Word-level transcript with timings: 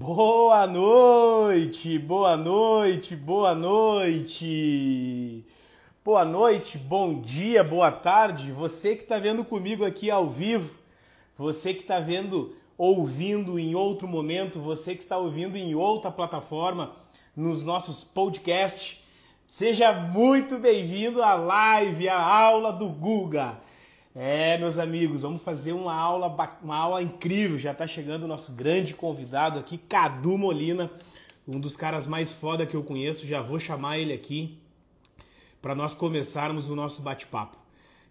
Boa 0.00 0.64
noite, 0.64 1.98
boa 1.98 2.36
noite, 2.36 3.16
boa 3.16 3.52
noite. 3.52 5.44
Boa 6.04 6.24
noite, 6.24 6.78
bom 6.78 7.20
dia, 7.20 7.64
boa 7.64 7.90
tarde. 7.90 8.52
Você 8.52 8.94
que 8.94 9.02
está 9.02 9.18
vendo 9.18 9.44
comigo 9.44 9.84
aqui 9.84 10.08
ao 10.08 10.28
vivo, 10.28 10.72
você 11.36 11.74
que 11.74 11.80
está 11.80 11.98
vendo, 11.98 12.54
ouvindo 12.78 13.58
em 13.58 13.74
outro 13.74 14.06
momento, 14.06 14.60
você 14.60 14.94
que 14.94 15.02
está 15.02 15.18
ouvindo 15.18 15.56
em 15.56 15.74
outra 15.74 16.12
plataforma, 16.12 16.94
nos 17.34 17.64
nossos 17.64 18.04
podcasts, 18.04 19.02
seja 19.48 19.92
muito 19.92 20.58
bem-vindo 20.58 21.24
à 21.24 21.34
live, 21.34 22.08
à 22.08 22.22
aula 22.22 22.72
do 22.72 22.88
Guga. 22.88 23.58
É, 24.20 24.58
meus 24.58 24.80
amigos, 24.80 25.22
vamos 25.22 25.40
fazer 25.42 25.72
uma 25.72 25.94
aula, 25.94 26.26
uma 26.60 26.76
aula 26.76 27.00
incrível. 27.00 27.56
Já 27.56 27.70
está 27.70 27.86
chegando 27.86 28.24
o 28.24 28.26
nosso 28.26 28.50
grande 28.50 28.92
convidado 28.92 29.60
aqui, 29.60 29.78
Cadu 29.78 30.36
Molina, 30.36 30.90
um 31.46 31.60
dos 31.60 31.76
caras 31.76 32.04
mais 32.04 32.32
foda 32.32 32.66
que 32.66 32.74
eu 32.74 32.82
conheço. 32.82 33.24
Já 33.24 33.40
vou 33.40 33.60
chamar 33.60 33.96
ele 34.00 34.12
aqui 34.12 34.58
para 35.62 35.72
nós 35.72 35.94
começarmos 35.94 36.68
o 36.68 36.74
nosso 36.74 37.00
bate-papo. 37.00 37.58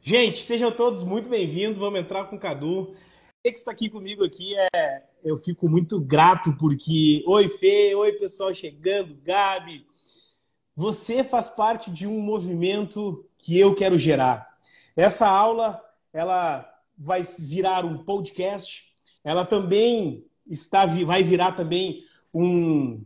Gente, 0.02 0.38
sejam 0.44 0.72
todos 0.72 1.04
muito 1.04 1.30
bem-vindos. 1.30 1.78
Vamos 1.78 2.00
entrar 2.00 2.24
com 2.30 2.38
o 2.38 2.40
Cadu. 2.40 2.96
Você 3.44 3.52
que 3.52 3.60
está 3.60 3.72
aqui 3.72 3.90
comigo 3.90 4.24
aqui 4.24 4.56
é, 4.74 5.04
eu 5.26 5.38
fico 5.38 5.68
muito 5.68 6.00
grato 6.00 6.56
porque, 6.58 7.22
oi 7.28 7.50
Fê, 7.50 7.94
oi 7.94 8.14
pessoal 8.14 8.54
chegando, 8.54 9.14
Gabi. 9.26 9.86
Você 10.74 11.22
faz 11.22 11.50
parte 11.50 11.92
de 11.92 12.08
um 12.08 12.22
movimento 12.22 13.30
que 13.38 13.60
eu 13.60 13.76
quero 13.76 13.98
gerar. 13.98 14.48
Essa 14.96 15.28
aula 15.28 15.84
ela 16.14 16.68
vai 16.98 17.22
virar 17.40 17.86
um 17.86 17.98
podcast, 17.98 18.86
ela 19.24 19.46
também 19.46 20.26
está 20.50 20.86
vai 20.86 21.24
virar 21.24 21.52
também 21.54 22.04
um 22.34 23.02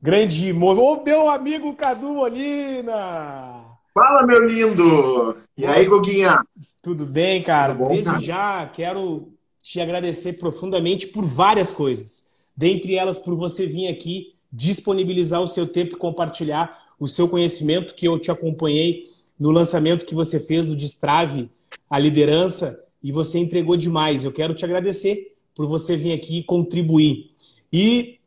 grande. 0.00 0.52
Ô, 0.52 1.02
meu 1.02 1.28
amigo 1.28 1.74
Cadu 1.74 2.14
Molina! 2.14 3.64
Fala, 3.92 4.26
meu 4.26 4.44
lindo! 4.44 5.34
E 5.56 5.66
aí, 5.66 5.84
Goguinha? 5.84 6.44
Tudo 6.82 7.04
bem, 7.04 7.42
cara? 7.42 7.74
Tudo 7.74 7.84
bom, 7.84 7.88
Desde 7.90 8.10
cara? 8.10 8.20
já 8.20 8.70
quero 8.72 9.32
te 9.62 9.80
agradecer 9.80 10.34
profundamente 10.34 11.06
por 11.06 11.24
várias 11.24 11.70
coisas. 11.70 12.30
Dentre 12.56 12.94
elas, 12.94 13.18
por 13.18 13.34
você 13.34 13.66
vir 13.66 13.88
aqui 13.88 14.34
disponibilizar 14.52 15.40
o 15.40 15.48
seu 15.48 15.66
tempo 15.66 15.94
e 15.94 15.98
compartilhar 15.98 16.88
o 16.98 17.06
seu 17.06 17.28
conhecimento, 17.28 17.94
que 17.94 18.06
eu 18.06 18.18
te 18.18 18.30
acompanhei 18.30 19.04
no 19.38 19.50
lançamento 19.50 20.04
que 20.04 20.14
você 20.14 20.38
fez 20.38 20.66
do 20.66 20.76
Destrave 20.76 21.50
a 21.88 21.98
liderança 21.98 22.84
e 23.02 23.12
você 23.12 23.38
entregou 23.38 23.76
demais. 23.76 24.24
Eu 24.24 24.32
quero 24.32 24.54
te 24.54 24.64
agradecer 24.64 25.34
por 25.54 25.66
você 25.66 25.96
vir 25.96 26.12
aqui 26.12 26.42
contribuir. 26.42 27.30
E 27.72 28.18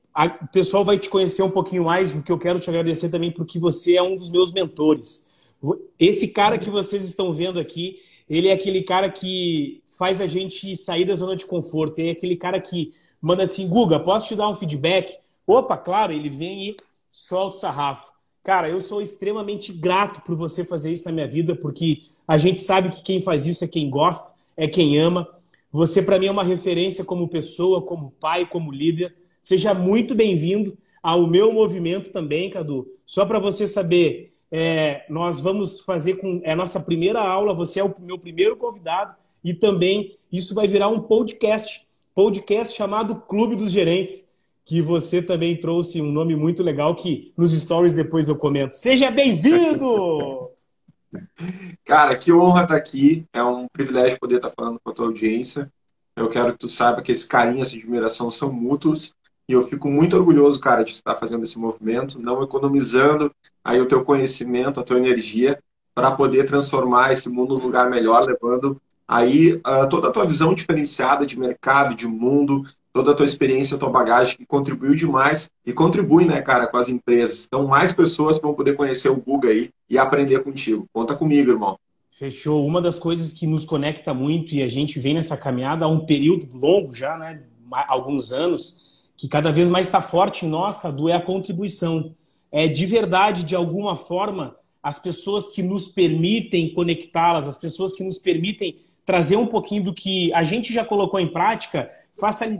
o 0.41 0.47
pessoal 0.47 0.85
vai 0.85 0.97
te 1.00 1.09
conhecer 1.09 1.41
um 1.41 1.50
pouquinho 1.50 1.85
mais, 1.85 2.13
porque 2.13 2.31
eu 2.31 2.38
quero 2.38 2.59
te 2.59 2.69
agradecer 2.69 3.09
também 3.09 3.31
porque 3.31 3.58
você 3.58 3.95
é 3.95 4.03
um 4.03 4.16
dos 4.16 4.30
meus 4.30 4.52
mentores. 4.52 5.31
Esse 6.00 6.27
cara 6.27 6.58
que 6.58 6.69
vocês 6.69 7.03
estão 7.03 7.33
vendo 7.33 7.59
aqui, 7.59 8.00
ele 8.30 8.47
é 8.47 8.53
aquele 8.53 8.83
cara 8.83 9.09
que 9.09 9.81
faz 9.85 10.22
a 10.22 10.28
gente 10.28 10.75
sair 10.75 11.05
da 11.05 11.16
zona 11.16 11.35
de 11.35 11.45
conforto. 11.45 12.00
Ele 12.00 12.09
é 12.09 12.11
aquele 12.11 12.35
cara 12.35 12.59
que 12.59 12.91
manda 13.22 13.44
assim, 13.44 13.67
Guga, 13.67 14.00
posso 14.00 14.28
te 14.28 14.35
dar 14.35 14.50
um 14.50 14.55
feedback? 14.55 15.17
Opa, 15.47 15.78
claro, 15.78 16.11
ele 16.13 16.30
vem 16.30 16.69
e 16.69 16.75
solta 17.09 17.57
o 17.57 17.59
sarrafo. 17.59 18.11
Cara, 18.44 18.69
eu 18.69 18.81
sou 18.81 19.02
extremamente 19.02 19.72
grato 19.72 20.22
por 20.22 20.35
você 20.35 20.66
fazer 20.66 20.91
isso 20.91 21.05
na 21.05 21.11
minha 21.11 21.28
vida, 21.28 21.55
porque 21.55 22.03
a 22.27 22.38
gente 22.38 22.59
sabe 22.59 22.89
que 22.89 23.02
quem 23.02 23.21
faz 23.21 23.45
isso 23.45 23.63
é 23.63 23.67
quem 23.67 23.89
gosta, 23.89 24.31
é 24.56 24.67
quem 24.67 25.00
ama. 25.00 25.28
Você, 25.72 26.01
para 26.01 26.19
mim, 26.19 26.28
é 26.28 26.31
uma 26.31 26.44
referência 26.44 27.03
como 27.03 27.28
pessoa, 27.28 27.81
como 27.81 28.13
pai, 28.19 28.45
como 28.45 28.72
líder. 28.72 29.16
Seja 29.41 29.73
muito 29.73 30.16
bem-vindo 30.16 30.78
ao 31.01 31.28
meu 31.28 31.51
movimento 31.51 32.11
também, 32.11 32.50
Cadu. 32.50 32.88
Só 33.06 33.25
para 33.25 33.39
você 33.39 33.67
saber, 33.67 34.34
é, 34.51 35.03
nós 35.09 35.41
vamos 35.41 35.79
fazer 35.81 36.16
com. 36.16 36.39
É 36.44 36.53
a 36.53 36.56
nossa 36.56 36.79
primeira 36.79 37.19
aula, 37.19 37.53
você 37.53 37.79
é 37.79 37.84
o 37.84 37.94
meu 38.00 38.17
primeiro 38.17 38.55
convidado, 38.55 39.16
e 39.44 39.53
também 39.53 40.16
isso 40.31 40.55
vai 40.55 40.67
virar 40.67 40.88
um 40.88 41.01
podcast. 41.01 41.85
Podcast 42.16 42.78
chamado 42.78 43.16
Clube 43.16 43.55
dos 43.55 43.72
Gerentes, 43.72 44.35
que 44.63 44.79
você 44.79 45.22
também 45.22 45.57
trouxe 45.57 46.00
um 46.00 46.11
nome 46.11 46.35
muito 46.35 46.61
legal 46.61 46.95
que 46.95 47.34
nos 47.35 47.51
stories 47.59 47.94
depois 47.94 48.29
eu 48.29 48.35
comento. 48.35 48.78
Seja 48.78 49.09
bem-vindo! 49.09 50.51
Cara, 51.85 52.16
que 52.16 52.31
honra 52.31 52.63
estar 52.63 52.75
aqui. 52.75 53.25
É 53.34 53.44
um 53.44 53.68
privilégio 53.68 54.19
poder 54.19 54.38
estar 54.38 54.50
falando 54.50 54.79
com 54.84 54.90
a 54.90 54.94
tua 54.94 55.06
audiência. 55.07 55.72
Eu 56.16 56.29
quero 56.29 56.53
que 56.53 56.59
tu 56.59 56.69
saiba 56.69 57.01
que 57.01 57.12
esse 57.12 57.28
carinho, 57.28 57.62
essa 57.62 57.75
admiração 57.75 58.29
são 58.29 58.51
mútuos. 58.51 59.13
E 59.47 59.53
eu 59.53 59.62
fico 59.63 59.90
muito 59.90 60.16
orgulhoso, 60.16 60.59
cara, 60.59 60.84
de 60.84 60.91
estar 60.91 61.16
fazendo 61.16 61.44
esse 61.44 61.59
movimento, 61.59 62.19
não 62.19 62.41
economizando 62.41 63.34
aí 63.63 63.81
o 63.81 63.88
teu 63.88 64.03
conhecimento, 64.03 64.79
a 64.79 64.84
tua 64.84 64.97
energia, 64.97 65.62
para 65.94 66.12
poder 66.12 66.46
transformar 66.46 67.12
esse 67.12 67.29
mundo 67.29 67.57
num 67.57 67.66
lugar 67.66 67.90
melhor, 67.90 68.25
levando 68.25 68.81
aí 69.07 69.56
uh, 69.56 69.88
toda 69.90 70.07
a 70.07 70.12
tua 70.12 70.25
visão 70.25 70.53
diferenciada 70.53 71.25
de 71.25 71.38
mercado, 71.38 71.94
de 71.94 72.07
mundo, 72.07 72.63
toda 72.93 73.11
a 73.11 73.15
tua 73.15 73.25
experiência, 73.25 73.75
a 73.75 73.79
tua 73.79 73.89
bagagem, 73.89 74.37
que 74.37 74.45
contribuiu 74.45 74.93
demais 74.93 75.49
e 75.65 75.73
contribui, 75.73 76.25
né, 76.25 76.39
cara, 76.41 76.67
com 76.67 76.77
as 76.77 76.87
empresas. 76.87 77.45
Então, 77.47 77.67
mais 77.67 77.91
pessoas 77.91 78.39
vão 78.39 78.53
poder 78.53 78.75
conhecer 78.75 79.09
o 79.09 79.19
Guga 79.19 79.49
aí 79.49 79.71
e 79.89 79.97
aprender 79.97 80.43
contigo. 80.43 80.85
Conta 80.93 81.15
comigo, 81.15 81.49
irmão. 81.49 81.75
Fechou. 82.11 82.63
Uma 82.65 82.79
das 82.79 82.99
coisas 82.99 83.33
que 83.33 83.47
nos 83.47 83.65
conecta 83.65 84.13
muito 84.13 84.53
e 84.53 84.61
a 84.61 84.69
gente 84.69 84.99
vem 84.99 85.15
nessa 85.15 85.35
caminhada 85.35 85.85
há 85.85 85.87
um 85.87 86.05
período 86.05 86.47
longo 86.55 86.93
já, 86.93 87.17
né, 87.17 87.41
alguns 87.87 88.31
anos, 88.31 89.01
que 89.17 89.27
cada 89.27 89.51
vez 89.51 89.67
mais 89.67 89.87
está 89.87 89.99
forte 89.99 90.45
em 90.45 90.49
nós, 90.49 90.77
Cadu, 90.77 91.09
é 91.09 91.13
a 91.13 91.21
contribuição. 91.21 92.13
É 92.51 92.67
de 92.67 92.85
verdade, 92.85 93.43
de 93.43 93.55
alguma 93.55 93.95
forma, 93.95 94.55
as 94.83 94.99
pessoas 94.99 95.47
que 95.47 95.63
nos 95.63 95.87
permitem 95.87 96.69
conectá-las, 96.69 97.47
as 97.47 97.57
pessoas 97.57 97.93
que 97.93 98.03
nos 98.03 98.19
permitem 98.19 98.77
trazer 99.03 99.35
um 99.35 99.47
pouquinho 99.47 99.85
do 99.85 99.93
que 99.93 100.31
a 100.33 100.43
gente 100.43 100.71
já 100.71 100.85
colocou 100.85 101.19
em 101.19 101.27
prática, 101.27 101.89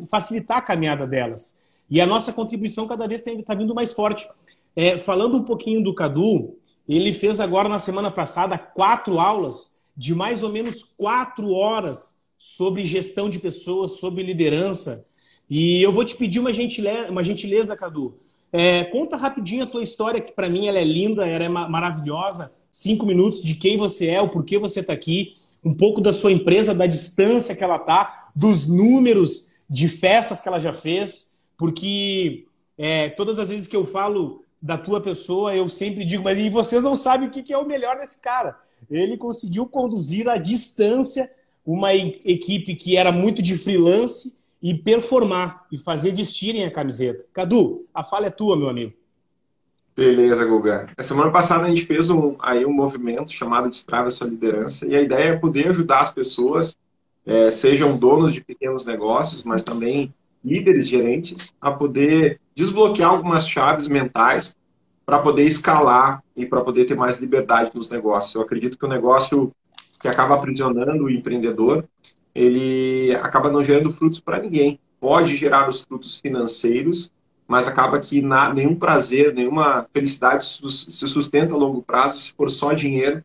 facilitar 0.09 0.58
a 0.58 0.62
caminhada 0.62 1.06
delas. 1.06 1.64
E 1.90 2.02
a 2.02 2.06
nossa 2.06 2.34
contribuição 2.34 2.88
cada 2.88 3.08
vez 3.08 3.25
está 3.25 3.53
vindo 3.53 3.75
mais 3.75 3.94
forte. 3.94 4.28
É, 4.75 4.97
falando 4.97 5.38
um 5.38 5.44
pouquinho 5.44 5.84
do 5.84 5.94
Cadu, 5.94 6.58
ele 6.88 7.14
fez 7.14 7.40
agora 7.40 7.69
na 7.69 7.80
semana 7.80 8.09
passada 8.09 8.58
quatro 8.58 9.19
aulas 9.19 9.81
de 9.96 10.16
mais 10.16 10.42
ou 10.42 10.50
menos 10.50 10.84
quatro 10.84 11.52
horas 11.53 12.22
sobre 12.38 12.86
gestão 12.86 13.30
de 13.30 13.40
pessoas, 13.40 14.00
sobre 14.00 14.24
liderança. 14.24 15.06
E 15.50 15.81
eu 15.81 15.92
vou 15.92 16.03
te 16.03 16.16
pedir 16.16 16.40
uma 16.40 16.52
gentileza, 16.52 17.12
uma 17.12 17.24
gentileza 17.24 17.78
Cadu. 17.78 18.16
É, 18.52 18.84
conta 18.86 19.16
rapidinho 19.16 19.63
a 19.63 19.68
tua 19.68 19.81
história, 19.81 20.22
que 20.22 20.31
para 20.31 20.50
mim 20.50 20.68
ela 20.68 20.78
é 20.78 20.84
linda, 20.84 21.28
ela 21.28 21.44
é 21.44 21.50
maravilhosa. 21.50 22.53
Cinco 22.69 23.06
minutos 23.06 23.44
de 23.44 23.56
quem 23.56 23.78
você 23.78 24.09
é, 24.09 24.22
o 24.22 24.30
porquê 24.30 24.58
você 24.58 24.80
está 24.80 24.94
aqui, 24.94 25.34
um 25.63 25.74
pouco 25.74 26.02
da 26.02 26.12
sua 26.12 26.31
empresa, 26.31 26.74
da 26.74 26.86
distância 26.86 27.56
que 27.56 27.63
ela 27.63 27.78
está, 27.78 28.22
dos 28.35 28.67
números 28.67 29.53
de 29.69 29.88
festas 29.88 30.41
que 30.41 30.47
ela 30.47 30.59
já 30.59 30.73
fez, 30.73 31.38
porque 31.57 32.45
é, 32.77 33.09
todas 33.09 33.39
as 33.39 33.49
vezes 33.49 33.67
que 33.67 33.75
eu 33.75 33.85
falo 33.85 34.44
da 34.61 34.77
tua 34.77 35.01
pessoa, 35.01 35.55
eu 35.55 35.67
sempre 35.67 36.05
digo, 36.05 36.23
mas 36.23 36.39
e 36.39 36.49
vocês 36.49 36.81
não 36.81 36.95
sabem 36.95 37.27
o 37.27 37.31
que 37.31 37.51
é 37.51 37.57
o 37.57 37.67
melhor 37.67 37.97
desse 37.97 38.19
cara. 38.21 38.57
Ele 38.89 39.17
conseguiu 39.17 39.66
conduzir 39.66 40.27
à 40.29 40.38
distância 40.38 41.29
uma 41.66 41.94
equipe 41.94 42.75
que 42.75 42.97
era 42.97 43.11
muito 43.11 43.41
de 43.41 43.57
freelance 43.57 44.38
e 44.61 44.73
performar 44.73 45.65
e 45.71 45.77
fazer 45.77 46.11
vestirem 46.11 46.65
a 46.65 46.71
camiseta. 46.71 47.25
Cadu, 47.33 47.85
a 47.94 48.03
fala 48.03 48.27
é 48.27 48.29
tua, 48.29 48.55
meu 48.55 48.69
amigo. 48.69 48.94
Beleza, 49.95 50.45
Guga. 50.45 50.89
A 50.97 51.03
semana 51.03 51.29
passada 51.31 51.65
a 51.65 51.69
gente 51.69 51.86
fez 51.86 52.09
um, 52.09 52.36
aí 52.39 52.65
um 52.65 52.74
movimento 52.74 53.31
chamado 53.31 53.69
Destrava 53.69 54.09
Sua 54.09 54.27
Liderança 54.27 54.88
e 54.88 54.95
a 54.95 55.01
ideia 55.01 55.29
é 55.29 55.36
poder 55.36 55.68
ajudar 55.68 56.01
as 56.01 56.12
pessoas 56.12 56.75
é, 57.25 57.52
sejam 57.52 57.98
donos 57.98 58.34
de 58.34 58.42
pequenos 58.42 58.86
negócios, 58.86 59.44
mas 59.44 59.64
também 59.64 60.14
líderes 60.44 60.88
gerentes, 60.88 61.54
a 61.62 61.72
poder 61.72 62.40
desbloquear 62.54 63.10
algumas 63.12 63.48
chaves 63.48 63.88
mentais 63.88 64.56
para 65.06 65.20
poder 65.20 65.46
escalar 65.46 66.22
e 66.36 66.46
para 66.46 66.62
poder 66.62 66.86
ter 66.86 66.96
mais 66.96 67.20
liberdade 67.20 67.72
nos 67.74 67.90
negócios. 67.90 68.36
Eu 68.36 68.42
acredito 68.42 68.78
que 68.78 68.86
o 68.86 68.90
negócio 68.90 69.52
que 70.00 70.08
acaba 70.08 70.36
aprisionando 70.36 71.06
o 71.06 71.10
empreendedor, 71.10 71.86
ele 72.36 73.16
acaba 73.16 73.50
não 73.50 73.64
gerando 73.64 73.92
frutos 73.92 74.20
para 74.20 74.40
ninguém. 74.40 74.80
Pode 75.00 75.36
gerar 75.36 75.70
os 75.70 75.81
frutos 75.81 76.18
financeiros, 76.18 77.12
mas 77.48 77.68
acaba 77.68 78.00
que 78.00 78.22
na, 78.22 78.54
nenhum 78.54 78.75
prazer, 78.75 79.34
nenhuma 79.34 79.86
felicidade 79.94 80.46
se 80.46 81.08
sustenta 81.08 81.54
a 81.54 81.58
longo 81.58 81.81
prazo 81.81 82.20
se 82.20 82.34
for 82.34 82.50
só 82.50 82.74
dinheiro 82.74 83.24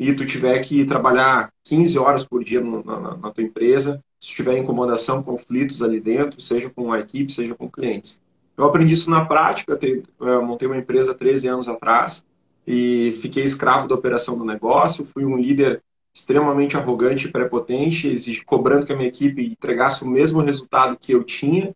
e 0.00 0.14
tu 0.14 0.24
tiver 0.24 0.58
que 0.60 0.86
trabalhar 0.86 1.52
15 1.64 1.98
horas 1.98 2.24
por 2.24 2.42
dia 2.42 2.62
no, 2.62 2.82
na, 2.82 3.18
na, 3.18 3.30
tua 3.30 3.44
empresa, 3.44 4.02
se 4.18 4.34
tiver 4.34 4.56
incomodação, 4.56 5.22
conflitos 5.22 5.82
ali 5.82 6.00
dentro, 6.00 6.40
seja 6.40 6.70
com 6.70 6.90
a 6.90 7.00
equipe, 7.00 7.30
seja 7.30 7.54
com 7.54 7.70
clientes. 7.70 8.18
Eu 8.56 8.64
aprendi 8.64 8.94
isso 8.94 9.10
na 9.10 9.26
prática, 9.26 9.78
eu 10.18 10.42
montei 10.42 10.66
uma 10.66 10.78
empresa 10.78 11.12
13 11.12 11.48
anos 11.48 11.68
atrás 11.68 12.24
e 12.66 13.12
fiquei 13.20 13.44
escravo 13.44 13.86
da 13.86 13.94
operação 13.94 14.38
do 14.38 14.44
negócio, 14.44 15.04
fui 15.04 15.26
um 15.26 15.36
líder 15.36 15.82
extremamente 16.14 16.78
arrogante 16.78 17.28
e 17.28 17.30
prepotente, 17.30 18.42
cobrando 18.46 18.86
que 18.86 18.94
a 18.94 18.96
minha 18.96 19.08
equipe 19.08 19.48
entregasse 19.48 20.02
o 20.02 20.08
mesmo 20.08 20.40
resultado 20.40 20.96
que 20.98 21.12
eu 21.12 21.22
tinha, 21.22 21.74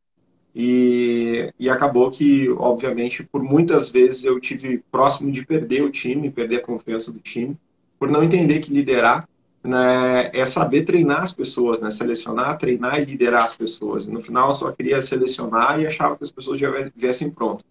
E, 0.57 1.53
e 1.59 1.69
acabou 1.69 2.13
que, 2.13 2.49
obviamente, 2.59 3.25
por 3.25 3.43
muitas 3.43 3.91
vezes 3.91 4.23
eu 4.25 4.39
tive 4.39 4.83
próximo 4.91 5.33
de 5.33 5.45
perder 5.45 5.83
o 5.83 5.91
time, 5.91 6.31
perder 6.31 6.59
a 6.59 6.63
confiança 6.63 7.11
do 7.13 7.19
time, 7.19 7.59
por 8.05 8.11
não 8.11 8.23
entender 8.23 8.59
que 8.61 8.71
liderar 8.71 9.27
né, 9.63 10.31
é 10.35 10.47
saber 10.47 10.83
treinar 10.83 11.23
as 11.23 11.33
pessoas, 11.33 11.81
né? 11.81 11.89
Selecionar, 11.89 12.59
treinar 12.59 13.01
e 13.01 13.05
liderar 13.07 13.45
as 13.45 13.55
pessoas. 13.55 14.07
No 14.07 14.21
final 14.21 14.49
eu 14.49 14.53
só 14.53 14.71
queria 14.71 15.01
selecionar 15.01 15.81
e 15.81 15.87
achava 15.87 16.15
que 16.15 16.23
as 16.23 16.31
pessoas 16.31 16.59
já 16.59 16.71
viessem 16.95 17.31
prontas. 17.31 17.65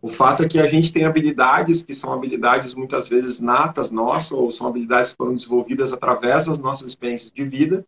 O 0.00 0.08
fato 0.08 0.42
é 0.42 0.48
que 0.48 0.58
a 0.58 0.66
gente 0.66 0.90
tem 0.94 1.04
habilidades 1.04 1.82
que 1.82 1.92
são 1.92 2.10
habilidades 2.10 2.74
muitas 2.74 3.06
vezes 3.06 3.38
natas 3.38 3.90
nossas, 3.90 4.32
ou 4.32 4.50
são 4.50 4.66
habilidades 4.66 5.10
que 5.10 5.18
foram 5.18 5.34
desenvolvidas 5.34 5.92
através 5.92 6.46
das 6.46 6.56
nossas 6.56 6.88
experiências 6.88 7.30
de 7.30 7.44
vida, 7.44 7.84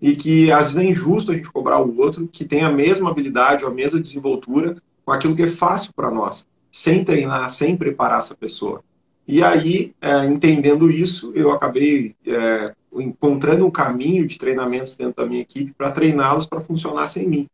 e 0.00 0.14
que 0.14 0.52
às 0.52 0.74
vezes 0.74 0.76
é 0.76 0.84
injusto 0.84 1.32
a 1.32 1.34
gente 1.34 1.50
cobrar 1.50 1.80
o 1.80 1.98
outro 1.98 2.28
que 2.28 2.44
tem 2.44 2.62
a 2.62 2.70
mesma 2.70 3.10
habilidade 3.10 3.64
ou 3.64 3.70
a 3.70 3.74
mesma 3.74 3.98
desenvoltura 3.98 4.76
com 5.04 5.10
aquilo 5.10 5.34
que 5.34 5.42
é 5.42 5.48
fácil 5.50 5.92
para 5.92 6.08
nós, 6.08 6.46
sem 6.70 7.04
treinar, 7.04 7.48
sem 7.48 7.76
preparar 7.76 8.20
essa 8.20 8.34
pessoa. 8.36 8.84
E 9.32 9.42
aí, 9.42 9.94
é, 9.98 10.26
entendendo 10.26 10.90
isso, 10.90 11.32
eu 11.34 11.52
acabei 11.52 12.14
é, 12.26 12.74
encontrando 12.92 13.64
um 13.64 13.70
caminho 13.70 14.26
de 14.26 14.36
treinamentos 14.36 14.94
dentro 14.94 15.24
da 15.24 15.26
minha 15.26 15.40
equipe 15.40 15.72
para 15.72 15.90
treiná-los 15.90 16.44
para 16.44 16.60
funcionar 16.60 17.06
sem 17.06 17.26
mim. 17.26 17.48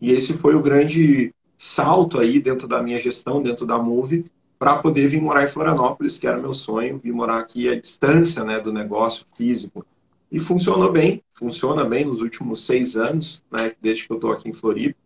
E 0.00 0.12
esse 0.12 0.34
foi 0.34 0.54
o 0.54 0.62
grande 0.62 1.34
salto 1.58 2.20
aí 2.20 2.38
dentro 2.38 2.68
da 2.68 2.80
minha 2.80 3.00
gestão, 3.00 3.42
dentro 3.42 3.66
da 3.66 3.76
Move, 3.76 4.26
para 4.60 4.76
poder 4.76 5.08
vir 5.08 5.20
morar 5.20 5.42
em 5.42 5.48
Florianópolis, 5.48 6.20
que 6.20 6.26
era 6.28 6.40
meu 6.40 6.54
sonho, 6.54 7.00
vir 7.02 7.12
morar 7.12 7.40
aqui 7.40 7.68
à 7.68 7.74
distância 7.74 8.44
né, 8.44 8.60
do 8.60 8.72
negócio 8.72 9.26
físico. 9.36 9.84
E 10.30 10.38
funcionou 10.38 10.92
bem, 10.92 11.20
funciona 11.32 11.84
bem 11.84 12.04
nos 12.04 12.20
últimos 12.20 12.64
seis 12.64 12.96
anos, 12.96 13.42
né, 13.50 13.72
desde 13.82 14.06
que 14.06 14.12
eu 14.12 14.18
estou 14.18 14.30
aqui 14.30 14.50
em 14.50 14.54
Floripa. 14.54 15.00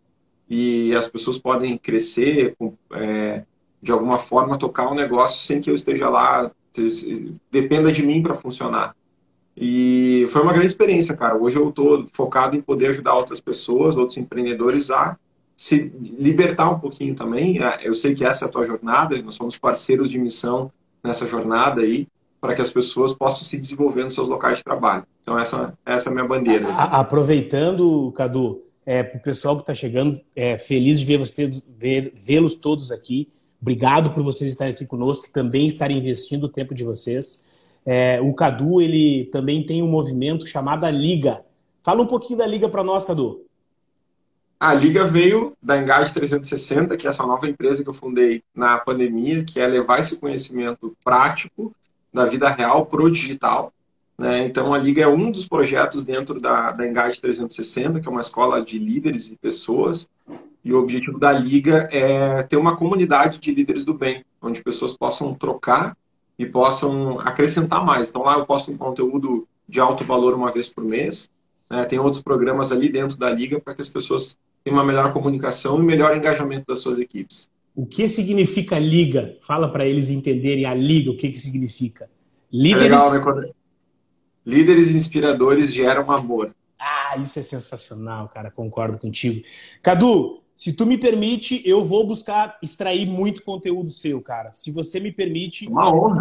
E 0.47 0.93
as 0.93 1.07
pessoas 1.07 1.39
podem 1.39 1.75
crescer, 1.75 2.55
é, 2.93 3.41
de 3.81 3.91
alguma 3.91 4.17
forma, 4.17 4.57
tocar 4.57 4.87
o 4.89 4.91
um 4.91 4.95
negócio 4.95 5.39
sem 5.39 5.61
que 5.61 5.69
eu 5.69 5.75
esteja 5.75 6.09
lá, 6.09 6.51
dependa 7.51 7.91
de 7.91 8.05
mim 8.05 8.21
para 8.21 8.35
funcionar. 8.35 8.95
E 9.55 10.25
foi 10.29 10.41
uma 10.41 10.53
grande 10.53 10.67
experiência, 10.67 11.17
cara. 11.17 11.37
Hoje 11.37 11.57
eu 11.57 11.69
estou 11.69 12.05
focado 12.13 12.55
em 12.55 12.61
poder 12.61 12.87
ajudar 12.87 13.15
outras 13.15 13.41
pessoas, 13.41 13.97
outros 13.97 14.17
empreendedores 14.17 14.89
a 14.89 15.17
se 15.57 15.91
libertar 16.17 16.69
um 16.69 16.79
pouquinho 16.79 17.13
também. 17.13 17.61
É, 17.61 17.79
eu 17.83 17.93
sei 17.93 18.15
que 18.15 18.23
essa 18.23 18.45
é 18.45 18.47
a 18.47 18.51
tua 18.51 18.63
jornada, 18.63 19.21
nós 19.21 19.35
somos 19.35 19.57
parceiros 19.57 20.09
de 20.09 20.17
missão 20.17 20.71
nessa 21.03 21.27
jornada 21.27 21.81
aí, 21.81 22.07
para 22.39 22.55
que 22.55 22.61
as 22.61 22.71
pessoas 22.71 23.11
possam 23.11 23.43
se 23.43 23.57
desenvolver 23.57 24.05
nos 24.05 24.13
seus 24.13 24.29
locais 24.29 24.59
de 24.59 24.63
trabalho. 24.63 25.03
Então, 25.21 25.37
essa, 25.37 25.73
essa 25.85 26.07
é 26.07 26.11
a 26.11 26.13
minha 26.13 26.25
bandeira. 26.25 26.69
A, 26.69 27.01
aproveitando, 27.01 28.13
Cadu, 28.15 28.61
é, 28.85 29.03
para 29.03 29.17
o 29.17 29.21
pessoal 29.21 29.57
que 29.57 29.63
está 29.63 29.73
chegando, 29.73 30.15
é, 30.33 30.57
feliz 30.57 31.01
de 31.01 31.05
ver 31.05 31.17
vocês, 31.17 31.67
vê-los 31.77 32.55
todos 32.55 32.91
aqui. 32.91 33.27
Obrigado 33.61 34.11
por 34.11 34.23
vocês 34.23 34.49
estarem 34.49 34.73
aqui 34.73 34.85
conosco, 34.85 35.31
também 35.31 35.67
estarem 35.67 35.97
investindo 35.97 36.45
o 36.45 36.49
tempo 36.49 36.73
de 36.73 36.83
vocês. 36.83 37.47
É, 37.85 38.19
o 38.21 38.33
Cadu, 38.33 38.81
ele 38.81 39.25
também 39.31 39.65
tem 39.65 39.83
um 39.83 39.87
movimento 39.87 40.47
chamado 40.47 40.87
Liga. 40.89 41.41
Fala 41.83 42.01
um 42.01 42.07
pouquinho 42.07 42.39
da 42.39 42.47
Liga 42.47 42.69
para 42.69 42.83
nós, 42.83 43.03
Cadu. 43.03 43.45
A 44.59 44.73
Liga 44.73 45.05
veio 45.05 45.53
da 45.61 45.77
Engage 45.77 46.13
360, 46.13 46.97
que 46.97 47.07
é 47.07 47.09
essa 47.09 47.25
nova 47.25 47.47
empresa 47.49 47.81
que 47.81 47.89
eu 47.89 47.93
fundei 47.93 48.43
na 48.53 48.77
pandemia, 48.77 49.43
que 49.43 49.59
é 49.59 49.65
levar 49.65 50.01
esse 50.01 50.19
conhecimento 50.19 50.95
prático 51.03 51.73
da 52.13 52.25
vida 52.25 52.49
real 52.49 52.85
para 52.85 53.01
o 53.01 53.09
digital. 53.09 53.71
Né? 54.17 54.43
Então, 54.43 54.73
a 54.73 54.77
Liga 54.77 55.01
é 55.01 55.07
um 55.07 55.31
dos 55.31 55.47
projetos 55.47 56.03
dentro 56.03 56.41
da, 56.41 56.71
da 56.71 56.85
Engage 56.85 57.21
360, 57.21 58.01
que 58.01 58.07
é 58.07 58.11
uma 58.11 58.19
escola 58.19 58.61
de 58.61 58.77
líderes 58.77 59.29
e 59.29 59.37
pessoas. 59.37 60.09
E 60.63 60.73
o 60.73 60.79
objetivo 60.79 61.17
da 61.17 61.31
Liga 61.31 61.87
é 61.91 62.43
ter 62.43 62.57
uma 62.57 62.75
comunidade 62.75 63.39
de 63.39 63.53
líderes 63.53 63.85
do 63.85 63.93
bem, 63.93 64.25
onde 64.41 64.63
pessoas 64.63 64.93
possam 64.93 65.33
trocar 65.33 65.97
e 66.37 66.45
possam 66.45 67.19
acrescentar 67.19 67.83
mais. 67.83 68.09
Então, 68.09 68.23
lá 68.23 68.37
eu 68.37 68.45
posto 68.45 68.71
um 68.71 68.77
conteúdo 68.77 69.47
de 69.67 69.79
alto 69.79 70.03
valor 70.03 70.33
uma 70.33 70.51
vez 70.51 70.69
por 70.69 70.83
mês. 70.83 71.29
Né? 71.69 71.85
Tem 71.85 71.99
outros 71.99 72.21
programas 72.21 72.71
ali 72.71 72.89
dentro 72.89 73.17
da 73.17 73.29
Liga 73.29 73.59
para 73.59 73.75
que 73.75 73.81
as 73.81 73.89
pessoas 73.89 74.37
tem 74.63 74.73
uma 74.73 74.83
melhor 74.83 75.13
comunicação 75.13 75.79
e 75.81 75.85
melhor 75.85 76.15
engajamento 76.15 76.65
das 76.67 76.79
suas 76.79 76.97
equipes. 76.97 77.49
O 77.75 77.85
que 77.85 78.07
significa 78.09 78.77
liga? 78.77 79.37
Fala 79.41 79.71
para 79.71 79.85
eles 79.85 80.09
entenderem 80.09 80.65
a 80.65 80.73
liga, 80.73 81.11
o 81.11 81.17
que, 81.17 81.29
que 81.29 81.39
significa. 81.39 82.09
Líderes... 82.51 82.85
É 82.85 83.09
legal, 83.11 83.35
né? 83.35 83.49
Líderes 84.45 84.89
inspiradores 84.89 85.73
geram 85.73 86.11
amor. 86.11 86.53
Ah, 86.79 87.17
isso 87.17 87.39
é 87.39 87.43
sensacional, 87.43 88.27
cara. 88.29 88.49
Concordo 88.49 88.97
contigo. 88.97 89.43
Cadu, 89.81 90.41
se 90.59 90.73
tu 90.73 90.85
me 90.85 90.97
permite, 90.97 91.61
eu 91.63 91.85
vou 91.85 92.05
buscar 92.05 92.57
extrair 92.61 93.07
muito 93.07 93.43
conteúdo 93.43 93.89
seu, 93.89 94.21
cara. 94.21 94.51
Se 94.51 94.71
você 94.71 94.99
me 94.99 95.09
permite, 95.09 95.65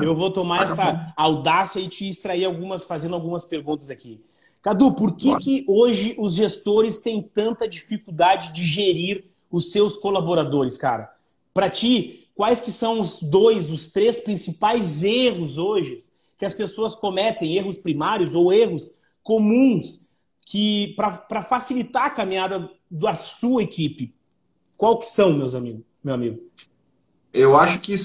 eu 0.01 0.15
vou 0.15 0.31
tomar 0.31 0.63
essa 0.63 1.13
audácia 1.17 1.81
e 1.81 1.89
te 1.89 2.09
extrair 2.09 2.45
algumas, 2.45 2.85
fazendo 2.85 3.17
algumas 3.17 3.45
perguntas 3.45 3.91
aqui. 3.91 4.21
Cadu, 4.63 4.93
por 4.93 5.17
que, 5.17 5.37
que 5.39 5.65
hoje 5.67 6.15
os 6.17 6.37
gestores 6.37 6.99
têm 6.99 7.21
tanta 7.21 7.69
dificuldade 7.69 8.53
de 8.53 8.65
gerir 8.65 9.25
os 9.51 9.73
seus 9.73 9.97
colaboradores, 9.97 10.79
cara? 10.79 11.13
Para 11.53 11.69
ti, 11.69 12.29
quais 12.33 12.61
que 12.61 12.71
são 12.71 13.01
os 13.01 13.21
dois, 13.21 13.73
os 13.73 13.91
três 13.91 14.21
principais 14.21 15.03
erros 15.03 15.59
hoje 15.59 15.97
que 16.39 16.45
as 16.45 16.55
pessoas 16.55 16.95
cometem, 16.95 17.57
erros 17.57 17.77
primários 17.77 18.37
ou 18.37 18.53
erros 18.53 19.01
comuns 19.21 20.07
que 20.47 20.95
para 20.95 21.43
facilitar 21.43 22.05
a 22.05 22.11
caminhada 22.11 22.71
da 22.89 23.15
sua 23.15 23.65
equipe? 23.65 24.17
Qual 24.79 24.97
que 25.01 25.07
são, 25.07 25.33
meus 25.33 25.57
amigos, 25.57 25.83
meu 26.05 26.15
amigo? 26.15 26.39
Eu 27.35 27.57
acho 27.57 27.81
que 27.81 27.97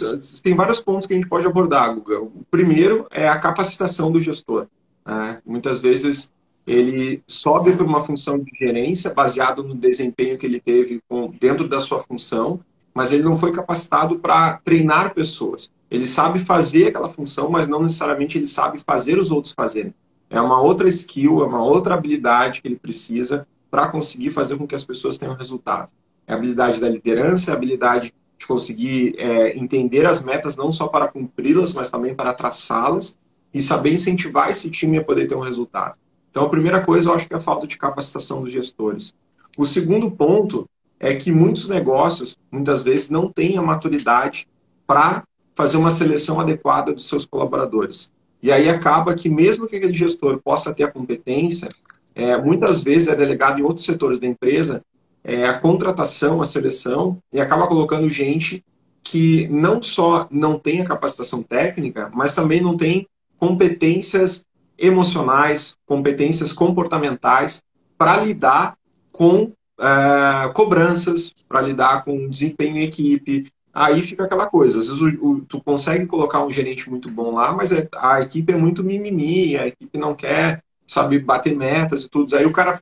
tem 0.42 0.56
vários 0.56 0.82
pontos 0.82 1.06
que 1.06 1.14
a 1.14 1.16
gente 1.16 1.30
pode 1.30 1.46
abordar, 1.46 1.94
Guga. 1.94 2.20
O 2.20 2.44
primeiro 2.50 3.06
é 3.12 3.28
a 3.28 3.38
capacitação 3.38 4.12
do 4.12 4.20
gestor. 4.20 4.66
Né? 5.06 5.40
Muitas 5.46 5.80
vezes 5.80 6.34
ele 6.66 7.22
sobe 7.28 7.76
para 7.76 7.86
uma 7.86 8.04
função 8.04 8.40
de 8.40 8.52
gerência 8.58 9.14
baseado 9.14 9.64
no 9.64 9.76
desempenho 9.76 10.36
que 10.36 10.48
ele 10.48 10.60
teve 10.60 11.00
dentro 11.40 11.68
da 11.68 11.80
sua 11.80 12.02
função, 12.02 12.60
mas 12.92 13.14
ele 13.14 13.22
não 13.22 13.36
foi 13.36 13.52
capacitado 13.52 14.18
para 14.18 14.58
treinar 14.66 15.14
pessoas. 15.14 15.72
Ele 15.92 16.08
sabe 16.08 16.40
fazer 16.40 16.88
aquela 16.88 17.08
função, 17.08 17.52
mas 17.52 17.68
não 17.68 17.84
necessariamente 17.84 18.40
ele 18.40 18.48
sabe 18.48 18.80
fazer 18.80 19.20
os 19.20 19.30
outros 19.30 19.54
fazerem. 19.54 19.94
É 20.28 20.42
uma 20.42 20.60
outra 20.60 20.90
skill, 20.90 21.44
é 21.44 21.46
uma 21.46 21.64
outra 21.64 21.94
habilidade 21.94 22.64
que 22.64 22.68
ele 22.68 22.78
precisa 22.78 23.48
para 23.70 23.90
conseguir 23.90 24.32
fazer 24.32 24.58
com 24.58 24.66
que 24.66 24.74
as 24.74 24.84
pessoas 24.84 25.20
tenham 25.20 25.36
resultado. 25.36 25.92
É 26.28 26.34
a 26.34 26.36
habilidade 26.36 26.80
da 26.80 26.90
liderança, 26.90 27.52
é 27.52 27.54
a 27.54 27.58
habilidade 27.58 28.14
de 28.38 28.48
conseguir 28.48 29.16
é, 29.18 29.58
entender 29.58 30.06
as 30.06 30.24
metas 30.24 30.56
não 30.56 30.72
só 30.72 30.88
para 30.88 31.08
cumpri-las, 31.08 31.74
mas 31.74 31.90
também 31.90 32.16
para 32.16 32.34
traçá-las 32.34 33.18
e 33.54 33.62
saber 33.62 33.94
incentivar 33.94 34.50
esse 34.50 34.70
time 34.70 34.98
a 34.98 35.04
poder 35.04 35.28
ter 35.28 35.36
um 35.36 35.42
resultado. 35.42 35.96
Então, 36.32 36.46
a 36.46 36.50
primeira 36.50 36.82
coisa, 36.82 37.10
eu 37.10 37.14
acho 37.14 37.28
que 37.28 37.34
é 37.34 37.38
a 37.38 37.42
falta 37.42 37.68
de 37.68 37.78
capacitação 37.78 38.40
dos 38.40 38.52
gestores. 38.52 39.14
O 39.58 39.66
segundo 39.66 40.10
ponto 40.10 40.68
é 41.00 41.14
que 41.14 41.32
muitos 41.32 41.70
negócios, 41.70 42.36
muitas 42.52 42.82
vezes, 42.82 43.10
não 43.10 43.32
têm 43.32 43.58
a 43.58 43.62
maturidade 43.62 44.48
para 44.88 45.24
fazer 45.56 45.78
uma 45.78 45.92
seleção 45.92 46.40
adequada 46.40 46.92
dos 46.92 47.08
seus 47.08 47.26
colaboradores. 47.26 48.12
E 48.42 48.52
aí 48.52 48.68
acaba 48.68 49.14
que, 49.14 49.30
mesmo 49.30 49.68
que 49.68 49.76
aquele 49.76 49.94
gestor 49.94 50.40
possa 50.44 50.74
ter 50.74 50.84
a 50.84 50.92
competência, 50.92 51.70
é, 52.16 52.38
muitas 52.38 52.84
vezes 52.84 53.08
é 53.08 53.16
delegado 53.16 53.60
em 53.60 53.64
outros 53.64 53.86
setores 53.86 54.20
da 54.20 54.28
empresa 54.28 54.84
é, 55.24 55.46
a 55.46 55.60
contratação, 55.60 56.42
a 56.42 56.46
seleção, 56.46 57.18
e 57.32 57.40
acaba 57.40 57.68
colocando 57.68 58.10
gente 58.10 58.64
que 59.04 59.48
não 59.50 59.82
só 59.82 60.28
não 60.32 60.58
tem 60.58 60.82
a 60.82 60.86
capacitação 60.86 61.44
técnica, 61.44 62.10
mas 62.14 62.34
também 62.34 62.62
não 62.62 62.78
tem 62.78 63.08
competências 63.38 64.46
emocionais, 64.78 65.76
competências 65.86 66.54
comportamentais 66.54 67.62
para 67.98 68.18
lidar 68.18 68.78
com 69.12 69.44
uh, 69.44 70.54
cobranças, 70.54 71.32
para 71.48 71.62
lidar 71.62 72.04
com 72.04 72.28
desempenho 72.28 72.78
em 72.78 72.84
equipe. 72.84 73.52
Aí 73.74 74.02
fica 74.02 74.24
aquela 74.24 74.46
coisa, 74.48 74.80
às 74.80 74.88
vezes 74.88 75.02
o, 75.02 75.28
o, 75.28 75.42
tu 75.42 75.62
consegue 75.62 76.06
colocar 76.06 76.44
um 76.46 76.50
gerente 76.50 76.90
muito 76.90 77.10
bom 77.10 77.34
lá, 77.34 77.52
mas 77.52 77.72
é, 77.72 77.88
a 77.98 78.22
equipe 78.22 78.54
é 78.54 78.58
muito 78.58 78.84
mimimi, 78.84 79.58
a 79.58 79.68
equipe 79.68 79.98
não 79.98 80.14
quer, 80.16 80.64
sabe, 80.86 81.20
bater 81.20 81.56
metas 81.56 82.04
e 82.04 82.10
tudo. 82.10 82.36
Aí 82.36 82.46
o 82.46 82.52
cara 82.52 82.80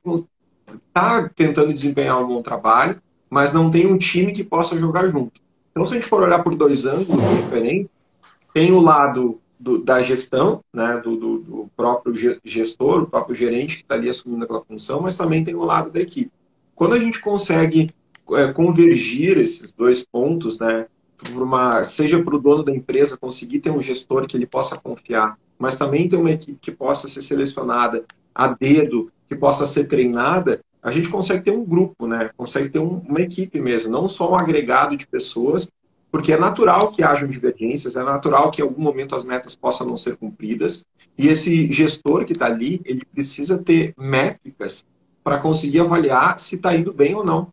está 0.66 1.28
tentando 1.28 1.72
desempenhar 1.72 2.22
um 2.22 2.26
bom 2.26 2.42
trabalho, 2.42 3.00
mas 3.28 3.52
não 3.52 3.70
tem 3.70 3.86
um 3.86 3.98
time 3.98 4.32
que 4.32 4.44
possa 4.44 4.78
jogar 4.78 5.08
junto. 5.08 5.40
Então, 5.70 5.86
se 5.86 5.94
a 5.94 5.96
gente 5.96 6.08
for 6.08 6.22
olhar 6.22 6.42
por 6.42 6.54
dois 6.54 6.84
ângulos 6.84 7.22
diferentes, 7.36 7.88
tem 8.52 8.72
o 8.72 8.80
lado 8.80 9.40
do, 9.58 9.78
da 9.78 10.02
gestão, 10.02 10.62
né, 10.72 11.00
do, 11.02 11.16
do, 11.16 11.38
do, 11.38 11.70
próprio 11.76 12.12
gestor, 12.44 13.02
o 13.02 13.06
próprio 13.06 13.34
gerente 13.34 13.78
que 13.78 13.82
está 13.82 13.94
ali 13.94 14.08
assumindo 14.08 14.44
aquela 14.44 14.62
função, 14.62 15.00
mas 15.00 15.16
também 15.16 15.44
tem 15.44 15.54
o 15.54 15.64
lado 15.64 15.90
da 15.90 16.00
equipe. 16.00 16.30
Quando 16.74 16.94
a 16.94 16.98
gente 16.98 17.20
consegue 17.20 17.88
é, 18.32 18.52
convergir 18.52 19.38
esses 19.38 19.72
dois 19.72 20.02
pontos, 20.02 20.58
né, 20.58 20.86
uma, 21.30 21.84
seja 21.84 22.22
para 22.22 22.34
o 22.34 22.40
dono 22.40 22.64
da 22.64 22.74
empresa 22.74 23.16
conseguir 23.16 23.60
ter 23.60 23.70
um 23.70 23.80
gestor 23.80 24.26
que 24.26 24.36
ele 24.36 24.46
possa 24.46 24.76
confiar, 24.76 25.38
mas 25.58 25.78
também 25.78 26.08
ter 26.08 26.16
uma 26.16 26.32
equipe 26.32 26.58
que 26.60 26.72
possa 26.72 27.06
ser 27.06 27.22
selecionada 27.22 28.04
a 28.34 28.48
dedo, 28.48 29.12
que 29.32 29.38
possa 29.38 29.66
ser 29.66 29.84
treinada, 29.84 30.60
a 30.82 30.90
gente 30.90 31.08
consegue 31.08 31.44
ter 31.44 31.50
um 31.50 31.64
grupo, 31.64 32.06
né? 32.06 32.30
Consegue 32.36 32.68
ter 32.68 32.78
um, 32.78 32.98
uma 33.08 33.20
equipe 33.20 33.60
mesmo, 33.60 33.90
não 33.90 34.08
só 34.08 34.30
um 34.30 34.34
agregado 34.34 34.96
de 34.96 35.06
pessoas, 35.06 35.70
porque 36.10 36.32
é 36.32 36.38
natural 36.38 36.92
que 36.92 37.02
hajam 37.02 37.28
divergências, 37.28 37.96
é 37.96 38.02
natural 38.02 38.50
que 38.50 38.60
em 38.60 38.64
algum 38.64 38.82
momento 38.82 39.14
as 39.14 39.24
metas 39.24 39.54
possam 39.54 39.86
não 39.86 39.96
ser 39.96 40.16
cumpridas, 40.16 40.84
e 41.16 41.28
esse 41.28 41.70
gestor 41.70 42.24
que 42.24 42.32
está 42.32 42.46
ali, 42.46 42.80
ele 42.84 43.04
precisa 43.04 43.56
ter 43.58 43.94
métricas 43.96 44.84
para 45.22 45.38
conseguir 45.38 45.80
avaliar 45.80 46.38
se 46.38 46.56
está 46.56 46.74
indo 46.74 46.92
bem 46.92 47.14
ou 47.14 47.24
não. 47.24 47.48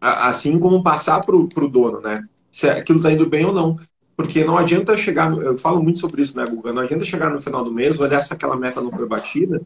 Assim 0.00 0.58
como 0.58 0.82
passar 0.82 1.20
para 1.20 1.34
o 1.34 1.68
dono, 1.68 2.00
né? 2.00 2.24
Se 2.52 2.68
aquilo 2.68 2.98
está 2.98 3.10
indo 3.10 3.28
bem 3.28 3.44
ou 3.44 3.52
não. 3.52 3.78
Porque 4.16 4.44
não 4.44 4.56
adianta 4.56 4.96
chegar, 4.96 5.32
eu 5.38 5.58
falo 5.58 5.82
muito 5.82 5.98
sobre 5.98 6.22
isso, 6.22 6.36
né, 6.36 6.44
Guga? 6.48 6.72
Não 6.72 6.82
adianta 6.82 7.04
chegar 7.04 7.30
no 7.30 7.40
final 7.40 7.64
do 7.64 7.72
mês, 7.72 7.98
olhar 7.98 8.22
se 8.22 8.32
aquela 8.32 8.54
meta 8.54 8.80
não 8.80 8.92
foi 8.92 9.06
batida, 9.08 9.60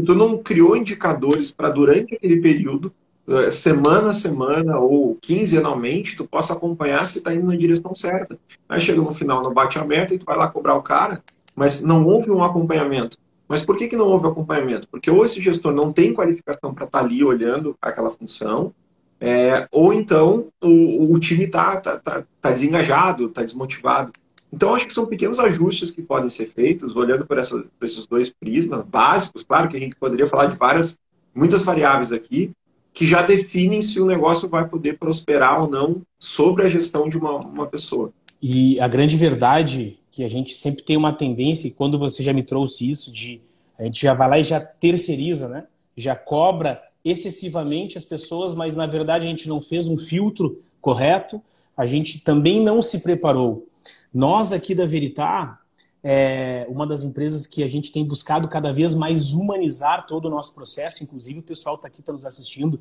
tu 0.00 0.14
não 0.14 0.38
criou 0.38 0.76
indicadores 0.76 1.50
para 1.50 1.70
durante 1.70 2.14
aquele 2.14 2.40
período, 2.40 2.92
eh, 3.28 3.50
semana 3.50 4.10
a 4.10 4.14
semana 4.14 4.78
ou 4.78 5.16
quinzenalmente, 5.20 6.16
tu 6.16 6.26
possa 6.26 6.54
acompanhar 6.54 7.06
se 7.06 7.18
está 7.18 7.34
indo 7.34 7.46
na 7.46 7.56
direção 7.56 7.94
certa. 7.94 8.38
Aí 8.68 8.80
chega 8.80 9.00
no 9.00 9.12
final, 9.12 9.42
não 9.42 9.52
bate 9.52 9.78
a 9.78 9.84
meta 9.84 10.14
e 10.14 10.18
tu 10.18 10.24
vai 10.24 10.36
lá 10.36 10.48
cobrar 10.48 10.74
o 10.74 10.82
cara, 10.82 11.22
mas 11.54 11.82
não 11.82 12.06
houve 12.06 12.30
um 12.30 12.42
acompanhamento. 12.42 13.18
Mas 13.46 13.64
por 13.66 13.76
que, 13.76 13.88
que 13.88 13.96
não 13.96 14.06
houve 14.06 14.26
acompanhamento? 14.26 14.88
Porque 14.88 15.10
ou 15.10 15.24
esse 15.24 15.42
gestor 15.42 15.72
não 15.72 15.92
tem 15.92 16.14
qualificação 16.14 16.72
para 16.72 16.86
estar 16.86 17.00
tá 17.00 17.04
ali 17.04 17.22
olhando 17.22 17.76
aquela 17.82 18.10
função, 18.10 18.72
é, 19.20 19.68
ou 19.70 19.92
então 19.92 20.48
o, 20.60 21.14
o 21.14 21.20
time 21.20 21.44
está 21.44 21.76
tá, 21.76 21.96
tá, 21.96 22.24
tá 22.40 22.50
desengajado, 22.50 23.26
está 23.26 23.42
desmotivado. 23.42 24.10
Então, 24.52 24.74
acho 24.74 24.86
que 24.86 24.92
são 24.92 25.06
pequenos 25.06 25.38
ajustes 25.38 25.90
que 25.90 26.02
podem 26.02 26.28
ser 26.28 26.46
feitos, 26.46 26.94
olhando 26.94 27.26
por, 27.26 27.38
essa, 27.38 27.56
por, 27.56 27.84
esses 27.86 28.06
dois 28.06 28.28
prismas 28.28 28.84
básicos. 28.84 29.42
Claro 29.42 29.68
que 29.68 29.76
a 29.76 29.80
gente 29.80 29.96
poderia 29.96 30.26
falar 30.26 30.46
de 30.46 30.56
várias, 30.56 30.98
muitas 31.34 31.62
variáveis 31.62 32.12
aqui, 32.12 32.52
que 32.92 33.06
já 33.06 33.22
definem 33.22 33.80
se 33.80 33.98
o 33.98 34.04
negócio 34.04 34.48
vai 34.48 34.68
poder 34.68 34.98
prosperar 34.98 35.62
ou 35.62 35.70
não 35.70 36.02
sobre 36.18 36.64
a 36.64 36.68
gestão 36.68 37.08
de 37.08 37.16
uma, 37.16 37.36
uma 37.36 37.66
pessoa. 37.66 38.12
E 38.42 38.78
a 38.80 38.88
grande 38.88 39.16
verdade 39.16 39.98
que 40.10 40.22
a 40.22 40.28
gente 40.28 40.52
sempre 40.52 40.82
tem 40.82 40.96
uma 40.96 41.14
tendência, 41.14 41.66
e 41.66 41.70
quando 41.70 41.98
você 41.98 42.22
já 42.22 42.34
me 42.34 42.42
trouxe 42.42 42.88
isso, 42.90 43.10
de 43.10 43.40
a 43.78 43.84
gente 43.84 44.02
já 44.02 44.12
vai 44.12 44.28
lá 44.28 44.38
e 44.38 44.44
já 44.44 44.60
terceiriza, 44.60 45.48
né? 45.48 45.64
Já 45.96 46.14
cobra 46.14 46.82
excessivamente 47.02 47.96
as 47.96 48.04
pessoas, 48.04 48.54
mas 48.54 48.76
na 48.76 48.86
verdade 48.86 49.26
a 49.26 49.28
gente 49.30 49.48
não 49.48 49.60
fez 49.60 49.88
um 49.88 49.96
filtro 49.96 50.62
correto, 50.80 51.40
a 51.76 51.86
gente 51.86 52.22
também 52.22 52.62
não 52.62 52.82
se 52.82 53.00
preparou. 53.00 53.66
Nós 54.12 54.52
aqui 54.52 54.74
da 54.74 54.86
Veritar, 54.86 55.60
é 56.04 56.66
uma 56.68 56.86
das 56.86 57.04
empresas 57.04 57.46
que 57.46 57.62
a 57.62 57.68
gente 57.68 57.92
tem 57.92 58.04
buscado 58.04 58.48
cada 58.48 58.72
vez 58.72 58.92
mais 58.94 59.32
humanizar 59.32 60.06
todo 60.06 60.26
o 60.26 60.30
nosso 60.30 60.54
processo, 60.54 61.04
inclusive 61.04 61.38
o 61.38 61.42
pessoal 61.42 61.76
está 61.76 61.86
aqui 61.86 62.00
está 62.00 62.12
nos 62.12 62.26
assistindo, 62.26 62.80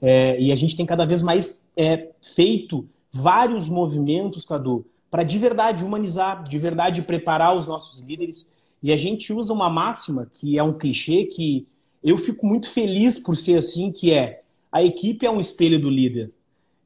é, 0.00 0.40
e 0.40 0.50
a 0.50 0.54
gente 0.56 0.76
tem 0.76 0.86
cada 0.86 1.04
vez 1.04 1.22
mais 1.22 1.70
é, 1.76 2.08
feito 2.20 2.88
vários 3.12 3.68
movimentos, 3.68 4.44
Cadu, 4.44 4.86
para 5.10 5.22
de 5.22 5.38
verdade 5.38 5.84
humanizar, 5.84 6.42
de 6.42 6.58
verdade 6.58 7.02
preparar 7.02 7.54
os 7.54 7.66
nossos 7.66 8.00
líderes. 8.00 8.50
E 8.82 8.90
a 8.90 8.96
gente 8.96 9.32
usa 9.32 9.52
uma 9.52 9.68
máxima 9.68 10.28
que 10.32 10.58
é 10.58 10.62
um 10.62 10.72
clichê 10.72 11.26
que 11.26 11.66
eu 12.02 12.16
fico 12.16 12.46
muito 12.46 12.68
feliz 12.68 13.18
por 13.18 13.36
ser 13.36 13.58
assim, 13.58 13.92
que 13.92 14.12
é 14.12 14.42
a 14.72 14.82
equipe 14.82 15.26
é 15.26 15.30
um 15.30 15.38
espelho 15.38 15.78
do 15.78 15.90
líder. 15.90 16.32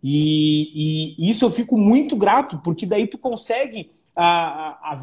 E, 0.09 1.17
e 1.19 1.29
isso 1.29 1.45
eu 1.45 1.51
fico 1.51 1.77
muito 1.77 2.15
grato, 2.15 2.59
porque 2.59 2.87
daí 2.87 3.09
tu 3.09 3.19
consegue 3.19 3.91
a, 4.15 4.69
a, 4.93 4.93
a 4.93 4.99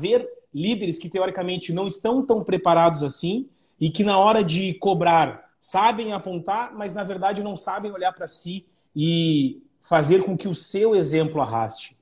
líderes 0.53 0.97
que 0.97 1.09
teoricamente 1.09 1.73
não 1.73 1.87
estão 1.87 2.25
tão 2.25 2.41
preparados 2.41 3.03
assim 3.03 3.49
e 3.77 3.89
que 3.89 4.01
na 4.01 4.17
hora 4.17 4.41
de 4.41 4.75
cobrar 4.75 5.51
sabem 5.59 6.13
apontar, 6.13 6.73
mas 6.73 6.93
na 6.93 7.03
verdade 7.03 7.43
não 7.43 7.57
sabem 7.57 7.91
olhar 7.91 8.13
para 8.13 8.27
si 8.27 8.65
e 8.95 9.61
fazer 9.81 10.23
com 10.23 10.37
que 10.37 10.47
o 10.47 10.55
seu 10.55 10.95
exemplo 10.95 11.41
arraste. 11.41 11.97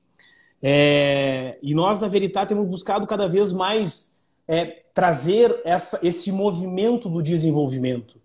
É, 0.62 1.58
e 1.60 1.74
nós, 1.74 1.98
na 1.98 2.06
Veritá, 2.06 2.46
temos 2.46 2.68
buscado 2.68 3.04
cada 3.04 3.26
vez 3.26 3.50
mais 3.50 4.24
é, 4.46 4.84
trazer 4.94 5.60
essa, 5.64 5.98
esse 6.06 6.30
movimento 6.30 7.08
do 7.08 7.20
desenvolvimento. 7.20 8.21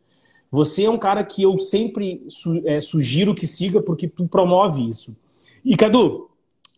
Você 0.49 0.85
é 0.85 0.89
um 0.89 0.97
cara 0.97 1.23
que 1.23 1.43
eu 1.43 1.59
sempre 1.59 2.23
su, 2.29 2.61
é, 2.65 2.79
sugiro 2.79 3.35
que 3.35 3.47
siga 3.47 3.81
porque 3.81 4.07
tu 4.07 4.27
promove 4.27 4.89
isso. 4.89 5.17
E 5.63 5.75
Cadu, 5.75 6.29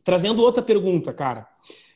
trazendo 0.04 0.42
outra 0.42 0.64
pergunta, 0.64 1.14
cara, 1.14 1.48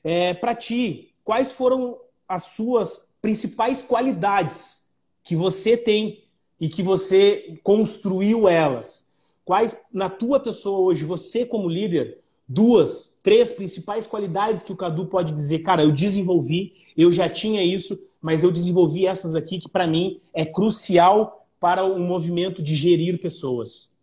é, 0.04 0.34
para 0.34 0.54
ti, 0.54 1.14
quais 1.24 1.52
foram 1.52 1.98
as 2.28 2.44
suas 2.44 3.14
principais 3.22 3.82
qualidades 3.82 4.94
que 5.24 5.36
você 5.36 5.76
tem 5.76 6.24
e 6.60 6.70
que 6.70 6.84
você 6.84 7.60
construiu 7.64 8.48
elas? 8.48 9.12
Quais 9.44 9.82
na 9.92 10.10
tua 10.10 10.40
pessoa 10.40 10.80
hoje, 10.80 11.04
você 11.04 11.46
como 11.46 11.68
líder, 11.68 12.20
duas, 12.48 13.20
três 13.24 13.52
principais 13.52 14.06
qualidades 14.06 14.64
que 14.64 14.72
o 14.72 14.78
Cadu 14.78 15.08
pode 15.08 15.34
dizer, 15.34 15.60
cara, 15.60 15.84
eu 15.84 15.92
desenvolvi 15.92 16.74
eu 16.96 17.12
já 17.12 17.28
tinha 17.28 17.64
isso, 17.64 18.00
mas 18.22 18.44
eu 18.44 18.52
desenvolvi 18.52 19.06
essas 19.06 19.36
aqui 19.36 19.60
que 19.60 19.70
para 19.70 19.88
mim 19.88 20.22
é 20.34 20.46
crucial 20.46 21.43
para 21.64 21.86
o 21.86 21.98
movimento 21.98 22.62
de 22.62 22.76
gerir 22.76 23.22
pessoas. 23.22 23.96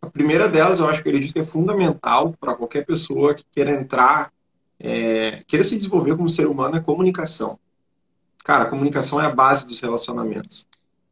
A 0.00 0.08
primeira 0.08 0.48
delas, 0.48 0.78
eu 0.78 0.86
acho 0.86 1.02
que 1.02 1.08
acredito 1.08 1.32
que 1.32 1.40
é 1.40 1.44
fundamental 1.44 2.36
para 2.38 2.54
qualquer 2.54 2.86
pessoa 2.86 3.34
que 3.34 3.44
queira 3.50 3.72
entrar, 3.72 4.32
é, 4.78 5.42
queira 5.48 5.64
se 5.64 5.74
desenvolver 5.74 6.16
como 6.16 6.28
ser 6.28 6.46
humano, 6.46 6.76
é 6.76 6.80
comunicação. 6.80 7.58
Cara, 8.44 8.62
a 8.62 8.70
comunicação 8.70 9.20
é 9.20 9.26
a 9.26 9.34
base 9.34 9.66
dos 9.66 9.80
relacionamentos. 9.80 10.68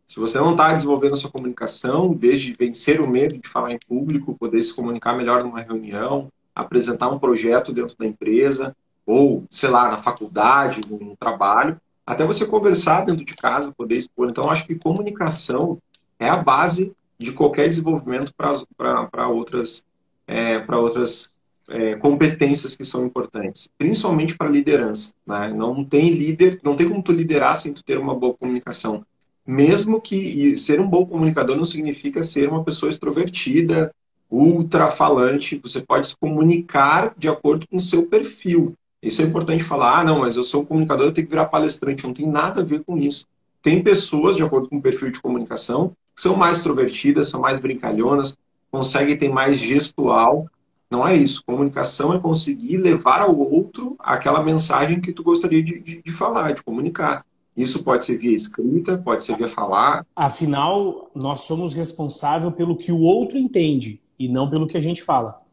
Se 0.07 0.21
você 0.21 0.39
não 0.39 0.53
está 0.53 0.73
desenvolvendo 0.73 1.15
a 1.15 1.17
sua 1.17 1.33
comunicação, 1.33 2.15
desde 2.15 2.53
vencer 2.53 3.01
o 3.01 3.11
medo 3.11 3.37
de 3.37 3.49
falar 3.49 3.73
em 3.73 3.79
público, 3.89 4.37
poder 4.39 4.63
se 4.63 4.73
comunicar 4.73 5.17
melhor 5.17 5.43
numa 5.43 5.63
reunião, 5.63 6.29
apresentar 6.55 7.09
um 7.09 7.19
projeto 7.19 7.73
dentro 7.73 7.97
da 7.99 8.07
empresa, 8.07 8.73
ou, 9.05 9.43
sei 9.51 9.69
lá, 9.69 9.91
na 9.91 9.99
faculdade, 9.99 10.81
no 10.89 11.17
trabalho, 11.17 11.81
até 12.07 12.25
você 12.25 12.45
conversar 12.47 13.05
dentro 13.05 13.25
de 13.25 13.35
casa, 13.35 13.73
poder 13.73 13.97
expor. 13.97 14.29
Então, 14.29 14.51
acho 14.51 14.67
que 14.67 14.75
comunicação 14.75 15.79
é 16.19 16.29
a 16.29 16.37
base 16.37 16.93
de 17.19 17.33
qualquer 17.33 17.69
desenvolvimento 17.69 18.33
para 18.35 19.29
outras, 19.29 19.85
é, 20.27 20.59
para 20.59 20.79
outras 20.79 21.31
é, 21.69 21.95
competências 21.97 22.75
que 22.75 22.85
são 22.85 23.07
importantes, 23.07 23.71
principalmente 23.79 24.37
para 24.37 24.49
liderança. 24.49 25.15
Né? 25.27 25.53
Não 25.55 25.85
tem 25.85 26.11
líder, 26.11 26.59
não 26.63 26.77
tem 26.77 26.89
como 26.89 27.03
tu 27.03 27.13
liderar 27.13 27.57
sem 27.57 27.73
tu 27.73 27.83
ter 27.83 27.99
uma 27.99 28.15
boa 28.15 28.35
comunicação. 28.35 29.05
Mesmo 29.47 30.01
que 30.01 30.57
ser 30.57 30.81
um 30.81 30.89
bom 30.89 31.07
comunicador 31.07 31.57
não 31.57 31.65
significa 31.65 32.23
ser 32.23 32.49
uma 32.49 32.65
pessoa 32.65 32.91
extrovertida, 32.91 33.95
ultra 34.31 34.91
falante. 34.91 35.61
Você 35.63 35.81
pode 35.81 36.09
se 36.09 36.17
comunicar 36.17 37.15
de 37.17 37.29
acordo 37.29 37.67
com 37.69 37.77
o 37.77 37.81
seu 37.81 38.07
perfil. 38.07 38.75
Isso 39.05 39.21
é 39.21 39.25
importante 39.27 39.63
falar, 39.63 40.01
ah, 40.01 40.05
não, 40.05 40.21
mas 40.21 40.35
eu 40.35 40.43
sou 40.43 40.65
comunicador, 40.65 41.07
eu 41.07 41.13
tenho 41.13 41.27
que 41.27 41.31
virar 41.31 41.45
palestrante. 41.45 42.07
Não 42.07 42.15
tem 42.15 42.27
nada 42.27 42.63
a 42.63 42.65
ver 42.65 42.83
com 42.83 42.97
isso. 42.97 43.27
Tem 43.61 43.83
pessoas, 43.83 44.37
de 44.37 44.43
acordo 44.43 44.69
com 44.69 44.79
o 44.79 44.83
perfil 44.83 45.11
de 45.11 45.21
comunicação, 45.21 45.93
que 46.17 46.23
são 46.23 46.37
mais 46.37 46.57
extrovertidas, 46.57 47.29
são 47.29 47.41
mais 47.41 47.61
brincalhonas, 47.61 48.37
conseguem 48.71 49.17
ter 49.17 49.29
mais 49.29 49.59
gestual. 49.59 50.47
Não 50.91 51.07
é 51.07 51.15
isso. 51.15 51.43
Comunicação 51.45 52.15
é 52.15 52.19
conseguir 52.19 52.79
levar 52.79 53.21
ao 53.21 53.39
outro 53.39 53.95
aquela 53.99 54.43
mensagem 54.43 55.01
que 55.01 55.13
tu 55.13 55.23
gostaria 55.23 55.63
de, 55.63 55.81
de, 55.81 56.03
de 56.03 56.13
falar, 56.13 56.53
de 56.53 56.63
comunicar. 56.63 57.27
Isso 57.55 57.85
pode 57.85 58.05
ser 58.07 58.17
via 58.17 58.35
escrita, 58.35 58.97
pode 58.97 59.23
ser 59.23 59.37
via 59.37 59.49
falar. 59.49 60.05
Afinal, 60.17 61.11
nós 61.15 61.43
somos 61.43 61.75
responsáveis 61.75 62.55
pelo 62.55 62.77
que 62.77 62.91
o 62.91 63.01
outro 63.01 63.37
entende 63.37 64.01
e 64.19 64.29
não 64.29 64.49
pelo 64.49 64.67
que 64.67 64.77
a 64.77 64.81
gente 64.81 65.03
fala. 65.03 65.44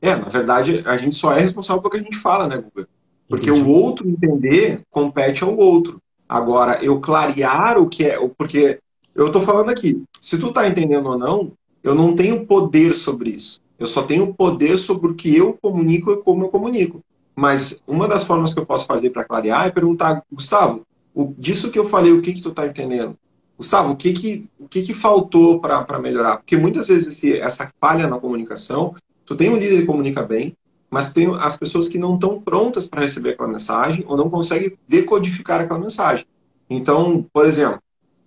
É, 0.00 0.14
na 0.14 0.28
verdade, 0.28 0.82
a 0.84 0.96
gente 0.96 1.16
só 1.16 1.32
é 1.32 1.40
responsável 1.40 1.82
pelo 1.82 1.92
que 1.92 1.98
a 1.98 2.02
gente 2.02 2.16
fala, 2.16 2.46
né, 2.46 2.56
Guga? 2.56 2.88
Porque 3.28 3.50
Entendi. 3.50 3.68
o 3.68 3.72
outro 3.72 4.08
entender 4.08 4.82
compete 4.90 5.44
ao 5.44 5.56
outro. 5.56 6.00
Agora, 6.28 6.82
eu 6.82 7.00
clarear 7.00 7.78
o 7.78 7.88
que 7.88 8.04
é. 8.04 8.18
Porque 8.36 8.78
eu 9.14 9.26
estou 9.26 9.42
falando 9.42 9.70
aqui, 9.70 10.02
se 10.20 10.38
tu 10.38 10.48
está 10.48 10.66
entendendo 10.66 11.08
ou 11.08 11.18
não, 11.18 11.52
eu 11.82 11.94
não 11.94 12.14
tenho 12.14 12.46
poder 12.46 12.94
sobre 12.94 13.30
isso. 13.30 13.60
Eu 13.78 13.86
só 13.86 14.02
tenho 14.02 14.32
poder 14.34 14.78
sobre 14.78 15.10
o 15.10 15.14
que 15.14 15.36
eu 15.36 15.56
comunico 15.60 16.10
e 16.12 16.16
como 16.16 16.44
eu 16.44 16.48
comunico. 16.48 17.02
Mas 17.34 17.82
uma 17.86 18.08
das 18.08 18.24
formas 18.24 18.52
que 18.52 18.58
eu 18.58 18.66
posso 18.66 18.86
fazer 18.86 19.10
para 19.10 19.24
clarear 19.24 19.66
é 19.66 19.70
perguntar, 19.70 20.24
Gustavo, 20.32 20.84
o, 21.14 21.32
disso 21.38 21.70
que 21.70 21.78
eu 21.78 21.84
falei, 21.84 22.12
o 22.12 22.20
que, 22.20 22.32
que 22.32 22.42
tu 22.42 22.48
está 22.48 22.66
entendendo? 22.66 23.16
Gustavo, 23.56 23.92
o 23.92 23.96
que, 23.96 24.12
que, 24.12 24.48
o 24.58 24.68
que, 24.68 24.82
que 24.82 24.94
faltou 24.94 25.60
para 25.60 25.98
melhorar? 25.98 26.38
Porque 26.38 26.56
muitas 26.56 26.88
vezes 26.88 27.08
esse, 27.08 27.36
essa 27.36 27.72
falha 27.80 28.06
na 28.06 28.18
comunicação 28.18 28.94
Tu 29.28 29.36
tem 29.36 29.50
um 29.50 29.58
líder 29.58 29.80
que 29.80 29.86
comunica 29.86 30.22
bem, 30.22 30.56
mas 30.90 31.12
tem 31.12 31.30
as 31.38 31.54
pessoas 31.54 31.86
que 31.86 31.98
não 31.98 32.14
estão 32.14 32.40
prontas 32.40 32.86
para 32.86 33.02
receber 33.02 33.32
aquela 33.32 33.50
mensagem 33.50 34.02
ou 34.08 34.16
não 34.16 34.30
conseguem 34.30 34.72
decodificar 34.88 35.60
aquela 35.60 35.78
mensagem. 35.78 36.24
Então, 36.70 37.26
por 37.30 37.44
exemplo, 37.44 37.78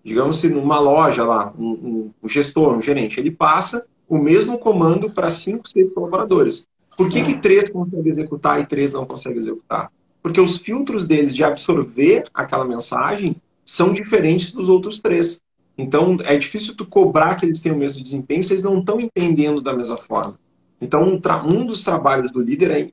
digamos 0.04 0.36
se 0.36 0.48
numa 0.48 0.80
loja 0.80 1.24
lá, 1.24 1.52
um, 1.58 1.70
um, 1.70 2.12
um 2.22 2.30
gestor, 2.30 2.78
um 2.78 2.82
gerente, 2.84 3.20
ele 3.20 3.32
passa 3.32 3.84
o 4.08 4.16
mesmo 4.16 4.60
comando 4.60 5.10
para 5.10 5.28
cinco, 5.32 5.68
seis 5.68 5.92
colaboradores. 5.92 6.68
Por 6.96 7.10
que, 7.10 7.24
que 7.24 7.38
três 7.38 7.68
conseguem 7.68 8.12
executar 8.12 8.60
e 8.60 8.66
três 8.68 8.94
não 8.94 9.04
conseguem 9.04 9.40
executar? 9.40 9.92
Porque 10.22 10.40
os 10.40 10.58
filtros 10.58 11.08
deles 11.08 11.34
de 11.34 11.44
absorver 11.44 12.26
aquela 12.32 12.64
mensagem 12.64 13.36
são 13.66 13.92
diferentes 13.92 14.52
dos 14.52 14.70
outros 14.70 15.02
três. 15.02 15.42
Então, 15.76 16.18
é 16.26 16.38
difícil 16.38 16.76
tu 16.76 16.86
cobrar 16.86 17.34
que 17.38 17.46
eles 17.48 17.60
tenham 17.60 17.76
o 17.76 17.80
mesmo 17.80 18.04
desempenho 18.04 18.44
se 18.44 18.54
eles 18.54 18.62
não 18.62 18.78
estão 18.78 19.02
entendendo 19.02 19.62
da 19.62 19.76
mesma 19.76 19.98
forma. 19.98 20.38
Então, 20.82 21.04
um, 21.04 21.22
um 21.54 21.66
dos 21.66 21.84
trabalhos 21.84 22.32
do 22.32 22.42
líder 22.42 22.72
é 22.72 22.90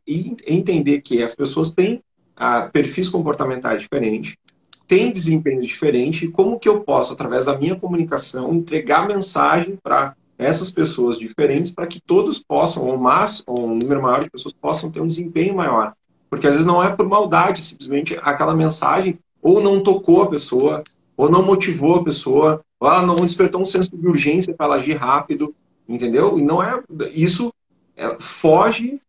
entender 0.46 1.00
que 1.00 1.22
as 1.22 1.34
pessoas 1.34 1.70
têm 1.70 2.02
ah, 2.36 2.68
perfis 2.70 3.08
comportamentais 3.08 3.80
diferentes, 3.80 4.36
têm 4.86 5.10
desempenho 5.10 5.62
diferente, 5.62 6.26
e 6.26 6.30
como 6.30 6.58
que 6.58 6.68
eu 6.68 6.80
posso, 6.80 7.14
através 7.14 7.46
da 7.46 7.58
minha 7.58 7.76
comunicação, 7.76 8.54
entregar 8.54 9.08
mensagem 9.08 9.78
para 9.82 10.14
essas 10.38 10.70
pessoas 10.70 11.18
diferentes 11.18 11.72
para 11.72 11.86
que 11.86 12.00
todos 12.00 12.38
possam, 12.38 12.84
ou, 12.84 12.96
mais, 12.96 13.42
ou 13.46 13.66
um 13.66 13.74
número 13.74 14.00
maior 14.00 14.22
de 14.22 14.30
pessoas 14.30 14.54
possam 14.54 14.90
ter 14.90 15.00
um 15.00 15.06
desempenho 15.06 15.56
maior. 15.56 15.94
Porque 16.30 16.46
às 16.46 16.52
vezes 16.52 16.66
não 16.66 16.82
é 16.82 16.94
por 16.94 17.08
maldade, 17.08 17.62
simplesmente 17.62 18.16
aquela 18.22 18.54
mensagem 18.54 19.18
ou 19.42 19.60
não 19.60 19.82
tocou 19.82 20.22
a 20.22 20.30
pessoa, 20.30 20.84
ou 21.16 21.30
não 21.30 21.42
motivou 21.42 21.96
a 21.96 22.04
pessoa, 22.04 22.62
ou 22.78 22.88
ela 22.88 23.04
não 23.04 23.16
despertou 23.16 23.60
um 23.60 23.66
senso 23.66 23.96
de 23.96 24.06
urgência 24.06 24.54
para 24.54 24.66
ela 24.66 24.74
agir 24.76 24.94
rápido, 24.94 25.54
entendeu? 25.88 26.38
E 26.38 26.42
não 26.42 26.62
é 26.62 26.80
isso 27.12 27.52
é, 27.98 28.16
foge 28.20 29.00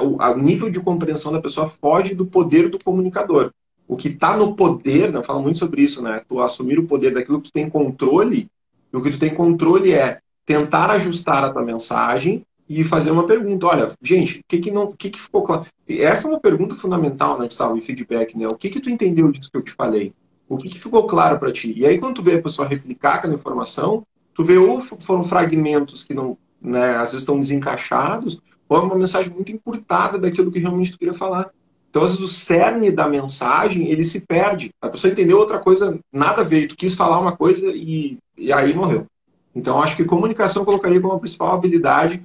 o 0.00 0.36
nível 0.36 0.68
de 0.68 0.80
compreensão 0.80 1.32
da 1.32 1.40
pessoa 1.40 1.68
foge 1.68 2.14
do 2.14 2.26
poder 2.26 2.68
do 2.68 2.82
comunicador. 2.82 3.52
O 3.86 3.96
que 3.96 4.08
está 4.08 4.36
no 4.36 4.54
poder, 4.54 5.10
né, 5.10 5.18
eu 5.18 5.22
falo 5.22 5.42
muito 5.42 5.58
sobre 5.58 5.82
isso, 5.82 6.02
né? 6.02 6.22
Tu 6.28 6.38
assumir 6.40 6.78
o 6.78 6.86
poder 6.86 7.12
daquilo 7.12 7.40
que 7.40 7.50
tu 7.50 7.52
tem 7.52 7.68
controle, 7.68 8.48
e 8.92 8.96
o 8.96 9.02
que 9.02 9.10
tu 9.10 9.18
tem 9.18 9.34
controle 9.34 9.92
é 9.92 10.20
tentar 10.44 10.90
ajustar 10.90 11.44
a 11.44 11.52
tua 11.52 11.62
mensagem 11.62 12.44
e 12.68 12.84
fazer 12.84 13.10
uma 13.10 13.26
pergunta. 13.26 13.66
Olha, 13.66 13.92
gente, 14.02 14.40
o 14.40 14.42
que 14.46 14.58
que 14.58 14.70
não, 14.70 14.92
que 14.92 15.10
que 15.10 15.20
ficou 15.20 15.42
claro? 15.42 15.66
Essa 15.88 16.28
é 16.28 16.30
uma 16.30 16.40
pergunta 16.40 16.74
fundamental, 16.74 17.38
né, 17.38 17.46
Gustavo, 17.46 17.76
e 17.76 17.80
feedback, 17.80 18.36
né? 18.36 18.46
O 18.46 18.56
que 18.56 18.68
que 18.68 18.80
tu 18.80 18.90
entendeu 18.90 19.30
disso 19.30 19.50
que 19.50 19.56
eu 19.56 19.62
te 19.62 19.72
falei? 19.72 20.12
O 20.48 20.56
que, 20.56 20.68
que 20.68 20.80
ficou 20.80 21.06
claro 21.06 21.38
para 21.38 21.52
ti? 21.52 21.72
E 21.76 21.86
aí 21.86 21.98
quando 21.98 22.16
tu 22.16 22.22
vê 22.22 22.34
a 22.34 22.42
pessoa 22.42 22.66
replicar 22.66 23.14
aquela 23.14 23.34
informação, 23.34 24.04
tu 24.34 24.44
vê 24.44 24.56
ou 24.56 24.80
foram 24.80 25.24
fragmentos 25.24 26.04
que 26.04 26.12
não, 26.12 26.36
né, 26.60 26.96
às 26.96 27.10
vezes 27.10 27.20
estão 27.20 27.38
desencaixados, 27.38 28.40
ou 28.68 28.76
é 28.76 28.80
uma 28.80 28.94
mensagem 28.94 29.32
muito 29.32 29.52
encurtada 29.52 30.18
daquilo 30.18 30.50
que 30.50 30.58
realmente 30.58 30.92
tu 30.92 30.98
queria 30.98 31.14
falar. 31.14 31.50
Então, 31.90 32.04
às 32.04 32.10
vezes, 32.10 32.24
o 32.24 32.28
cerne 32.28 32.92
da 32.92 33.08
mensagem, 33.08 33.88
ele 33.88 34.04
se 34.04 34.20
perde. 34.20 34.70
A 34.80 34.88
pessoa 34.88 35.10
entendeu 35.10 35.38
outra 35.38 35.58
coisa, 35.58 35.98
nada 36.12 36.42
a 36.42 36.44
ver. 36.44 36.68
Tu 36.68 36.76
quis 36.76 36.94
falar 36.94 37.18
uma 37.18 37.36
coisa 37.36 37.72
e, 37.74 38.16
e 38.38 38.52
aí 38.52 38.72
morreu. 38.72 39.06
Então, 39.54 39.82
acho 39.82 39.96
que 39.96 40.04
comunicação 40.04 40.62
eu 40.62 40.66
colocaria 40.66 41.00
como 41.00 41.14
a 41.14 41.18
principal 41.18 41.52
habilidade 41.52 42.22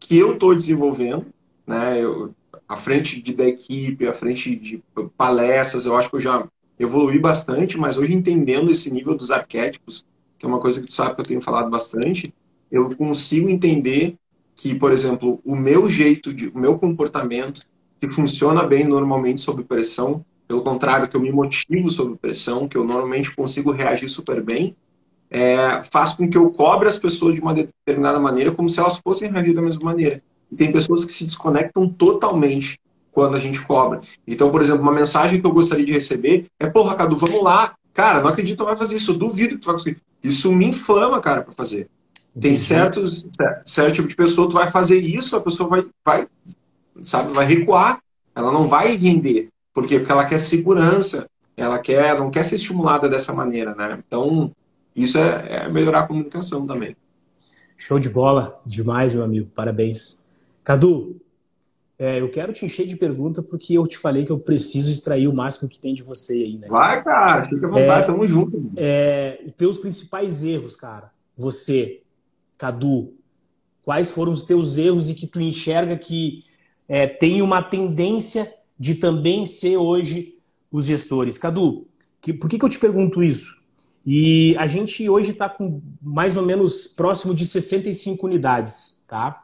que 0.00 0.18
eu 0.18 0.34
estou 0.34 0.52
desenvolvendo, 0.52 1.26
né? 1.64 2.02
Eu, 2.02 2.34
à 2.68 2.76
frente 2.76 3.22
de, 3.22 3.32
da 3.32 3.46
equipe, 3.46 4.06
à 4.06 4.12
frente 4.12 4.56
de 4.56 4.82
palestras, 5.16 5.86
eu 5.86 5.96
acho 5.96 6.10
que 6.10 6.16
eu 6.16 6.20
já 6.20 6.46
evoluí 6.78 7.18
bastante, 7.18 7.78
mas 7.78 7.96
hoje 7.96 8.12
entendendo 8.12 8.70
esse 8.70 8.90
nível 8.90 9.14
dos 9.14 9.30
arquétipos, 9.30 10.04
que 10.38 10.44
é 10.44 10.48
uma 10.48 10.58
coisa 10.58 10.80
que 10.80 10.88
tu 10.88 10.92
sabe 10.92 11.14
que 11.14 11.20
eu 11.20 11.24
tenho 11.24 11.40
falado 11.40 11.70
bastante, 11.70 12.34
eu 12.74 12.94
consigo 12.96 13.48
entender 13.48 14.16
que, 14.56 14.74
por 14.74 14.92
exemplo, 14.92 15.40
o 15.44 15.54
meu 15.54 15.88
jeito 15.88 16.34
de, 16.34 16.48
o 16.48 16.58
meu 16.58 16.76
comportamento 16.76 17.60
que 18.00 18.10
funciona 18.10 18.64
bem 18.64 18.84
normalmente 18.84 19.40
sob 19.40 19.62
pressão, 19.62 20.24
pelo 20.48 20.62
contrário, 20.62 21.08
que 21.08 21.16
eu 21.16 21.20
me 21.20 21.30
motivo 21.30 21.88
sob 21.88 22.16
pressão, 22.16 22.68
que 22.68 22.76
eu 22.76 22.84
normalmente 22.84 23.34
consigo 23.34 23.70
reagir 23.70 24.08
super 24.08 24.42
bem, 24.42 24.76
é, 25.30 25.82
faz 25.84 26.12
com 26.12 26.28
que 26.28 26.36
eu 26.36 26.50
cobre 26.50 26.88
as 26.88 26.98
pessoas 26.98 27.34
de 27.34 27.40
uma 27.40 27.54
determinada 27.54 28.18
maneira, 28.18 28.52
como 28.52 28.68
se 28.68 28.80
elas 28.80 28.98
fossem 28.98 29.30
reagir 29.30 29.54
da 29.54 29.62
mesma 29.62 29.84
maneira. 29.84 30.20
E 30.50 30.56
tem 30.56 30.72
pessoas 30.72 31.04
que 31.04 31.12
se 31.12 31.24
desconectam 31.24 31.88
totalmente 31.88 32.78
quando 33.10 33.36
a 33.36 33.40
gente 33.40 33.64
cobra. 33.64 34.00
Então, 34.26 34.50
por 34.50 34.60
exemplo, 34.60 34.82
uma 34.82 34.92
mensagem 34.92 35.40
que 35.40 35.46
eu 35.46 35.52
gostaria 35.52 35.86
de 35.86 35.92
receber 35.92 36.46
é: 36.58 36.68
porra, 36.68 36.96
Cadu, 36.96 37.16
vamos 37.16 37.42
lá. 37.42 37.74
Cara, 37.92 38.20
não 38.20 38.28
acredito 38.28 38.58
que 38.58 38.64
vai 38.64 38.76
fazer 38.76 38.96
isso, 38.96 39.12
eu 39.12 39.18
duvido 39.18 39.54
que 39.54 39.60
tu 39.60 39.66
vai 39.66 39.76
conseguir. 39.76 40.02
Isso 40.22 40.52
me 40.52 40.66
inflama, 40.66 41.20
cara, 41.20 41.42
para 41.42 41.52
fazer. 41.52 41.88
Tem 42.40 42.56
certos, 42.56 43.24
certo 43.64 43.94
tipo 43.94 44.08
de 44.08 44.16
pessoa, 44.16 44.48
tu 44.48 44.54
vai 44.54 44.70
fazer 44.70 45.00
isso, 45.00 45.36
a 45.36 45.40
pessoa 45.40 45.68
vai, 45.68 45.86
vai, 46.04 46.28
sabe, 47.02 47.32
vai 47.32 47.46
recuar. 47.46 48.00
Ela 48.34 48.50
não 48.50 48.68
vai 48.68 48.96
render. 48.96 49.48
Por 49.72 49.86
quê? 49.86 49.98
Porque 49.98 50.10
ela 50.10 50.24
quer 50.24 50.40
segurança, 50.40 51.28
ela 51.56 51.78
quer, 51.78 52.18
não 52.18 52.30
quer 52.30 52.44
ser 52.44 52.56
estimulada 52.56 53.08
dessa 53.08 53.32
maneira, 53.32 53.74
né? 53.74 54.02
Então, 54.06 54.50
isso 54.94 55.16
é, 55.18 55.64
é 55.64 55.68
melhorar 55.68 56.00
a 56.00 56.06
comunicação 56.06 56.66
também. 56.66 56.96
Show 57.76 57.98
de 57.98 58.08
bola, 58.08 58.60
demais, 58.66 59.12
meu 59.12 59.22
amigo. 59.22 59.48
Parabéns. 59.54 60.30
Cadu, 60.62 61.20
é, 61.98 62.20
eu 62.20 62.28
quero 62.30 62.52
te 62.52 62.64
encher 62.64 62.86
de 62.86 62.96
pergunta 62.96 63.42
porque 63.42 63.74
eu 63.76 63.86
te 63.86 63.98
falei 63.98 64.24
que 64.24 64.32
eu 64.32 64.38
preciso 64.38 64.90
extrair 64.90 65.28
o 65.28 65.34
máximo 65.34 65.68
que 65.68 65.78
tem 65.78 65.94
de 65.94 66.02
você 66.02 66.34
aí, 66.34 66.58
né? 66.58 66.68
Vai, 66.68 67.02
cara, 67.02 67.44
fica 67.44 67.66
à 67.66 67.70
vontade, 67.70 68.02
é, 68.02 68.06
tamo 68.06 68.26
junto. 68.26 68.72
É, 68.76 69.44
teus 69.56 69.78
principais 69.78 70.44
erros, 70.44 70.74
cara. 70.76 71.12
Você, 71.36 72.02
Cadu, 72.58 73.14
quais 73.82 74.10
foram 74.10 74.32
os 74.32 74.44
teus 74.44 74.76
erros 74.78 75.08
e 75.08 75.14
que 75.14 75.26
tu 75.26 75.40
enxerga 75.40 75.96
que 75.96 76.44
é, 76.88 77.06
tem 77.06 77.42
uma 77.42 77.62
tendência 77.62 78.52
de 78.78 78.94
também 78.94 79.46
ser 79.46 79.76
hoje 79.76 80.38
os 80.70 80.86
gestores? 80.86 81.38
Cadu, 81.38 81.86
que, 82.20 82.32
por 82.32 82.48
que, 82.48 82.58
que 82.58 82.64
eu 82.64 82.68
te 82.68 82.78
pergunto 82.78 83.22
isso? 83.22 83.62
E 84.06 84.54
a 84.58 84.66
gente 84.66 85.08
hoje 85.08 85.30
está 85.30 85.48
com 85.48 85.80
mais 86.00 86.36
ou 86.36 86.44
menos 86.44 86.86
próximo 86.86 87.34
de 87.34 87.46
65 87.46 88.26
unidades, 88.26 89.04
tá? 89.08 89.42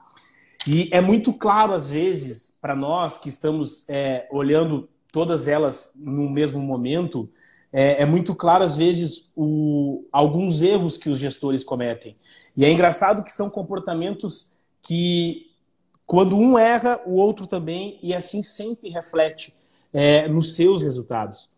E 0.67 0.91
é 0.93 1.01
muito 1.01 1.33
claro, 1.33 1.73
às 1.73 1.89
vezes, 1.89 2.59
para 2.61 2.77
nós 2.77 3.17
que 3.17 3.31
estamos 3.31 3.89
é, 3.89 4.29
olhando 4.31 4.89
todas 5.11 5.49
elas 5.49 5.93
no 5.97 6.29
mesmo 6.29 6.61
momento, 6.61 7.31
é, 7.73 8.03
é 8.03 8.07
muito 8.07 8.35
claro, 8.35 8.63
às 8.63 8.77
vezes, 8.77 9.33
o, 9.35 10.05
alguns 10.13 10.61
erros 10.61 10.99
que 10.99 11.09
os 11.09 11.19
gestores 11.19 11.65
cometem. 11.65 12.17
E 12.57 12.65
é 12.65 12.71
engraçado 12.71 13.23
que 13.23 13.33
são 13.33 13.49
comportamentos 13.49 14.57
que, 14.83 15.51
quando 16.07 16.37
um 16.37 16.59
erra, 16.59 17.01
o 17.07 17.15
outro 17.15 17.47
também, 17.47 17.99
e 18.03 18.15
assim 18.15 18.43
sempre 18.43 18.89
reflete 18.89 19.55
é, 19.93 20.29
nos 20.29 20.55
seus 20.55 20.83
resultados. 20.83 21.51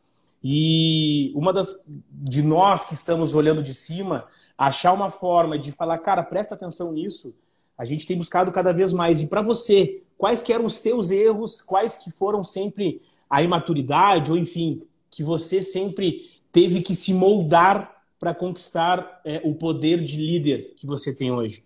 E 0.42 1.33
uma 1.35 1.52
das 1.52 1.87
de 2.11 2.42
nós 2.42 2.85
que 2.85 2.94
estamos 2.94 3.35
olhando 3.35 3.62
de 3.62 3.74
cima, 3.74 4.26
achar 4.59 4.92
uma 4.92 5.11
forma 5.11 5.59
de 5.59 5.70
falar, 5.70 5.98
cara, 5.98 6.22
presta 6.22 6.55
atenção 6.55 6.92
nisso. 6.92 7.35
A 7.78 7.85
gente 7.85 8.07
tem 8.07 8.16
buscado 8.16 8.52
cada 8.52 8.72
vez 8.72 8.92
mais. 8.92 9.20
E 9.20 9.26
para 9.26 9.42
você, 9.42 10.02
quais 10.18 10.42
que 10.42 10.52
eram 10.52 10.64
os 10.64 10.81
teus 10.81 11.11
erros? 11.11 11.61
Quais 11.61 11.96
que 11.96 12.11
foram 12.11 12.42
sempre 12.42 13.00
a 13.31 13.42
imaturidade 13.42 14.31
ou 14.31 14.37
enfim, 14.37 14.83
que 15.11 15.24
você 15.24 15.62
sempre 15.62 16.31
teve 16.52 16.83
que 16.83 16.94
se 16.94 17.14
moldar 17.14 18.02
para 18.23 18.33
conquistar 18.33 19.21
é, 19.25 19.41
o 19.43 19.53
poder 19.53 20.01
de 20.01 20.17
líder 20.17 20.75
que 20.77 20.87
você 20.87 21.13
tem 21.13 21.33
hoje? 21.33 21.65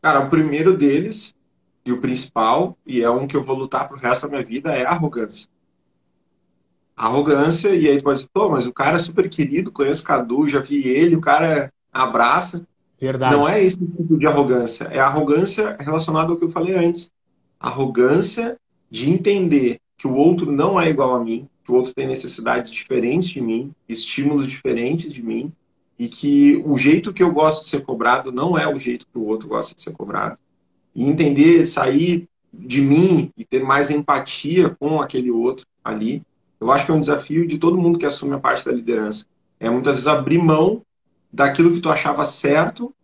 Cara, 0.00 0.20
o 0.20 0.30
primeiro 0.30 0.74
deles 0.74 1.34
e 1.84 1.92
o 1.92 2.00
principal, 2.00 2.78
e 2.86 3.02
é 3.02 3.10
um 3.10 3.26
que 3.26 3.36
eu 3.36 3.42
vou 3.42 3.54
lutar 3.54 3.86
pro 3.86 3.98
resto 3.98 4.22
da 4.22 4.30
minha 4.30 4.42
vida, 4.42 4.72
é 4.72 4.86
a 4.86 4.92
arrogância 4.92 5.50
arrogância, 6.96 7.68
e 7.74 7.88
aí 7.88 8.02
pode 8.02 8.20
dizer, 8.20 8.30
pô, 8.32 8.48
mas 8.48 8.66
o 8.66 8.72
cara 8.72 8.96
é 8.96 8.98
super 8.98 9.28
querido, 9.28 9.70
conheço 9.70 10.02
o 10.02 10.06
Cadu, 10.06 10.48
já 10.48 10.60
vi 10.60 10.88
ele, 10.88 11.14
o 11.14 11.20
cara 11.20 11.70
abraça. 11.92 12.66
Verdade. 12.98 13.36
Não 13.36 13.46
é 13.46 13.62
esse 13.62 13.78
tipo 13.78 14.18
de 14.18 14.26
arrogância. 14.26 14.84
É 14.86 14.98
arrogância 14.98 15.76
relacionada 15.78 16.32
ao 16.32 16.36
que 16.36 16.44
eu 16.44 16.48
falei 16.48 16.74
antes. 16.74 17.12
Arrogância 17.60 18.58
de 18.90 19.10
entender 19.10 19.78
que 19.96 20.08
o 20.08 20.14
outro 20.14 20.50
não 20.50 20.80
é 20.80 20.88
igual 20.88 21.14
a 21.14 21.22
mim, 21.22 21.48
que 21.68 21.72
o 21.72 21.74
outro 21.74 21.92
tem 21.92 22.06
necessidades 22.06 22.72
diferentes 22.72 23.28
de 23.28 23.42
mim, 23.42 23.72
estímulos 23.86 24.46
diferentes 24.46 25.12
de 25.12 25.22
mim, 25.22 25.52
e 25.98 26.08
que 26.08 26.62
o 26.64 26.78
jeito 26.78 27.12
que 27.12 27.22
eu 27.22 27.30
gosto 27.30 27.62
de 27.62 27.68
ser 27.68 27.82
cobrado 27.82 28.32
não 28.32 28.56
é 28.56 28.66
o 28.66 28.78
jeito 28.78 29.06
que 29.06 29.18
o 29.18 29.26
outro 29.26 29.48
gosta 29.48 29.74
de 29.74 29.82
ser 29.82 29.92
cobrado. 29.92 30.38
E 30.94 31.04
entender, 31.04 31.66
sair 31.66 32.26
de 32.50 32.80
mim 32.80 33.30
e 33.36 33.44
ter 33.44 33.62
mais 33.62 33.90
empatia 33.90 34.70
com 34.70 34.98
aquele 34.98 35.30
outro 35.30 35.66
ali, 35.84 36.22
eu 36.58 36.72
acho 36.72 36.86
que 36.86 36.90
é 36.90 36.94
um 36.94 37.00
desafio 37.00 37.46
de 37.46 37.58
todo 37.58 37.76
mundo 37.76 37.98
que 37.98 38.06
assume 38.06 38.34
a 38.34 38.38
parte 38.38 38.64
da 38.64 38.72
liderança. 38.72 39.26
É 39.60 39.68
muitas 39.68 39.92
vezes 39.92 40.08
abrir 40.08 40.38
mão 40.38 40.80
daquilo 41.30 41.72
que 41.72 41.80
tu 41.80 41.90
achava 41.90 42.24
certo, 42.24 42.94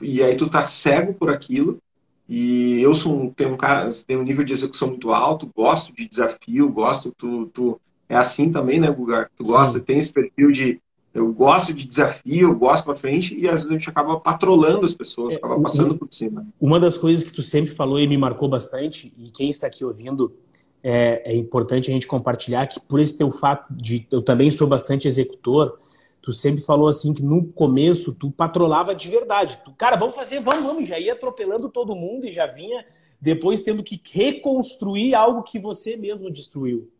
e 0.00 0.22
aí 0.22 0.36
tu 0.36 0.48
tá 0.48 0.62
cego 0.62 1.14
por 1.14 1.30
aquilo. 1.30 1.80
E 2.28 2.80
eu 2.80 2.94
sou 2.94 3.22
um, 3.22 3.28
tenho 3.28 3.54
um 3.54 3.56
cara, 3.56 3.90
tenho 4.06 4.20
um 4.20 4.24
nível 4.24 4.44
de 4.44 4.52
execução 4.52 4.88
muito 4.88 5.10
alto, 5.10 5.50
gosto 5.52 5.92
de 5.92 6.08
desafio, 6.08 6.68
gosto, 6.70 7.12
tu, 7.18 7.46
tu 7.46 7.80
é 8.08 8.16
assim 8.16 8.50
também, 8.50 8.78
né, 8.78 8.90
Guga? 8.90 9.30
Tu 9.36 9.44
gosta, 9.44 9.78
Sim. 9.78 9.84
tem 9.84 9.98
esse 9.98 10.12
perfil 10.12 10.52
de 10.52 10.80
eu 11.14 11.32
gosto 11.32 11.72
de 11.72 11.86
desafio, 11.86 12.48
eu 12.48 12.54
gosto 12.54 12.84
para 12.84 12.96
frente 12.96 13.38
e 13.38 13.46
às 13.46 13.60
vezes 13.60 13.70
a 13.70 13.74
gente 13.74 13.88
acaba 13.88 14.18
patrolando 14.18 14.84
as 14.84 14.92
pessoas, 14.92 15.34
é, 15.34 15.36
acaba 15.36 15.60
passando 15.60 15.96
por 15.96 16.08
cima. 16.10 16.44
Uma 16.60 16.80
das 16.80 16.98
coisas 16.98 17.24
que 17.24 17.32
tu 17.32 17.40
sempre 17.40 17.72
falou 17.72 18.00
e 18.00 18.08
me 18.08 18.18
marcou 18.18 18.48
bastante, 18.48 19.14
e 19.16 19.30
quem 19.30 19.48
está 19.48 19.68
aqui 19.68 19.84
ouvindo 19.84 20.34
é, 20.82 21.32
é, 21.32 21.36
importante 21.36 21.88
a 21.88 21.94
gente 21.94 22.06
compartilhar 22.06 22.66
que 22.66 22.80
por 22.80 22.98
esse 22.98 23.16
teu 23.16 23.30
fato 23.30 23.72
de 23.72 24.06
eu 24.10 24.20
também 24.20 24.50
sou 24.50 24.66
bastante 24.66 25.06
executor, 25.06 25.78
tu 26.20 26.32
sempre 26.32 26.64
falou 26.64 26.88
assim 26.88 27.14
que 27.14 27.22
no 27.22 27.44
começo 27.44 28.18
tu 28.18 28.30
patrolava 28.32 28.92
de 28.92 29.08
verdade. 29.08 29.60
Tu, 29.64 29.72
cara, 29.72 29.96
vamos 29.96 30.16
fazer, 30.16 30.40
vamos, 30.40 30.64
vamos, 30.64 30.88
já 30.88 30.98
ia 30.98 31.12
atropelando 31.12 31.68
todo 31.68 31.94
mundo 31.94 32.26
e 32.26 32.32
já 32.32 32.46
vinha 32.46 32.84
depois 33.20 33.62
tendo 33.62 33.82
que 33.82 34.00
reconstruir 34.10 35.14
algo 35.14 35.42
que 35.42 35.58
você 35.58 35.96
mesmo 35.96 36.30
destruiu. 36.30 36.90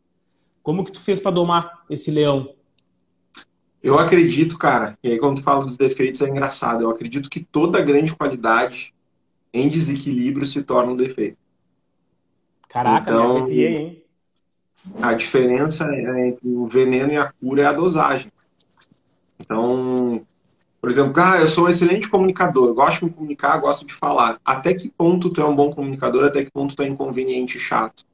Como 0.65 0.83
que 0.83 0.91
tu 0.91 1.01
fez 1.01 1.21
para 1.21 1.31
domar 1.31 1.85
esse 1.91 2.11
leão? 2.11 2.55
Eu 3.83 3.99
acredito, 3.99 4.59
cara, 4.59 4.99
e 5.05 5.11
aí 5.11 5.19
quando 5.19 5.37
tu 5.37 5.43
fala 5.43 5.63
dos 5.63 5.77
defeitos 5.77 6.23
é 6.23 6.29
engraçado, 6.29 6.83
eu 6.83 6.89
acredito 6.89 7.29
que 7.29 7.45
toda 7.45 7.83
grande 7.83 8.17
qualidade 8.17 8.95
em 9.53 9.69
desequilíbrio 9.69 10.47
se 10.47 10.63
torna 10.63 10.93
um 10.93 10.97
defeito. 10.97 11.37
Caraca, 12.67 13.11
então, 13.11 13.35
me 13.35 13.41
arrepiei, 13.41 13.77
hein? 13.77 14.03
A 15.03 15.13
diferença 15.13 15.87
entre 15.95 16.49
o 16.49 16.67
veneno 16.67 17.13
e 17.13 17.19
a 17.19 17.31
cura 17.31 17.63
é 17.63 17.67
a 17.67 17.73
dosagem. 17.73 18.33
Então, 19.39 20.27
por 20.81 20.91
exemplo, 20.91 21.23
ah, 21.23 21.41
eu 21.41 21.49
sou 21.49 21.67
um 21.67 21.69
excelente 21.69 22.09
comunicador, 22.09 22.73
gosto 22.73 23.01
de 23.01 23.05
me 23.05 23.11
comunicar, 23.11 23.59
gosto 23.59 23.87
de 23.87 23.93
falar. 23.93 24.41
Até 24.43 24.73
que 24.73 24.89
ponto 24.89 25.29
tu 25.29 25.43
é 25.43 25.45
um 25.45 25.55
bom 25.55 25.71
comunicador, 25.71 26.25
até 26.25 26.43
que 26.43 26.51
ponto 26.51 26.75
tu 26.75 26.83
é 26.83 26.89
inconveniente 26.89 27.59
e 27.59 27.61
chato? 27.61 28.07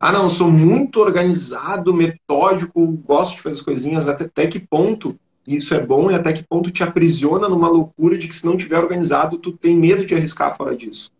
Ah, 0.00 0.12
não, 0.12 0.28
sou 0.28 0.50
muito 0.50 1.00
organizado, 1.00 1.92
metódico, 1.92 2.86
gosto 3.04 3.36
de 3.36 3.42
fazer 3.42 3.56
as 3.56 3.62
coisinhas, 3.62 4.06
até, 4.06 4.24
até 4.24 4.46
que 4.46 4.60
ponto 4.60 5.18
isso 5.46 5.74
é 5.74 5.84
bom 5.84 6.10
e 6.10 6.14
até 6.14 6.32
que 6.32 6.46
ponto 6.46 6.70
te 6.70 6.82
aprisiona 6.82 7.48
numa 7.48 7.68
loucura 7.68 8.16
de 8.16 8.28
que 8.28 8.36
se 8.36 8.44
não 8.44 8.56
tiver 8.56 8.78
organizado, 8.78 9.38
tu 9.38 9.52
tem 9.52 9.76
medo 9.76 10.04
de 10.04 10.14
arriscar 10.14 10.56
fora 10.56 10.76
disso. 10.76 11.10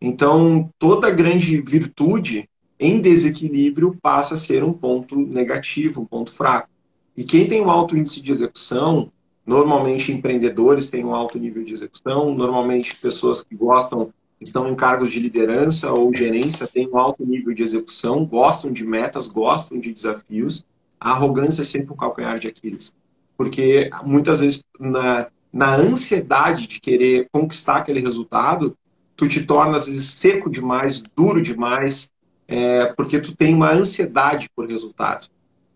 Então, 0.00 0.70
toda 0.78 1.10
grande 1.10 1.60
virtude 1.60 2.48
em 2.78 3.00
desequilíbrio 3.00 3.96
passa 4.02 4.34
a 4.34 4.36
ser 4.36 4.62
um 4.62 4.72
ponto 4.72 5.16
negativo, 5.16 6.02
um 6.02 6.04
ponto 6.04 6.30
fraco. 6.30 6.68
E 7.16 7.24
quem 7.24 7.48
tem 7.48 7.62
um 7.62 7.70
alto 7.70 7.96
índice 7.96 8.20
de 8.20 8.32
execução, 8.32 9.10
Normalmente, 9.46 10.10
empreendedores 10.10 10.88
têm 10.88 11.04
um 11.04 11.14
alto 11.14 11.38
nível 11.38 11.62
de 11.64 11.74
execução, 11.74 12.34
normalmente, 12.34 12.96
pessoas 12.96 13.44
que 13.44 13.54
gostam, 13.54 14.10
estão 14.44 14.68
em 14.68 14.74
cargos 14.74 15.10
de 15.10 15.18
liderança 15.20 15.92
ou 15.92 16.14
gerência, 16.14 16.66
têm 16.66 16.88
um 16.88 16.98
alto 16.98 17.24
nível 17.24 17.52
de 17.54 17.62
execução, 17.62 18.24
gostam 18.24 18.72
de 18.72 18.84
metas, 18.84 19.26
gostam 19.26 19.78
de 19.78 19.92
desafios. 19.92 20.64
A 21.00 21.10
arrogância 21.10 21.62
é 21.62 21.64
sempre 21.64 21.92
o 21.92 21.96
calcanhar 21.96 22.38
de 22.38 22.48
Aquiles. 22.48 22.94
Porque 23.36 23.90
muitas 24.04 24.40
vezes, 24.40 24.62
na, 24.78 25.26
na 25.52 25.76
ansiedade 25.76 26.66
de 26.66 26.80
querer 26.80 27.28
conquistar 27.32 27.76
aquele 27.76 28.00
resultado, 28.00 28.76
tu 29.16 29.28
te 29.28 29.42
torna, 29.44 29.76
às 29.76 29.86
vezes, 29.86 30.04
seco 30.04 30.50
demais, 30.50 31.02
duro 31.02 31.42
demais, 31.42 32.10
é, 32.46 32.86
porque 32.86 33.20
tu 33.20 33.34
tem 33.34 33.54
uma 33.54 33.72
ansiedade 33.72 34.48
por 34.54 34.68
resultado. 34.68 35.26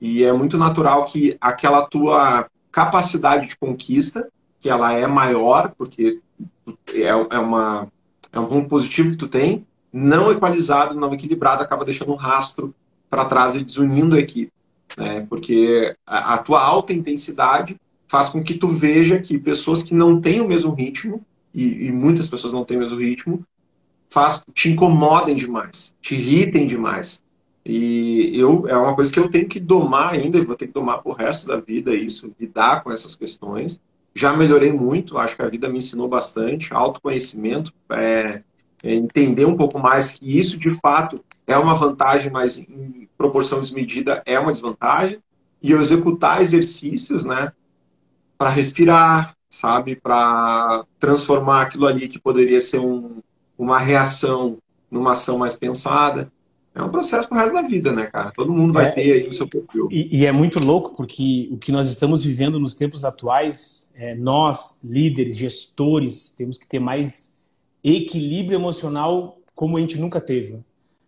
E 0.00 0.22
é 0.22 0.33
muito 0.33 0.57
natural 0.57 1.04
que 1.07 1.37
aquela 1.40 1.87
tua 1.87 2.48
capacidade 2.70 3.48
de 3.48 3.57
conquista, 3.57 4.28
que 4.61 4.68
ela 4.68 4.92
é 4.92 5.07
maior, 5.07 5.72
porque 5.76 6.20
é, 6.94 7.09
é, 7.09 7.38
uma, 7.38 7.88
é 8.33 8.38
um 8.38 8.47
ponto 8.47 8.69
positivo 8.69 9.11
que 9.11 9.17
tu 9.17 9.29
tem, 9.29 9.67
não 9.93 10.31
equalizado, 10.31 10.95
não 10.95 11.12
equilibrado, 11.12 11.62
acaba 11.62 11.85
deixando 11.85 12.12
um 12.12 12.17
rastro 12.17 12.75
para 13.09 13.25
trás 13.25 13.55
e 13.55 13.64
desunindo 13.64 14.14
a 14.14 14.19
equipe. 14.19 14.53
Né? 14.97 15.27
Porque 15.29 15.97
a, 16.07 16.35
a 16.35 16.38
tua 16.38 16.61
alta 16.62 16.93
intensidade 16.93 17.81
faz 18.07 18.29
com 18.29 18.43
que 18.43 18.55
tu 18.55 18.69
veja 18.69 19.19
que 19.19 19.38
pessoas 19.38 19.83
que 19.83 19.95
não 19.95 20.21
têm 20.21 20.41
o 20.41 20.49
mesmo 20.49 20.73
ritmo, 20.73 21.25
e, 21.55 21.87
e 21.87 21.93
muitas 21.93 22.27
pessoas 22.27 22.53
não 22.53 22.64
têm 22.64 22.77
o 22.77 22.81
mesmo 22.81 22.99
ritmo, 22.99 23.45
faz, 24.11 24.45
te 24.55 24.71
incomodem 24.71 25.35
demais, 25.35 25.95
te 26.01 26.14
irritem 26.14 26.67
demais. 26.67 27.23
E 27.64 28.33
eu, 28.35 28.67
é 28.67 28.77
uma 28.77 28.95
coisa 28.95 29.12
que 29.12 29.19
eu 29.19 29.29
tenho 29.29 29.47
que 29.47 29.61
domar 29.61 30.14
ainda, 30.14 30.43
vou 30.43 30.57
ter 30.57 30.69
que 30.69 30.73
domar 30.73 31.03
pro 31.03 31.12
resto 31.12 31.47
da 31.47 31.61
vida 31.61 31.95
isso, 31.95 32.35
lidar 32.41 32.83
com 32.83 32.91
essas 32.91 33.14
questões. 33.14 33.81
Já 34.18 34.37
melhorei 34.37 34.72
muito, 34.72 35.16
acho 35.16 35.37
que 35.37 35.42
a 35.42 35.48
vida 35.48 35.68
me 35.68 35.78
ensinou 35.78 36.09
bastante, 36.09 36.74
autoconhecimento, 36.74 37.72
é, 37.88 38.42
é 38.83 38.92
entender 38.92 39.44
um 39.44 39.57
pouco 39.57 39.78
mais 39.78 40.11
que 40.11 40.37
isso 40.37 40.59
de 40.59 40.70
fato 40.70 41.24
é 41.46 41.57
uma 41.57 41.72
vantagem, 41.76 42.28
mas 42.28 42.59
em 42.59 43.09
proporção 43.16 43.61
desmedida 43.61 44.20
é 44.26 44.37
uma 44.37 44.50
desvantagem. 44.50 45.22
E 45.62 45.70
eu 45.70 45.81
executar 45.81 46.42
exercícios, 46.42 47.24
né, 47.24 47.52
para 48.37 48.50
respirar, 48.50 49.37
sabe, 49.48 49.94
para 49.94 50.85
transformar 50.98 51.62
aquilo 51.62 51.87
ali 51.87 52.09
que 52.09 52.18
poderia 52.18 52.61
ser 52.61 52.81
um, 52.81 53.22
uma 53.57 53.78
reação 53.78 54.59
numa 54.90 55.12
ação 55.12 55.38
mais 55.38 55.54
pensada 55.54 56.28
é 56.79 56.83
um 56.83 56.91
processo 56.91 57.29
pro 57.29 57.37
resto 57.37 57.55
da 57.55 57.62
vida, 57.62 57.93
né, 57.93 58.07
cara? 58.07 58.31
Todo 58.31 58.53
mundo 58.53 58.73
vai 58.73 58.87
é, 58.87 58.91
ter 58.91 59.12
aí 59.12 59.29
o 59.29 59.33
seu 59.33 59.49
perfil. 59.49 59.88
E, 59.91 60.19
e, 60.21 60.27
é 60.27 60.33
muito 60.33 60.64
louco 60.64 60.95
porque 60.97 61.49
o 61.51 61.59
que 61.59 61.73
nós 61.73 61.88
estamos 61.88 62.23
vivendo 62.23 62.59
nos 62.59 62.75
tempos 62.75 63.05
atuais, 63.05 63.91
é, 63.95 64.14
nós, 64.14 64.83
líderes, 64.85 65.37
gestores, 65.37 66.35
temos 66.37 66.57
que 66.57 66.67
ter 66.67 66.79
mais 66.79 67.45
equilíbrio 67.83 68.57
emocional 68.57 69.38
como 69.55 69.77
a 69.77 69.81
gente 69.81 69.99
nunca 69.99 70.21
teve. 70.21 70.55
Né? 70.55 70.61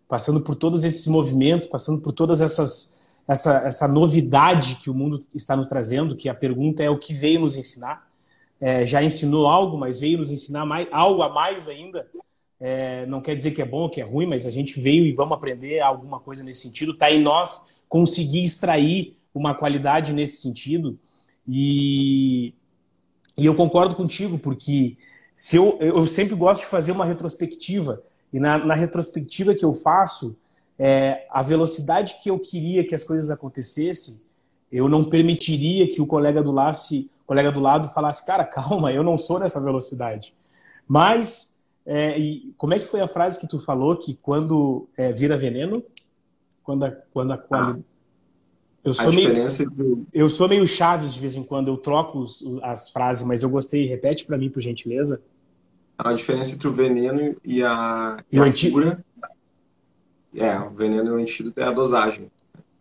Passando 0.07 0.41
por 0.41 0.55
todos 0.55 0.83
esses 0.83 1.07
movimentos, 1.07 1.67
passando 1.67 2.01
por 2.01 2.11
todas 2.11 2.41
essas 2.41 3.01
essa, 3.27 3.59
essa 3.65 3.87
novidade 3.87 4.75
que 4.75 4.89
o 4.89 4.93
mundo 4.93 5.17
está 5.33 5.55
nos 5.55 5.67
trazendo, 5.67 6.15
que 6.15 6.27
a 6.27 6.33
pergunta 6.33 6.83
é 6.83 6.89
o 6.89 6.97
que 6.97 7.13
veio 7.13 7.39
nos 7.39 7.55
ensinar. 7.55 8.09
É, 8.59 8.85
já 8.85 9.01
ensinou 9.01 9.47
algo, 9.47 9.77
mas 9.77 9.99
veio 9.99 10.19
nos 10.19 10.31
ensinar 10.31 10.65
mais, 10.65 10.87
algo 10.91 11.21
a 11.23 11.29
mais 11.29 11.67
ainda. 11.67 12.05
É, 12.63 13.07
não 13.07 13.21
quer 13.21 13.35
dizer 13.35 13.51
que 13.51 13.61
é 13.61 13.65
bom 13.65 13.81
ou 13.81 13.89
que 13.89 13.99
é 13.99 14.03
ruim, 14.03 14.27
mas 14.27 14.45
a 14.45 14.51
gente 14.51 14.79
veio 14.79 15.03
e 15.07 15.13
vamos 15.13 15.35
aprender 15.35 15.79
alguma 15.79 16.19
coisa 16.19 16.43
nesse 16.43 16.61
sentido. 16.61 16.91
Está 16.91 17.11
em 17.11 17.19
nós 17.19 17.81
conseguir 17.89 18.43
extrair 18.43 19.17
uma 19.33 19.55
qualidade 19.55 20.13
nesse 20.13 20.43
sentido. 20.43 20.99
E, 21.47 22.53
e 23.35 23.47
eu 23.47 23.55
concordo 23.55 23.95
contigo, 23.95 24.37
porque 24.37 24.95
se 25.35 25.57
eu, 25.57 25.75
eu 25.79 26.05
sempre 26.05 26.35
gosto 26.35 26.61
de 26.61 26.67
fazer 26.67 26.91
uma 26.91 27.03
retrospectiva. 27.03 28.03
E 28.31 28.39
na, 28.39 28.63
na 28.63 28.75
retrospectiva 28.75 29.55
que 29.55 29.65
eu 29.65 29.73
faço, 29.73 30.37
é, 30.77 31.25
a 31.31 31.41
velocidade 31.41 32.17
que 32.21 32.29
eu 32.29 32.37
queria 32.37 32.85
que 32.85 32.93
as 32.93 33.03
coisas 33.03 33.31
acontecessem, 33.31 34.21
eu 34.71 34.87
não 34.87 35.03
permitiria 35.03 35.91
que 35.91 35.99
o 35.99 36.05
colega 36.05 36.43
do, 36.43 36.51
lado, 36.51 36.77
colega 37.25 37.51
do 37.51 37.59
lado 37.59 37.89
falasse, 37.89 38.23
cara, 38.25 38.45
calma, 38.45 38.93
eu 38.93 39.03
não 39.03 39.17
sou 39.17 39.39
nessa 39.39 39.59
velocidade. 39.59 40.33
Mas 40.87 41.50
é, 41.85 42.17
e 42.19 42.53
como 42.57 42.73
é 42.73 42.79
que 42.79 42.85
foi 42.85 43.01
a 43.01 43.07
frase 43.07 43.39
que 43.39 43.47
tu 43.47 43.59
falou 43.59 43.97
que 43.97 44.15
quando 44.21 44.87
é, 44.95 45.11
vira 45.11 45.35
veneno, 45.35 45.83
quando 46.63 46.85
a, 46.85 46.91
quando 46.91 47.33
a 47.33 47.37
quali... 47.37 47.79
ah, 47.79 47.83
eu 48.83 48.93
sou 48.93 49.11
meio 49.11 49.47
do... 49.71 50.07
eu 50.13 50.29
sou 50.29 50.47
meio 50.47 50.65
chaves 50.65 51.13
de 51.13 51.19
vez 51.19 51.35
em 51.35 51.43
quando 51.43 51.67
eu 51.67 51.77
troco 51.77 52.19
os, 52.19 52.43
as 52.63 52.89
frases, 52.89 53.25
mas 53.25 53.43
eu 53.43 53.49
gostei. 53.49 53.85
Repete 53.87 54.25
para 54.25 54.37
mim, 54.37 54.49
por 54.49 54.61
gentileza. 54.61 55.21
A 55.97 56.13
diferença 56.13 56.55
entre 56.55 56.67
o 56.67 56.73
veneno 56.73 57.35
e 57.43 57.61
a, 57.61 58.23
e, 58.31 58.37
e 58.37 58.39
a 58.39 58.71
cura 58.71 59.05
é 60.35 60.59
o 60.59 60.69
veneno 60.71 61.09
e 61.09 61.11
o 61.11 61.21
antídoto 61.21 61.59
é 61.59 61.63
a 61.63 61.71
dosagem. 61.71 62.31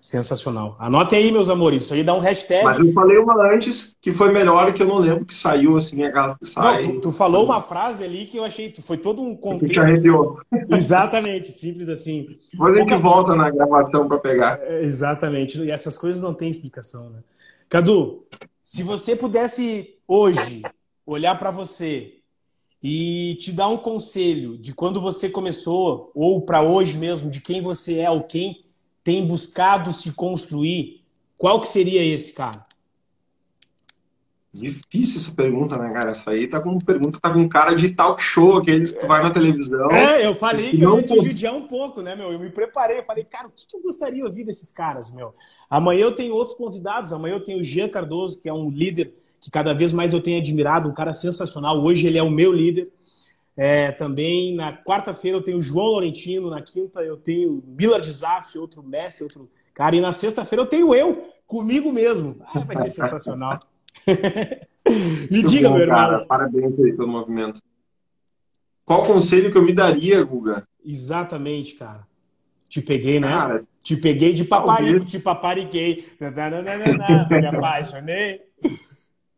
Sensacional. 0.01 0.77
Anotem 0.79 1.19
aí, 1.19 1.31
meus 1.31 1.51
amores. 1.51 1.83
Isso 1.83 1.93
aí 1.93 2.03
dá 2.03 2.15
um 2.15 2.21
hashtag. 2.21 2.65
Mas 2.65 2.79
eu 2.79 2.91
falei 2.95 3.19
uma 3.19 3.53
antes 3.53 3.95
que 4.01 4.11
foi 4.13 4.33
melhor 4.33 4.73
que 4.73 4.83
eu 4.83 4.87
não 4.87 4.97
lembro 4.97 5.27
que 5.27 5.35
saiu 5.35 5.77
assim, 5.77 6.03
aquelas 6.03 6.39
que. 6.39 6.59
Não, 6.59 6.83
tu, 6.83 7.01
tu, 7.01 7.13
falou 7.13 7.45
uma 7.45 7.61
frase 7.61 8.03
ali 8.03 8.25
que 8.25 8.39
eu 8.39 8.45
achei. 8.45 8.75
Foi 8.81 8.97
todo 8.97 9.21
um 9.21 9.37
contexto. 9.37 9.67
Que 9.67 9.73
te 9.75 9.81
arrepiou. 9.81 10.41
Exatamente, 10.71 11.53
simples 11.53 11.91
assim. 11.91 12.39
Depois 12.51 12.75
a 12.75 12.79
gente 12.79 12.97
volta 12.97 13.37
na 13.37 13.51
gravação 13.51 14.09
para 14.09 14.19
pegar. 14.19 14.59
É, 14.63 14.83
exatamente. 14.85 15.61
E 15.61 15.71
essas 15.71 15.99
coisas 15.99 16.23
não 16.23 16.33
têm 16.33 16.49
explicação, 16.49 17.11
né? 17.11 17.19
Cadu, 17.69 18.25
se 18.63 18.83
você 18.83 19.15
pudesse 19.15 19.97
hoje 20.09 20.63
olhar 21.05 21.39
para 21.39 21.51
você 21.51 22.15
e 22.83 23.37
te 23.39 23.53
dar 23.53 23.69
um 23.69 23.77
conselho 23.77 24.57
de 24.57 24.73
quando 24.73 24.99
você 24.99 25.29
começou, 25.29 26.11
ou 26.15 26.41
para 26.41 26.63
hoje 26.63 26.97
mesmo, 26.97 27.31
de 27.31 27.41
quem 27.41 27.61
você 27.61 27.99
é, 27.99 28.11
ou 28.11 28.23
quem 28.23 28.65
tem 29.11 29.27
buscado 29.27 29.93
se 29.93 30.13
construir, 30.13 31.03
qual 31.37 31.61
que 31.61 31.67
seria 31.67 32.01
esse, 32.01 32.33
cara? 32.33 32.65
Difícil 34.55 35.21
essa 35.21 35.35
pergunta, 35.35 35.77
né, 35.77 35.93
cara? 35.93 36.13
Essa 36.13 36.31
aí 36.31 36.47
tá 36.47 36.61
com 36.61 36.79
pergunta, 36.79 37.19
tá 37.21 37.33
com 37.33 37.49
cara 37.49 37.75
de 37.75 37.89
talk 37.89 38.23
show, 38.23 38.59
aqueles 38.59 38.93
que 38.93 39.01
tu 39.01 39.09
vai 39.09 39.21
na 39.21 39.31
televisão. 39.31 39.91
É, 39.91 40.25
eu 40.25 40.33
falei 40.33 40.71
que 40.71 40.81
eu 40.81 40.97
ia 40.97 41.03
te 41.03 41.21
judiar 41.25 41.55
um 41.55 41.67
pouco, 41.67 42.01
né, 42.01 42.15
meu? 42.15 42.31
Eu 42.31 42.39
me 42.39 42.51
preparei, 42.51 43.01
eu 43.01 43.03
falei, 43.03 43.25
cara, 43.25 43.49
o 43.49 43.51
que, 43.51 43.67
que 43.67 43.77
eu 43.77 43.83
gostaria 43.83 44.15
de 44.15 44.23
ouvir 44.23 44.45
desses 44.45 44.71
caras, 44.71 45.13
meu? 45.13 45.35
Amanhã 45.69 46.03
eu 46.03 46.15
tenho 46.15 46.33
outros 46.33 46.57
convidados, 46.57 47.13
amanhã 47.13 47.35
eu 47.35 47.43
tenho 47.43 47.59
o 47.59 47.65
Jean 47.65 47.89
Cardoso, 47.89 48.41
que 48.41 48.49
é 48.49 48.53
um 48.53 48.71
líder 48.71 49.13
que 49.41 49.51
cada 49.51 49.75
vez 49.75 49.93
mais 49.93 50.13
eu 50.13 50.23
tenho 50.23 50.39
admirado, 50.39 50.89
um 50.89 50.95
cara 50.95 51.13
sensacional. 51.13 51.83
Hoje 51.83 52.07
ele 52.07 52.19
é 52.19 52.23
o 52.23 52.31
meu 52.31 52.53
líder. 52.53 52.93
É, 53.63 53.93
também 53.93 54.55
na 54.55 54.75
quarta-feira 54.75 55.37
eu 55.37 55.43
tenho 55.43 55.59
o 55.59 55.63
João 55.63 55.93
Laurentino, 55.93 56.49
na 56.49 56.63
quinta 56.63 57.03
eu 57.03 57.19
tenho 57.19 57.63
Miller 57.67 58.01
Desaf, 58.01 58.57
outro 58.57 58.83
Messi, 58.83 59.23
outro 59.23 59.51
cara, 59.75 59.95
e 59.95 60.01
na 60.01 60.15
sexta-feira 60.15 60.63
eu 60.63 60.67
tenho 60.67 60.95
eu, 60.95 61.29
comigo 61.47 61.93
mesmo. 61.93 62.41
Ah, 62.41 62.61
vai 62.61 62.75
ser 62.79 62.89
sensacional. 62.89 63.59
me 65.31 65.43
diga, 65.43 65.69
bom, 65.69 65.75
meu 65.75 65.83
irmão. 65.83 65.99
Cara, 65.99 66.25
parabéns 66.25 66.81
aí 66.81 66.97
pelo 66.97 67.07
movimento. 67.07 67.61
Qual 68.83 69.03
conselho 69.03 69.53
que 69.53 69.59
eu 69.59 69.63
me 69.63 69.75
daria, 69.75 70.23
Guga? 70.23 70.67
Exatamente, 70.83 71.75
cara. 71.75 72.07
Te 72.67 72.81
peguei, 72.81 73.21
né? 73.21 73.29
Cara, 73.29 73.65
te 73.83 73.95
peguei 73.95 74.33
de 74.33 74.45
paparico, 74.45 75.05
te 75.05 75.19
papariguei. 75.19 76.09
me 76.19 77.47
apaixonei. 77.47 78.41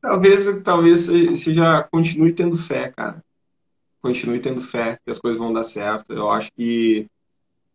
Talvez, 0.01 0.63
talvez 0.63 1.09
você 1.09 1.53
já 1.53 1.83
continue 1.83 2.33
tendo 2.33 2.57
fé, 2.57 2.89
cara 2.89 3.21
continue 4.03 4.41
tendo 4.41 4.61
fé 4.61 4.99
que 5.05 5.11
as 5.11 5.19
coisas 5.19 5.38
vão 5.38 5.53
dar 5.53 5.62
certo. 5.62 6.12
Eu 6.12 6.31
acho 6.31 6.53
que 6.53 7.07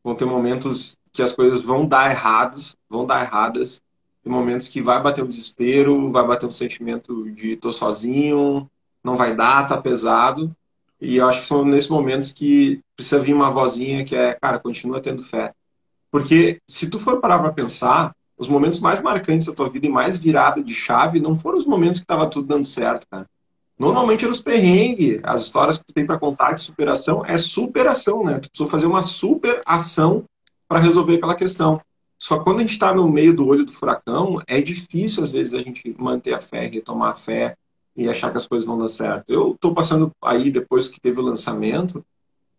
vão 0.04 0.13
ter 0.13 0.26
momentos 0.26 0.98
que 1.12 1.24
as 1.24 1.34
coisas 1.34 1.62
vão 1.62 1.88
dar 1.88 2.12
errados, 2.12 2.76
vão 2.90 3.06
dar 3.06 3.24
erradas. 3.24 3.82
tem 4.24 4.32
momentos 4.32 4.68
que 4.68 4.82
vai 4.82 5.02
bater 5.02 5.24
o 5.24 5.28
desespero, 5.28 6.12
vai 6.12 6.28
bater 6.28 6.46
o 6.46 6.52
sentimento 6.52 7.32
de 7.32 7.56
tô 7.56 7.72
sozinho, 7.72 8.70
não 9.04 9.16
vai 9.16 9.36
dar, 9.36 9.68
tá 9.68 9.82
pesado. 9.82 10.54
E 11.00 11.18
eu 11.18 11.28
acho 11.28 11.42
que 11.42 11.48
são 11.48 11.63
nesses 11.63 11.90
momentos 11.90 12.32
que 12.32 12.82
precisa 12.96 13.22
vir 13.22 13.34
uma 13.34 13.52
vozinha 13.52 14.04
que 14.04 14.16
é, 14.16 14.34
cara, 14.34 14.60
continua 14.60 15.00
tendo 15.02 15.24
fé. 15.24 15.54
Porque 16.12 16.60
se 16.68 16.90
tu 16.90 17.00
for 17.00 17.20
parar 17.20 17.40
para 17.40 17.54
pensar, 17.54 18.16
os 18.38 18.48
momentos 18.48 18.80
mais 18.80 19.02
marcantes 19.02 19.48
da 19.48 19.54
tua 19.54 19.70
vida 19.70 19.88
e 19.88 19.90
mais 19.90 20.18
virada 20.18 20.63
de 20.63 20.74
chave 20.74 21.20
não 21.20 21.36
foram 21.36 21.58
os 21.58 21.66
momentos 21.66 22.00
que 22.00 22.04
estava 22.04 22.30
tudo 22.30 22.48
dando 22.48 22.66
certo, 22.66 23.08
cara. 23.10 23.28
Normalmente 23.78 24.24
eram 24.24 24.32
os 24.32 24.42
perrengues, 24.42 25.20
as 25.24 25.44
histórias 25.44 25.78
que 25.78 25.86
tu 25.86 25.94
tem 25.94 26.06
para 26.06 26.18
contar 26.18 26.54
de 26.54 26.62
superação 26.62 27.24
é 27.26 27.38
superação, 27.38 28.24
né? 28.24 28.40
Tu 28.40 28.50
precisa 28.50 28.70
fazer 28.70 28.88
uma 28.88 29.02
super 29.02 29.62
ação 29.66 30.26
para 30.68 30.80
resolver 30.80 31.16
aquela 31.16 31.36
questão. 31.36 31.80
Só 32.18 32.38
que 32.38 32.44
quando 32.44 32.58
a 32.58 32.62
gente 32.62 32.72
está 32.72 32.94
no 32.94 33.08
meio 33.08 33.36
do 33.36 33.48
olho 33.48 33.63
do 33.63 33.72
furacão, 33.72 34.42
é 34.48 34.60
difícil 34.60 35.24
às 35.24 35.32
vezes 35.32 35.54
a 35.54 35.62
gente 35.62 35.96
manter 36.00 36.34
a 36.34 36.40
fé, 36.40 36.66
retomar 36.66 37.12
a 37.12 37.13
fé 37.13 37.56
e 37.96 38.10
achar 38.10 38.32
que 38.32 38.38
as 38.38 38.48
coisas 38.48 38.66
vão 38.66 38.78
dar 38.78 38.88
certo. 38.88 39.30
Eu 39.32 39.52
estou 39.52 39.74
passando 39.74 40.12
aí 40.24 40.50
depois 40.50 40.88
que 40.88 41.00
teve 41.00 41.20
o 41.20 41.24
lançamento 41.24 42.04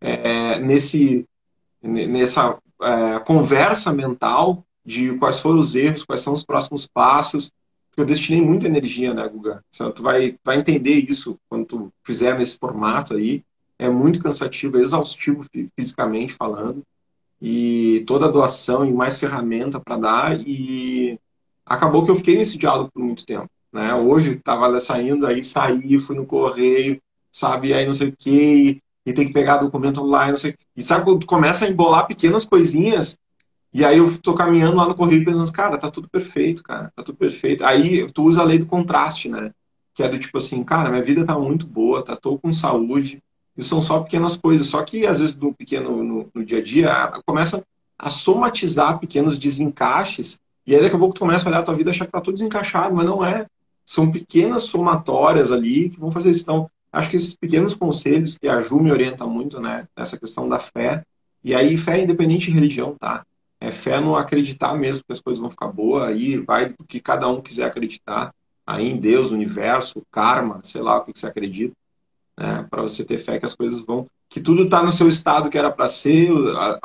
é, 0.00 0.60
nesse 0.60 1.26
nessa 1.82 2.58
é, 2.82 3.18
conversa 3.20 3.92
mental 3.92 4.64
de 4.84 5.16
quais 5.18 5.38
foram 5.38 5.60
os 5.60 5.74
erros, 5.74 6.04
quais 6.04 6.20
são 6.20 6.32
os 6.32 6.44
próximos 6.44 6.86
passos. 6.86 7.52
Eu 8.00 8.04
destinei 8.04 8.40
muita 8.40 8.66
energia, 8.66 9.12
né, 9.12 9.28
Guga? 9.28 9.64
Tu 9.72 10.02
vai, 10.02 10.38
vai 10.44 10.58
entender 10.58 11.04
isso 11.10 11.36
quando 11.48 11.66
tu 11.66 11.92
fizer 12.04 12.38
nesse 12.38 12.56
formato 12.56 13.14
aí. 13.14 13.42
É 13.76 13.88
muito 13.88 14.22
cansativo, 14.22 14.78
é 14.78 14.80
exaustivo 14.80 15.44
fisicamente 15.76 16.32
falando 16.32 16.82
e 17.40 18.04
toda 18.06 18.26
a 18.26 18.30
doação 18.30 18.84
e 18.84 18.92
mais 18.92 19.18
ferramenta 19.18 19.80
para 19.80 19.96
dar 19.96 20.40
e 20.40 21.18
acabou 21.64 22.04
que 22.04 22.10
eu 22.10 22.16
fiquei 22.16 22.36
nesse 22.36 22.58
diálogo 22.58 22.90
por 22.92 23.02
muito 23.02 23.24
tempo, 23.24 23.48
né? 23.72 23.94
Hoje 23.94 24.34
estava 24.34 24.78
saindo 24.80 25.26
aí 25.26 25.44
saí, 25.44 25.98
fui 25.98 26.16
no 26.16 26.26
correio, 26.26 27.00
sabe, 27.32 27.72
aí 27.72 27.86
não 27.86 27.92
sei 27.92 28.08
o 28.08 28.16
que 28.16 28.80
e 29.06 29.12
tem 29.12 29.26
que 29.26 29.32
pegar 29.32 29.58
documento 29.58 30.02
online, 30.02 30.32
não 30.32 30.38
sei. 30.38 30.54
E 30.76 30.82
sabe 30.82 31.04
quando 31.04 31.20
tu 31.20 31.26
começa 31.26 31.64
a 31.64 31.68
embolar 31.68 32.06
pequenas 32.06 32.44
coisinhas 32.44 33.18
e 33.72 33.84
aí 33.84 33.98
eu 33.98 34.18
tô 34.18 34.34
caminhando 34.34 34.76
lá 34.76 34.86
no 34.86 34.94
correio 34.94 35.24
pensando, 35.24 35.52
cara, 35.52 35.76
tá 35.76 35.90
tudo 35.90 36.08
perfeito, 36.08 36.62
cara, 36.62 36.92
tá 36.96 37.02
tudo 37.02 37.18
perfeito. 37.18 37.64
Aí 37.64 38.10
tu 38.12 38.24
usa 38.24 38.40
a 38.40 38.44
lei 38.44 38.58
do 38.58 38.66
contraste, 38.66 39.28
né? 39.28 39.52
Que 39.94 40.02
é 40.02 40.08
do 40.08 40.18
tipo 40.18 40.38
assim, 40.38 40.62
cara, 40.64 40.90
minha 40.90 41.02
vida 41.02 41.24
tá 41.24 41.38
muito 41.38 41.66
boa, 41.66 42.02
tá 42.02 42.16
tô 42.16 42.38
com 42.38 42.52
saúde, 42.52 43.22
e 43.58 43.64
são 43.64 43.82
só 43.82 44.00
pequenas 44.00 44.36
coisas. 44.36 44.68
Só 44.68 44.82
que, 44.84 45.04
às 45.04 45.18
vezes, 45.18 45.36
no 45.36 45.52
pequeno 45.52 46.02
no, 46.04 46.30
no 46.32 46.44
dia 46.44 46.58
a 46.58 46.62
dia, 46.62 47.12
começa 47.26 47.64
a 47.98 48.08
somatizar 48.08 49.00
pequenos 49.00 49.36
desencaixes. 49.36 50.40
E 50.64 50.74
aí, 50.74 50.80
daqui 50.80 50.94
a 50.94 50.98
pouco, 50.98 51.14
tu 51.14 51.20
começa 51.20 51.46
a 51.46 51.48
olhar 51.48 51.58
a 51.58 51.62
tua 51.64 51.74
vida 51.74 51.90
e 51.90 51.92
achar 51.92 52.06
que 52.06 52.12
tá 52.12 52.20
tudo 52.20 52.34
desencaixado, 52.34 52.94
mas 52.94 53.04
não 53.04 53.24
é. 53.24 53.46
São 53.84 54.10
pequenas 54.10 54.62
somatórias 54.64 55.50
ali 55.50 55.90
que 55.90 55.98
vão 55.98 56.12
fazer 56.12 56.30
isso. 56.30 56.42
Então, 56.42 56.70
acho 56.92 57.10
que 57.10 57.16
esses 57.16 57.34
pequenos 57.34 57.74
conselhos 57.74 58.38
que 58.38 58.46
a 58.46 58.60
Ju 58.60 58.80
me 58.80 58.92
orienta 58.92 59.26
muito, 59.26 59.60
né? 59.60 59.88
Nessa 59.96 60.16
questão 60.16 60.48
da 60.48 60.60
fé. 60.60 61.02
E 61.42 61.52
aí, 61.52 61.76
fé 61.76 62.00
independente 62.00 62.46
de 62.46 62.52
religião, 62.52 62.94
tá? 62.98 63.24
É 63.60 63.72
fé 63.72 64.00
no 64.00 64.16
acreditar 64.16 64.74
mesmo 64.74 65.04
que 65.04 65.12
as 65.12 65.20
coisas 65.20 65.40
vão 65.40 65.50
ficar 65.50 65.68
boas. 65.68 66.04
Aí 66.04 66.36
vai 66.36 66.68
do 66.68 66.84
que 66.86 67.00
cada 67.00 67.28
um 67.28 67.40
quiser 67.40 67.66
acreditar. 67.66 68.32
Aí 68.66 68.88
em 68.88 68.98
Deus, 68.98 69.30
universo, 69.30 70.02
karma, 70.10 70.60
sei 70.62 70.82
lá 70.82 70.98
o 70.98 71.04
que 71.04 71.18
você 71.18 71.26
acredita 71.26 71.74
né, 72.38 72.66
para 72.70 72.82
você 72.82 73.04
ter 73.04 73.18
fé 73.18 73.38
que 73.38 73.46
as 73.46 73.56
coisas 73.56 73.84
vão, 73.84 74.06
que 74.28 74.40
tudo 74.40 74.64
está 74.64 74.82
no 74.82 74.92
seu 74.92 75.08
estado 75.08 75.50
que 75.50 75.58
era 75.58 75.70
para 75.70 75.88
ser, 75.88 76.30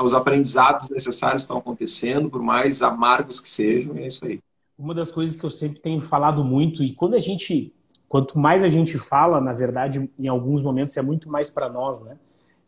os 0.01 0.13
aprendizados 0.13 0.89
necessários 0.89 1.43
estão 1.43 1.57
acontecendo, 1.57 2.29
por 2.29 2.41
mais 2.41 2.81
amargos 2.81 3.39
que 3.39 3.49
sejam, 3.49 3.95
é 3.97 4.07
isso 4.07 4.25
aí. 4.25 4.39
Uma 4.77 4.93
das 4.93 5.11
coisas 5.11 5.35
que 5.35 5.43
eu 5.43 5.51
sempre 5.51 5.79
tenho 5.79 6.01
falado 6.01 6.43
muito, 6.43 6.83
e 6.83 6.93
quando 6.93 7.15
a 7.15 7.19
gente, 7.19 7.71
quanto 8.09 8.39
mais 8.39 8.63
a 8.63 8.69
gente 8.69 8.97
fala, 8.97 9.39
na 9.39 9.53
verdade, 9.53 10.09
em 10.17 10.27
alguns 10.27 10.63
momentos 10.63 10.97
é 10.97 11.01
muito 11.01 11.29
mais 11.29 11.49
para 11.49 11.69
nós, 11.69 12.03
né? 12.03 12.17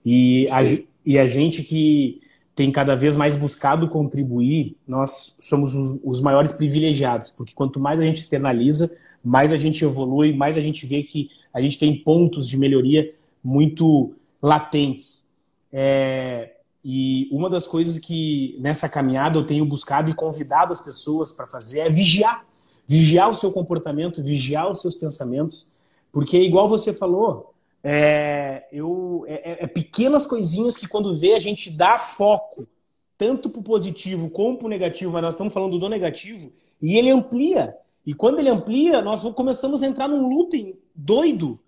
E 0.05 0.47
a, 0.51 0.59
e 1.03 1.17
a 1.17 1.25
gente 1.25 1.63
que 1.63 2.21
tem 2.55 2.71
cada 2.71 2.95
vez 2.95 3.15
mais 3.15 3.35
buscado 3.35 3.89
contribuir, 3.89 4.77
nós 4.87 5.35
somos 5.39 5.75
os, 5.75 5.99
os 6.03 6.21
maiores 6.21 6.53
privilegiados, 6.53 7.29
porque 7.29 7.53
quanto 7.53 7.79
mais 7.79 7.99
a 7.99 8.03
gente 8.03 8.21
externaliza, 8.21 8.95
mais 9.23 9.51
a 9.51 9.57
gente 9.57 9.83
evolui, 9.83 10.33
mais 10.33 10.57
a 10.57 10.61
gente 10.61 10.85
vê 10.85 11.03
que 11.03 11.29
a 11.53 11.59
gente 11.59 11.77
tem 11.77 11.97
pontos 11.97 12.47
de 12.47 12.57
melhoria 12.57 13.13
muito 13.43 14.13
latentes. 14.41 15.33
É, 15.71 16.51
e 16.83 17.27
uma 17.31 17.49
das 17.49 17.65
coisas 17.65 17.97
que 17.97 18.55
nessa 18.59 18.87
caminhada 18.87 19.39
eu 19.39 19.45
tenho 19.45 19.65
buscado 19.65 20.09
e 20.09 20.13
convidado 20.13 20.71
as 20.71 20.79
pessoas 20.79 21.31
para 21.31 21.47
fazer 21.47 21.79
é 21.79 21.89
vigiar. 21.89 22.45
Vigiar 22.87 23.27
o 23.27 23.33
seu 23.33 23.51
comportamento, 23.51 24.23
vigiar 24.23 24.69
os 24.69 24.81
seus 24.81 24.93
pensamentos. 24.93 25.75
Porque, 26.11 26.39
igual 26.39 26.69
você 26.69 26.93
falou, 26.93 27.54
é, 27.88 28.65
eu, 28.71 29.24
é, 29.28 29.34
é, 29.34 29.63
é 29.63 29.67
pequenas 29.67 30.26
coisinhas 30.26 30.76
que 30.76 30.88
quando 30.88 31.15
vê 31.15 31.34
a 31.34 31.39
gente 31.39 31.69
dá 31.69 32.00
foco, 32.00 32.67
tanto 33.15 33.48
para 33.48 33.60
o 33.60 33.63
positivo 33.63 34.28
como 34.32 34.58
para 34.58 34.65
o 34.65 34.69
negativo, 34.69 35.12
mas 35.12 35.21
nós 35.21 35.34
estamos 35.36 35.54
falando 35.54 35.78
do 35.78 35.88
negativo, 35.88 36.52
e 36.82 36.98
ele 36.98 37.12
amplia. 37.12 37.78
E 38.04 38.12
quando 38.15 38.39
ele 38.39 38.50
amplia, 38.50 39.04
nós 39.04 39.21
começamos 39.34 39.84
a 39.84 39.88
entrar 39.88 40.08
num 40.08 40.28
looping 40.28 40.74
doido. 40.95 41.60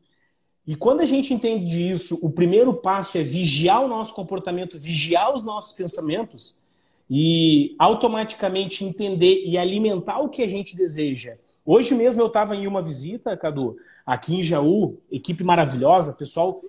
E 0.66 0.76
quando 0.76 1.02
a 1.02 1.06
gente 1.06 1.36
entende 1.36 1.88
isso, 1.88 2.18
o 2.24 2.32
primeiro 2.32 2.74
passo 2.74 3.20
é 3.20 3.24
vigiar 3.24 3.86
o 3.86 3.88
nosso 3.88 4.16
comportamento, 4.16 4.80
vigiar 4.80 5.36
os 5.36 5.44
nossos 5.44 5.78
pensamentos 5.78 6.64
e 7.08 7.76
automaticamente 7.78 8.84
entender 8.84 9.44
e 9.46 9.56
alimentar 9.56 10.20
o 10.20 10.30
que 10.30 10.42
a 10.42 10.50
gente 10.50 10.76
deseja. 10.76 11.38
Hoje 11.68 11.94
mesmo 11.94 12.22
eu 12.22 12.28
estava 12.28 12.56
em 12.56 12.66
uma 12.66 12.82
visita, 12.82 13.38
Cadu, 13.38 13.78
aqui 14.04 14.36
em 14.36 14.44
Jaú, 14.44 14.98
equipe 15.12 15.44
maravilhosa, 15.44 16.14
pessoal, 16.14 16.64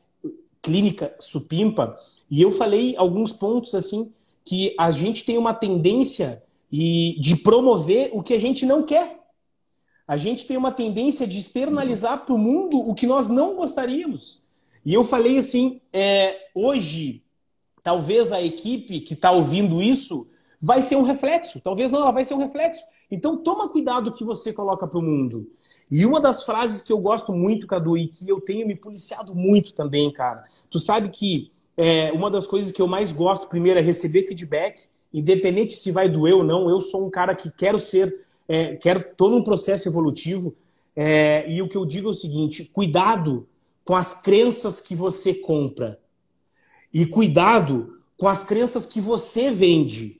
clínica 0.61 1.15
supimpa, 1.19 1.97
e 2.31 2.43
eu 2.43 2.51
falei 2.51 2.95
alguns 2.99 3.33
pontos 3.33 3.75
assim 3.75 4.13
que 4.45 4.75
a 4.79 4.91
gente 4.91 5.25
tem 5.25 5.39
uma 5.39 5.55
tendência 5.55 6.43
e 6.71 7.17
de 7.19 7.37
promover 7.37 8.11
o 8.13 8.23
que 8.23 8.35
a 8.35 8.41
gente 8.41 8.67
não 8.67 8.83
quer 8.83 9.19
a 10.09 10.17
gente 10.17 10.47
tem 10.47 10.57
uma 10.57 10.73
tendência 10.73 11.27
de 11.27 11.39
externalizar 11.39 12.25
para 12.25 12.35
o 12.35 12.39
mundo 12.39 12.79
o 12.79 12.95
que 12.95 13.07
nós 13.07 13.29
não 13.29 13.55
gostaríamos. 13.55 14.43
E 14.83 14.95
eu 14.95 15.05
falei 15.05 15.37
assim: 15.37 15.83
é, 15.93 16.49
hoje, 16.55 17.23
talvez 17.83 18.33
a 18.33 18.41
equipe 18.41 19.01
que 19.01 19.13
está 19.13 19.31
ouvindo 19.31 19.83
isso 19.83 20.31
vai 20.63 20.81
ser 20.81 20.97
um 20.97 21.03
reflexo. 21.03 21.61
Talvez 21.61 21.91
não, 21.91 22.01
ela 22.01 22.11
vai 22.11 22.25
ser 22.25 22.33
um 22.33 22.39
reflexo. 22.39 22.83
Então, 23.11 23.37
toma 23.37 23.68
cuidado 23.68 24.09
o 24.09 24.12
que 24.12 24.25
você 24.25 24.53
coloca 24.53 24.87
para 24.87 24.99
o 24.99 25.03
mundo. 25.03 25.51
E 25.90 26.05
uma 26.05 26.21
das 26.21 26.42
frases 26.42 26.83
que 26.83 26.92
eu 26.92 26.99
gosto 26.99 27.33
muito, 27.33 27.66
Cadu, 27.66 27.97
e 27.97 28.09
que 28.09 28.29
eu 28.29 28.40
tenho 28.40 28.66
me 28.66 28.77
policiado 28.77 29.35
muito 29.35 29.73
também, 29.73 30.12
cara. 30.12 30.44
Tu 30.71 30.79
sabe 30.79 31.09
que 31.09 31.51
é, 31.77 32.12
uma 32.12 32.31
das 32.31 32.47
coisas 32.47 32.71
que 32.71 32.83
eu 32.83 32.87
mais 32.87 33.11
gosto, 33.11 33.49
primeiro, 33.49 33.79
é 33.79 33.83
receber 33.83 34.25
feedback, 34.25 34.87
independente 35.12 35.73
se 35.73 35.90
vai 35.90 36.09
doer 36.09 36.35
ou 36.35 36.44
não. 36.44 36.68
Eu 36.68 36.81
sou 36.81 37.07
um 37.07 37.11
cara 37.11 37.35
que 37.35 37.51
quero 37.51 37.79
ser 37.79 38.27
é, 38.49 38.77
quero 38.77 39.05
todo 39.14 39.37
um 39.37 39.44
processo 39.44 39.88
evolutivo. 39.88 40.57
É, 40.97 41.44
e 41.49 41.61
o 41.61 41.68
que 41.68 41.77
eu 41.77 41.85
digo 41.85 42.09
é 42.09 42.11
o 42.11 42.14
seguinte: 42.14 42.64
cuidado 42.64 43.47
com 43.85 43.94
as 43.94 44.21
crenças 44.21 44.81
que 44.81 44.94
você 44.94 45.35
compra 45.35 46.01
e 46.92 47.05
cuidado 47.05 48.01
com 48.16 48.27
as 48.27 48.42
crenças 48.42 48.87
que 48.87 49.01
você 49.01 49.51
vende. 49.51 50.17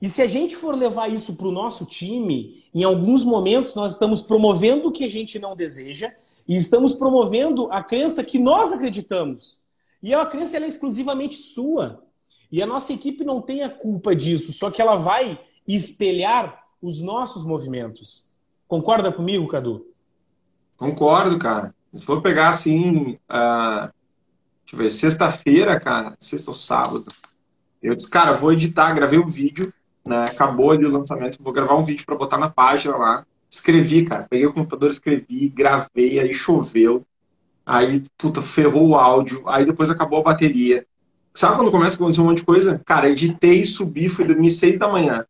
E 0.00 0.08
se 0.08 0.20
a 0.20 0.26
gente 0.26 0.54
for 0.54 0.74
levar 0.74 1.08
isso 1.08 1.36
para 1.36 1.46
o 1.46 1.52
nosso 1.52 1.86
time, 1.86 2.64
em 2.74 2.84
alguns 2.84 3.24
momentos 3.24 3.74
nós 3.74 3.92
estamos 3.92 4.22
promovendo 4.22 4.88
o 4.88 4.92
que 4.92 5.04
a 5.04 5.08
gente 5.08 5.38
não 5.38 5.56
deseja 5.56 6.12
e 6.46 6.54
estamos 6.54 6.94
promovendo 6.94 7.70
a 7.72 7.82
crença 7.82 8.22
que 8.22 8.38
nós 8.38 8.72
acreditamos. 8.72 9.64
E 10.02 10.14
a 10.14 10.24
crença 10.26 10.58
é 10.58 10.68
exclusivamente 10.68 11.36
sua. 11.36 12.04
E 12.52 12.62
a 12.62 12.66
nossa 12.66 12.92
equipe 12.92 13.24
não 13.24 13.40
tem 13.40 13.62
a 13.62 13.70
culpa 13.70 14.14
disso, 14.14 14.52
só 14.52 14.70
que 14.70 14.80
ela 14.80 14.96
vai 14.96 15.40
espelhar 15.66 16.62
os 16.80 17.00
nossos 17.00 17.44
movimentos. 17.44 18.36
Concorda 18.68 19.10
comigo, 19.10 19.48
Cadu? 19.48 19.86
Concordo, 20.76 21.38
cara. 21.38 21.74
Se 21.96 22.04
for 22.04 22.20
pegar 22.20 22.50
assim, 22.50 23.18
uh, 23.30 23.90
deixa 24.62 24.74
eu 24.74 24.78
ver, 24.78 24.90
sexta-feira, 24.90 25.80
cara, 25.80 26.14
sexta 26.20 26.50
ou 26.50 26.54
sábado, 26.54 27.06
eu 27.82 27.94
disse, 27.94 28.10
cara, 28.10 28.32
vou 28.32 28.52
editar, 28.52 28.92
gravei 28.92 29.18
um 29.18 29.26
vídeo, 29.26 29.72
né? 30.06 30.24
Acabou 30.30 30.70
ali 30.70 30.86
o 30.86 30.90
lançamento, 30.90 31.42
vou 31.42 31.52
gravar 31.52 31.74
um 31.74 31.82
vídeo 31.82 32.06
para 32.06 32.14
botar 32.14 32.38
na 32.38 32.48
página 32.48 32.96
lá. 32.96 33.26
Escrevi, 33.50 34.04
cara, 34.04 34.26
peguei 34.28 34.46
o 34.46 34.52
computador, 34.52 34.90
escrevi, 34.90 35.48
gravei, 35.48 36.20
aí 36.20 36.32
choveu. 36.32 37.04
Aí, 37.64 38.04
puta, 38.16 38.40
ferrou 38.40 38.90
o 38.90 38.94
áudio, 38.94 39.42
aí 39.46 39.64
depois 39.64 39.90
acabou 39.90 40.20
a 40.20 40.22
bateria. 40.22 40.86
Sabe 41.34 41.56
quando 41.56 41.70
começa 41.70 41.96
a 41.96 41.98
acontecer 41.98 42.20
um 42.20 42.24
monte 42.24 42.38
de 42.38 42.44
coisa? 42.44 42.80
Cara, 42.86 43.10
editei, 43.10 43.64
subi, 43.64 44.08
fui 44.08 44.24
dormir 44.24 44.52
seis 44.52 44.78
da 44.78 44.88
manhã. 44.88 45.26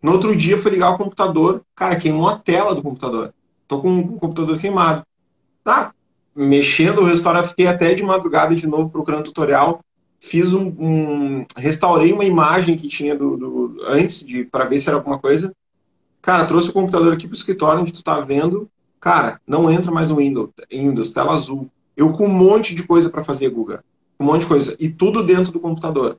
No 0.00 0.12
outro 0.12 0.34
dia, 0.34 0.56
fui 0.56 0.70
ligar 0.70 0.90
o 0.90 0.96
computador, 0.96 1.62
cara, 1.74 1.96
queimou 1.96 2.28
a 2.28 2.38
tela 2.38 2.74
do 2.74 2.82
computador. 2.82 3.34
Tô 3.66 3.80
com 3.80 3.98
o 3.98 4.18
computador 4.18 4.58
queimado. 4.58 5.04
Tá, 5.64 5.92
mexendo 6.34 7.00
o 7.00 7.04
restaurante, 7.04 7.48
fiquei 7.48 7.66
até 7.66 7.94
de 7.94 8.02
madrugada 8.02 8.54
de 8.54 8.66
novo 8.66 8.90
procurando 8.90 9.24
tutorial. 9.24 9.80
Fiz 10.24 10.54
um, 10.54 10.72
um 10.78 11.46
restaurei 11.56 12.12
uma 12.12 12.24
imagem 12.24 12.78
que 12.78 12.86
tinha 12.86 13.12
do, 13.12 13.36
do 13.36 13.76
antes 13.88 14.24
de 14.24 14.44
para 14.44 14.64
ver 14.64 14.78
se 14.78 14.88
era 14.88 14.96
alguma 14.96 15.18
coisa. 15.18 15.52
Cara, 16.22 16.46
trouxe 16.46 16.70
o 16.70 16.72
computador 16.72 17.12
aqui 17.12 17.26
pro 17.26 17.36
escritório 17.36 17.80
onde 17.80 17.92
tu 17.92 18.04
tá 18.04 18.20
vendo. 18.20 18.70
Cara, 19.00 19.40
não 19.44 19.68
entra 19.68 19.90
mais 19.90 20.10
no 20.10 20.18
Windows, 20.18 20.50
Windows 20.70 21.12
tela 21.12 21.32
azul. 21.32 21.68
Eu 21.96 22.12
com 22.12 22.26
um 22.26 22.32
monte 22.32 22.72
de 22.72 22.84
coisa 22.84 23.10
para 23.10 23.24
fazer, 23.24 23.50
Guga. 23.50 23.82
Um 24.18 24.24
monte 24.24 24.42
de 24.42 24.46
coisa. 24.46 24.76
E 24.78 24.88
tudo 24.88 25.26
dentro 25.26 25.52
do 25.52 25.58
computador. 25.58 26.16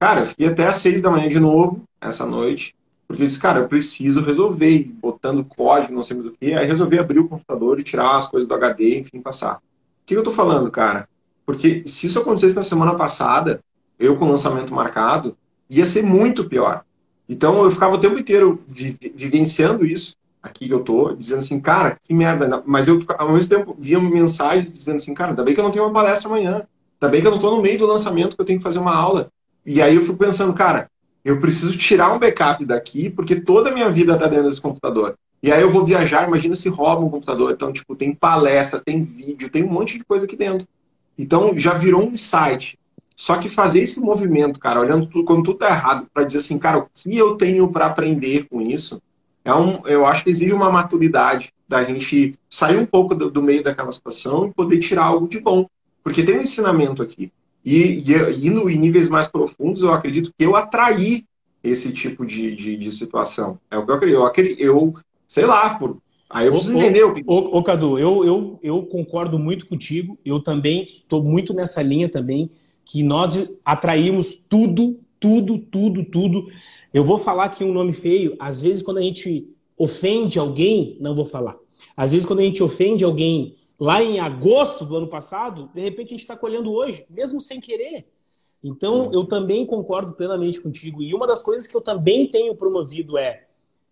Cara, 0.00 0.22
eu 0.22 0.26
fiquei 0.26 0.48
até 0.48 0.66
às 0.66 0.78
seis 0.78 1.00
da 1.00 1.08
manhã 1.08 1.28
de 1.28 1.38
novo, 1.38 1.84
essa 2.00 2.26
noite. 2.26 2.74
Porque 3.06 3.22
eu 3.22 3.26
disse, 3.26 3.38
cara, 3.38 3.60
eu 3.60 3.68
preciso 3.68 4.20
resolver, 4.20 4.92
botando 5.00 5.44
código, 5.44 5.94
não 5.94 6.02
sei 6.02 6.16
mais 6.16 6.26
o 6.26 6.32
que. 6.32 6.54
Aí 6.54 6.66
resolvi 6.66 6.98
abrir 6.98 7.20
o 7.20 7.28
computador 7.28 7.78
e 7.78 7.84
tirar 7.84 8.16
as 8.16 8.26
coisas 8.26 8.48
do 8.48 8.54
HD, 8.54 8.98
enfim, 8.98 9.20
passar. 9.20 9.58
O 9.58 9.60
que 10.04 10.16
eu 10.16 10.24
tô 10.24 10.32
falando, 10.32 10.68
cara? 10.72 11.08
Porque 11.44 11.82
se 11.86 12.06
isso 12.06 12.18
acontecesse 12.18 12.56
na 12.56 12.62
semana 12.62 12.94
passada, 12.94 13.60
eu 13.98 14.16
com 14.16 14.26
o 14.26 14.30
lançamento 14.30 14.74
marcado, 14.74 15.36
ia 15.68 15.86
ser 15.86 16.02
muito 16.02 16.48
pior. 16.48 16.84
Então 17.28 17.62
eu 17.64 17.70
ficava 17.70 17.94
o 17.94 17.98
tempo 17.98 18.18
inteiro 18.18 18.62
vi 18.66 18.96
vivenciando 19.14 19.84
isso, 19.84 20.14
aqui 20.42 20.66
que 20.66 20.74
eu 20.74 20.80
tô, 20.80 21.14
dizendo 21.14 21.38
assim, 21.38 21.60
cara, 21.60 21.96
que 22.02 22.12
merda. 22.12 22.62
Mas 22.66 22.88
eu, 22.88 23.00
ao 23.16 23.32
mesmo 23.32 23.48
tempo, 23.48 23.76
via 23.78 24.00
mensagens 24.00 24.72
dizendo 24.72 24.96
assim, 24.96 25.14
cara, 25.14 25.30
ainda 25.30 25.44
bem 25.44 25.54
que 25.54 25.60
eu 25.60 25.64
não 25.64 25.70
tenho 25.70 25.84
uma 25.84 25.92
palestra 25.92 26.28
amanhã. 26.28 26.66
Ainda 27.00 27.10
bem 27.10 27.20
que 27.20 27.26
eu 27.26 27.30
não 27.30 27.38
tô 27.38 27.54
no 27.54 27.62
meio 27.62 27.78
do 27.78 27.86
lançamento 27.86 28.34
que 28.34 28.42
eu 28.42 28.44
tenho 28.44 28.58
que 28.58 28.64
fazer 28.64 28.78
uma 28.78 28.94
aula. 28.94 29.30
E 29.64 29.80
aí 29.80 29.94
eu 29.94 30.02
fico 30.02 30.16
pensando, 30.16 30.52
cara, 30.52 30.90
eu 31.24 31.40
preciso 31.40 31.78
tirar 31.78 32.12
um 32.12 32.18
backup 32.18 32.64
daqui, 32.64 33.08
porque 33.08 33.40
toda 33.40 33.70
a 33.70 33.72
minha 33.72 33.88
vida 33.88 34.14
está 34.14 34.26
dentro 34.26 34.44
desse 34.44 34.60
computador. 34.60 35.16
E 35.40 35.50
aí 35.50 35.62
eu 35.62 35.70
vou 35.70 35.84
viajar, 35.84 36.26
imagina 36.26 36.54
se 36.54 36.68
rouba 36.68 37.04
um 37.04 37.10
computador. 37.10 37.52
Então, 37.52 37.72
tipo, 37.72 37.94
tem 37.94 38.14
palestra, 38.14 38.80
tem 38.84 39.02
vídeo, 39.02 39.50
tem 39.50 39.64
um 39.64 39.70
monte 39.70 39.98
de 39.98 40.04
coisa 40.04 40.24
aqui 40.24 40.36
dentro. 40.36 40.66
Então, 41.22 41.56
já 41.56 41.74
virou 41.74 42.02
um 42.02 42.10
insight. 42.10 42.76
Só 43.16 43.36
que 43.36 43.48
fazer 43.48 43.80
esse 43.80 44.00
movimento, 44.00 44.58
cara, 44.58 44.80
olhando 44.80 45.06
tudo, 45.06 45.24
quando 45.24 45.44
tudo 45.44 45.58
tá 45.58 45.68
errado, 45.68 46.08
para 46.12 46.24
dizer 46.24 46.38
assim, 46.38 46.58
cara, 46.58 46.78
o 46.78 46.88
que 46.92 47.16
eu 47.16 47.36
tenho 47.36 47.68
para 47.68 47.86
aprender 47.86 48.48
com 48.48 48.60
isso, 48.60 49.00
é 49.44 49.54
um, 49.54 49.86
eu 49.86 50.04
acho 50.04 50.24
que 50.24 50.30
exige 50.30 50.52
uma 50.52 50.72
maturidade 50.72 51.52
da 51.68 51.84
gente 51.84 52.36
sair 52.50 52.76
um 52.76 52.84
pouco 52.84 53.14
do, 53.14 53.30
do 53.30 53.40
meio 53.40 53.62
daquela 53.62 53.92
situação 53.92 54.46
e 54.46 54.52
poder 54.52 54.80
tirar 54.80 55.04
algo 55.04 55.28
de 55.28 55.38
bom. 55.38 55.68
Porque 56.02 56.24
tem 56.24 56.38
um 56.38 56.40
ensinamento 56.40 57.00
aqui. 57.00 57.30
E, 57.64 58.02
e 58.04 58.48
indo 58.48 58.68
em 58.68 58.76
níveis 58.76 59.08
mais 59.08 59.28
profundos, 59.28 59.82
eu 59.82 59.92
acredito 59.94 60.32
que 60.36 60.44
eu 60.44 60.56
atraí 60.56 61.24
esse 61.62 61.92
tipo 61.92 62.26
de, 62.26 62.56
de, 62.56 62.76
de 62.76 62.90
situação. 62.90 63.60
É 63.70 63.78
o 63.78 63.86
que 63.86 63.92
eu 63.92 64.26
acredito. 64.26 64.60
Eu, 64.60 64.74
eu 64.74 64.94
sei 65.28 65.46
lá, 65.46 65.76
por. 65.76 65.98
Aí 66.32 66.46
eu 66.46 66.52
preciso 66.52 66.76
ô, 66.76 66.80
entender 66.80 67.04
o 67.04 67.12
que. 67.12 67.22
Ô, 67.26 67.58
ô, 67.58 67.62
Cadu, 67.62 67.98
eu, 67.98 68.24
eu, 68.24 68.58
eu 68.62 68.82
concordo 68.84 69.38
muito 69.38 69.66
contigo. 69.66 70.18
Eu 70.24 70.42
também 70.42 70.82
estou 70.82 71.22
muito 71.22 71.52
nessa 71.52 71.82
linha 71.82 72.08
também, 72.08 72.50
que 72.84 73.02
nós 73.02 73.54
atraímos 73.64 74.46
tudo, 74.48 74.98
tudo, 75.20 75.58
tudo, 75.58 76.04
tudo. 76.04 76.48
Eu 76.92 77.04
vou 77.04 77.18
falar 77.18 77.44
aqui 77.44 77.62
um 77.62 77.72
nome 77.72 77.92
feio. 77.92 78.34
Às 78.38 78.60
vezes, 78.60 78.82
quando 78.82 78.98
a 78.98 79.02
gente 79.02 79.48
ofende 79.76 80.38
alguém, 80.38 80.96
não 81.00 81.14
vou 81.14 81.24
falar. 81.24 81.56
Às 81.96 82.12
vezes, 82.12 82.26
quando 82.26 82.40
a 82.40 82.44
gente 82.44 82.62
ofende 82.62 83.04
alguém 83.04 83.54
lá 83.78 84.02
em 84.02 84.18
agosto 84.18 84.86
do 84.86 84.96
ano 84.96 85.08
passado, 85.08 85.68
de 85.74 85.80
repente 85.80 86.08
a 86.08 86.10
gente 86.10 86.20
está 86.20 86.36
colhendo 86.36 86.72
hoje, 86.72 87.04
mesmo 87.10 87.40
sem 87.40 87.60
querer. 87.60 88.06
Então, 88.64 89.10
eu 89.12 89.24
também 89.24 89.66
concordo 89.66 90.12
plenamente 90.12 90.60
contigo. 90.60 91.02
E 91.02 91.12
uma 91.12 91.26
das 91.26 91.42
coisas 91.42 91.66
que 91.66 91.76
eu 91.76 91.80
também 91.80 92.26
tenho 92.26 92.54
promovido 92.54 93.18
é 93.18 93.46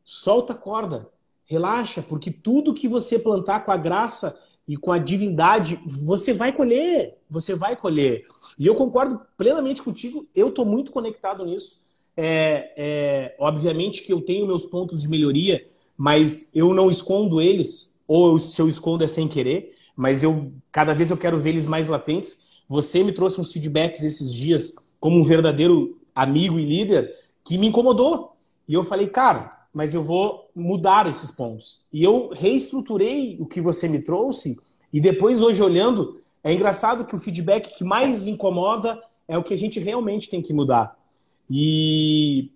solta 0.05 0.53
a 0.53 0.57
corda, 0.57 1.09
relaxa, 1.51 2.01
porque 2.01 2.31
tudo 2.31 2.73
que 2.73 2.89
você 2.89 3.19
plantar 3.19 3.65
com 3.65 3.73
a 3.73 3.77
graça 3.77 4.41
e 4.67 4.77
com 4.77 4.93
a 4.93 4.99
divindade, 4.99 5.81
você 5.85 6.33
vai 6.33 6.53
colher, 6.53 7.19
você 7.29 7.55
vai 7.55 7.75
colher. 7.75 8.25
E 8.59 8.67
eu 8.67 8.77
concordo 8.77 9.21
plenamente 9.37 9.83
contigo, 9.83 10.27
eu 10.35 10.49
estou 10.49 10.65
muito 10.65 10.93
conectado 10.93 11.45
nisso. 11.45 11.85
É, 12.17 12.73
é, 12.77 13.37
obviamente 13.39 14.03
que 14.03 14.13
eu 14.13 14.21
tenho 14.21 14.47
meus 14.47 14.65
pontos 14.65 15.03
de 15.03 15.09
melhoria, 15.09 15.67
mas 15.97 16.55
eu 16.55 16.73
não 16.73 16.89
escondo 16.89 17.41
eles, 17.41 18.01
ou 18.07 18.39
se 18.39 18.61
eu 18.63 18.69
escondo 18.69 19.05
é 19.05 19.09
sem 19.09 19.29
querer 19.29 19.75
mas 20.01 20.23
eu 20.23 20.51
cada 20.73 20.95
vez 20.95 21.11
eu 21.11 21.17
quero 21.19 21.39
ver 21.39 21.51
eles 21.51 21.67
mais 21.67 21.87
latentes. 21.87 22.63
Você 22.67 23.05
me 23.05 23.13
trouxe 23.13 23.39
uns 23.39 23.53
feedbacks 23.53 24.03
esses 24.03 24.35
dias 24.35 24.75
como 24.99 25.19
um 25.19 25.23
verdadeiro 25.23 26.01
amigo 26.15 26.59
e 26.59 26.65
líder 26.65 27.15
que 27.45 27.59
me 27.59 27.67
incomodou. 27.67 28.35
E 28.67 28.73
eu 28.73 28.83
falei, 28.83 29.09
cara, 29.09 29.60
mas 29.73 29.95
eu 29.95 30.03
vou 30.03 30.51
mudar 30.55 31.09
esses 31.09 31.31
pontos. 31.31 31.87
E 31.93 32.03
eu 32.03 32.31
reestruturei 32.31 33.37
o 33.41 33.47
que 33.47 33.61
você 33.61 33.89
me 33.89 34.01
trouxe 34.01 34.59
e 34.93 35.01
depois 35.01 35.41
hoje 35.41 35.63
olhando, 35.63 36.21
é 36.43 36.53
engraçado 36.53 37.05
que 37.05 37.15
o 37.15 37.19
feedback 37.19 37.77
que 37.77 37.85
mais 37.85 38.27
incomoda 38.27 39.01
é 39.29 39.39
o 39.39 39.43
que 39.45 39.55
a 39.55 39.59
gente 39.59 39.79
realmente 39.79 40.29
tem 40.29 40.43
que 40.43 40.53
mudar. 40.53 40.99
E 41.49 42.51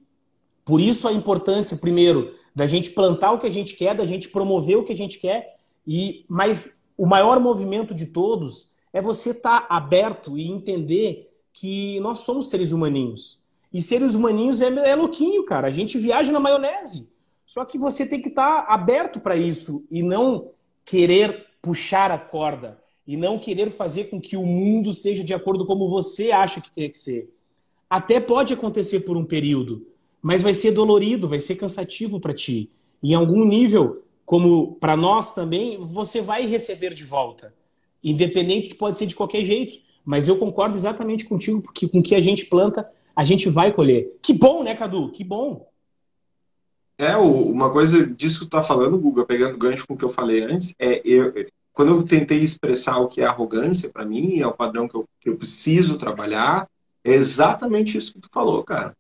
por 0.65 0.81
isso 0.81 1.07
a 1.07 1.13
importância, 1.13 1.77
primeiro, 1.77 2.35
da 2.55 2.67
gente 2.67 2.91
plantar 2.91 3.33
o 3.33 3.39
que 3.39 3.47
a 3.47 3.51
gente 3.51 3.77
quer, 3.77 3.95
da 3.95 4.05
gente 4.05 4.29
promover 4.29 4.77
o 4.77 4.85
que 4.85 4.93
a 4.93 4.97
gente 4.97 5.19
quer, 5.19 5.57
e 5.87 6.25
mas 6.29 6.81
o 6.97 7.07
maior 7.07 7.39
movimento 7.41 7.95
de 7.95 8.07
todos 8.07 8.75
é 8.93 9.01
você 9.01 9.31
estar 9.31 9.63
tá 9.63 9.75
aberto 9.75 10.39
e 10.39 10.51
entender 10.51 11.31
que 11.53 12.01
nós 12.01 12.21
somos 12.21 12.49
seres 12.49 12.73
humaninhos. 12.73 13.44
E 13.75 13.83
seres 13.83 14.15
humaninhos 14.15 14.61
é, 14.61 14.69
é 14.69 14.95
louquinho, 14.95 15.45
cara. 15.45 15.67
A 15.67 15.71
gente 15.73 15.99
viaja 15.99 16.31
na 16.31 16.39
maionese. 16.39 17.09
Só 17.45 17.65
que 17.65 17.77
você 17.77 18.07
tem 18.07 18.23
que 18.23 18.29
estar 18.29 18.63
tá 18.63 18.73
aberto 18.73 19.19
para 19.19 19.37
isso 19.37 19.85
e 19.91 20.01
não 20.01 20.53
querer 20.85 21.45
puxar 21.61 22.13
a 22.13 22.19
corda 22.19 22.81
e 23.05 23.17
não 23.17 23.37
querer 23.37 23.71
fazer 23.71 24.05
com 24.05 24.21
que 24.21 24.37
o 24.37 24.47
mundo 24.47 24.93
seja 24.93 25.25
de 25.25 25.35
acordo 25.35 25.67
como 25.67 25.89
você 25.89 26.31
acha 26.31 26.61
que 26.61 26.71
tem 26.71 26.89
que 26.89 26.97
ser. 26.97 27.35
Até 27.91 28.21
pode 28.21 28.55
acontecer 28.55 29.01
por 29.01 29.17
um 29.17 29.25
período, 29.25 29.85
mas 30.23 30.41
vai 30.41 30.55
ser 30.55 30.71
dolorido, 30.71 31.29
vai 31.29 31.41
ser 31.41 31.57
cansativo 31.57 32.21
para 32.21 32.33
ti. 32.33 32.71
Em 33.03 33.13
algum 33.13 33.45
nível, 33.45 34.05
como 34.25 34.77
para 34.77 34.97
nós 34.97 35.35
também, 35.35 35.79
você 35.79 36.21
vai 36.21 36.47
receber 36.47 36.95
de 36.95 37.05
volta. 37.05 37.53
Independente, 38.03 38.75
pode 38.77 38.99
ser 38.99 39.07
de 39.07 39.17
qualquer 39.17 39.45
jeito. 39.45 39.83
Mas 40.05 40.29
eu 40.29 40.39
concordo 40.39 40.77
exatamente 40.77 41.25
contigo, 41.25 41.61
porque 41.61 41.89
com 41.89 41.99
o 41.99 42.03
que 42.03 42.15
a 42.15 42.21
gente 42.21 42.47
planta, 42.47 42.89
a 43.15 43.25
gente 43.25 43.49
vai 43.49 43.73
colher. 43.73 44.17
Que 44.23 44.33
bom, 44.33 44.63
né, 44.63 44.75
Cadu? 44.75 45.11
Que 45.11 45.25
bom. 45.25 45.69
É, 46.97 47.17
uma 47.17 47.71
coisa 47.71 48.07
disso 48.07 48.41
que 48.41 48.47
tu 48.47 48.51
tá 48.51 48.63
falando, 48.63 48.99
Guga, 48.99 49.25
pegando 49.25 49.59
gancho 49.59 49.87
com 49.87 49.95
o 49.95 49.97
que 49.97 50.05
eu 50.05 50.11
falei 50.11 50.43
antes, 50.43 50.75
é 50.79 51.03
eu, 51.05 51.33
quando 51.73 51.91
eu 51.91 52.03
tentei 52.05 52.39
expressar 52.39 52.99
o 52.99 53.09
que 53.09 53.21
é 53.21 53.25
arrogância 53.27 53.91
para 53.91 54.05
mim, 54.05 54.39
é 54.39 54.47
o 54.47 54.53
padrão 54.53 54.87
que 54.87 54.95
eu, 54.95 55.05
que 55.21 55.29
eu 55.29 55.37
preciso 55.37 55.99
trabalhar, 55.99 56.69
é 57.03 57.13
exatamente 57.13 57.99
isso 57.99 58.13
que 58.13 58.21
tu 58.21 58.29
falou, 58.33 58.63
cara. 58.63 58.97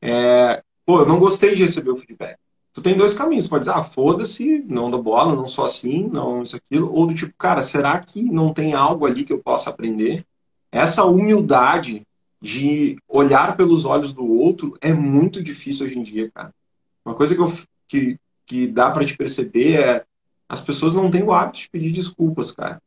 É, 0.00 0.62
pô, 0.84 1.00
eu 1.00 1.06
não 1.06 1.18
gostei 1.18 1.54
de 1.54 1.62
receber 1.62 1.90
o 1.90 1.96
feedback 1.96 2.38
tu 2.78 2.82
tem 2.82 2.96
dois 2.96 3.14
caminhos. 3.14 3.48
Pode 3.48 3.64
dizer, 3.64 3.76
ah, 3.76 3.84
foda-se, 3.84 4.64
não 4.66 4.90
dou 4.90 5.02
bola, 5.02 5.34
não 5.34 5.48
sou 5.48 5.64
assim, 5.64 6.08
não 6.08 6.42
isso, 6.42 6.56
aquilo. 6.56 6.92
Ou 6.92 7.06
do 7.06 7.14
tipo, 7.14 7.34
cara, 7.36 7.62
será 7.62 7.98
que 7.98 8.22
não 8.22 8.54
tem 8.54 8.74
algo 8.74 9.06
ali 9.06 9.24
que 9.24 9.32
eu 9.32 9.42
possa 9.42 9.70
aprender? 9.70 10.24
Essa 10.70 11.04
humildade 11.04 12.02
de 12.40 12.96
olhar 13.08 13.56
pelos 13.56 13.84
olhos 13.84 14.12
do 14.12 14.26
outro 14.26 14.76
é 14.80 14.92
muito 14.92 15.42
difícil 15.42 15.86
hoje 15.86 15.98
em 15.98 16.02
dia, 16.02 16.30
cara. 16.30 16.52
Uma 17.04 17.14
coisa 17.14 17.34
que, 17.34 17.40
eu, 17.40 17.52
que, 17.86 18.18
que 18.46 18.66
dá 18.66 18.90
para 18.90 19.04
te 19.04 19.16
perceber 19.16 19.80
é 19.80 20.04
as 20.48 20.60
pessoas 20.60 20.94
não 20.94 21.10
têm 21.10 21.22
o 21.22 21.32
hábito 21.32 21.60
de 21.60 21.68
pedir 21.70 21.92
desculpas, 21.92 22.50
cara. 22.52 22.80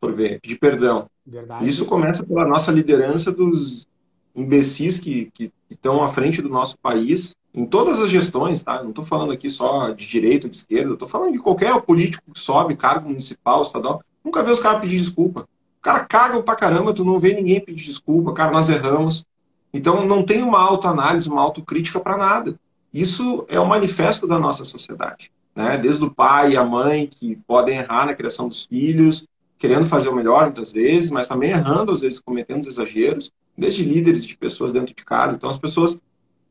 Por 0.00 0.14
ver, 0.14 0.40
pedir 0.40 0.58
perdão. 0.58 1.08
Verdade. 1.26 1.66
Isso 1.66 1.86
começa 1.86 2.24
pela 2.24 2.46
nossa 2.46 2.70
liderança 2.70 3.32
dos 3.32 3.86
imbecis 4.34 4.98
que 4.98 5.30
estão 5.70 6.02
à 6.02 6.08
frente 6.08 6.40
do 6.40 6.48
nosso 6.48 6.78
país, 6.78 7.34
em 7.52 7.66
todas 7.66 7.98
as 7.98 8.10
gestões, 8.10 8.62
tá? 8.62 8.82
não 8.82 8.90
estou 8.90 9.04
falando 9.04 9.32
aqui 9.32 9.50
só 9.50 9.90
de 9.90 10.06
direita, 10.06 10.48
de 10.48 10.54
esquerda, 10.54 10.92
estou 10.92 11.08
falando 11.08 11.32
de 11.32 11.40
qualquer 11.40 11.80
político 11.82 12.32
que 12.32 12.38
sobe, 12.38 12.76
cargo 12.76 13.08
municipal, 13.08 13.62
estadual, 13.62 14.02
nunca 14.24 14.42
vê 14.42 14.50
os 14.50 14.60
caras 14.60 14.80
pedir 14.80 14.98
desculpa. 14.98 15.48
Cara 15.80 16.04
caga 16.04 16.42
pra 16.42 16.56
caramba, 16.56 16.92
tu 16.92 17.04
não 17.04 17.18
vê 17.18 17.32
ninguém 17.32 17.60
pedir 17.60 17.84
desculpa, 17.84 18.32
cara, 18.32 18.50
nós 18.50 18.68
erramos. 18.68 19.26
Então 19.72 20.06
não 20.06 20.22
tem 20.22 20.42
uma 20.42 20.60
autoanálise, 20.60 21.28
uma 21.28 21.42
autocrítica 21.42 22.00
para 22.00 22.16
nada. 22.16 22.58
Isso 22.92 23.44
é 23.48 23.60
o 23.60 23.68
manifesto 23.68 24.26
da 24.26 24.38
nossa 24.38 24.64
sociedade. 24.64 25.30
Né? 25.54 25.76
Desde 25.76 26.04
o 26.04 26.10
pai 26.10 26.52
e 26.52 26.56
a 26.56 26.64
mãe 26.64 27.06
que 27.06 27.36
podem 27.46 27.78
errar 27.78 28.06
na 28.06 28.14
criação 28.14 28.48
dos 28.48 28.64
filhos, 28.64 29.26
querendo 29.58 29.86
fazer 29.86 30.08
o 30.08 30.14
melhor 30.14 30.44
muitas 30.44 30.72
vezes, 30.72 31.10
mas 31.10 31.28
também 31.28 31.50
errando, 31.50 31.92
às 31.92 32.00
vezes 32.00 32.18
cometendo 32.18 32.66
exageros, 32.66 33.30
desde 33.56 33.84
líderes 33.84 34.24
de 34.24 34.36
pessoas 34.36 34.72
dentro 34.72 34.94
de 34.94 35.04
casa. 35.04 35.36
Então 35.36 35.50
as 35.50 35.58
pessoas 35.58 36.00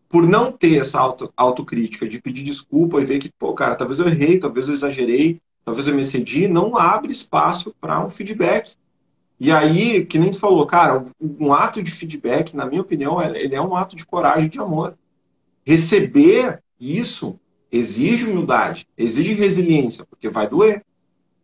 por 0.09 0.27
não 0.27 0.51
ter 0.51 0.79
essa 0.79 0.99
auto, 0.99 1.31
autocrítica, 1.35 2.07
de 2.07 2.21
pedir 2.21 2.43
desculpa 2.43 3.01
e 3.01 3.05
ver 3.05 3.19
que, 3.19 3.29
pô, 3.37 3.53
cara, 3.53 3.75
talvez 3.75 3.99
eu 3.99 4.07
errei, 4.07 4.39
talvez 4.39 4.67
eu 4.67 4.73
exagerei, 4.73 5.41
talvez 5.65 5.87
eu 5.87 5.95
me 5.95 6.01
excedi, 6.01 6.47
não 6.47 6.77
abre 6.77 7.11
espaço 7.11 7.75
para 7.79 8.03
um 8.03 8.09
feedback. 8.09 8.73
E 9.39 9.51
aí, 9.51 10.05
que 10.05 10.17
nem 10.17 10.31
tu 10.31 10.39
falou, 10.39 10.65
cara, 10.65 11.05
um 11.21 11.53
ato 11.53 11.83
de 11.83 11.91
feedback, 11.91 12.55
na 12.55 12.65
minha 12.65 12.81
opinião, 12.81 13.21
ele 13.21 13.53
é 13.53 13.61
um 13.61 13.75
ato 13.75 13.95
de 13.95 14.05
coragem 14.05 14.47
e 14.47 14.49
de 14.49 14.59
amor. 14.59 14.95
Receber 15.63 16.61
isso 16.79 17.39
exige 17.71 18.25
humildade, 18.25 18.87
exige 18.97 19.33
resiliência, 19.33 20.05
porque 20.09 20.29
vai 20.29 20.47
doer. 20.47 20.83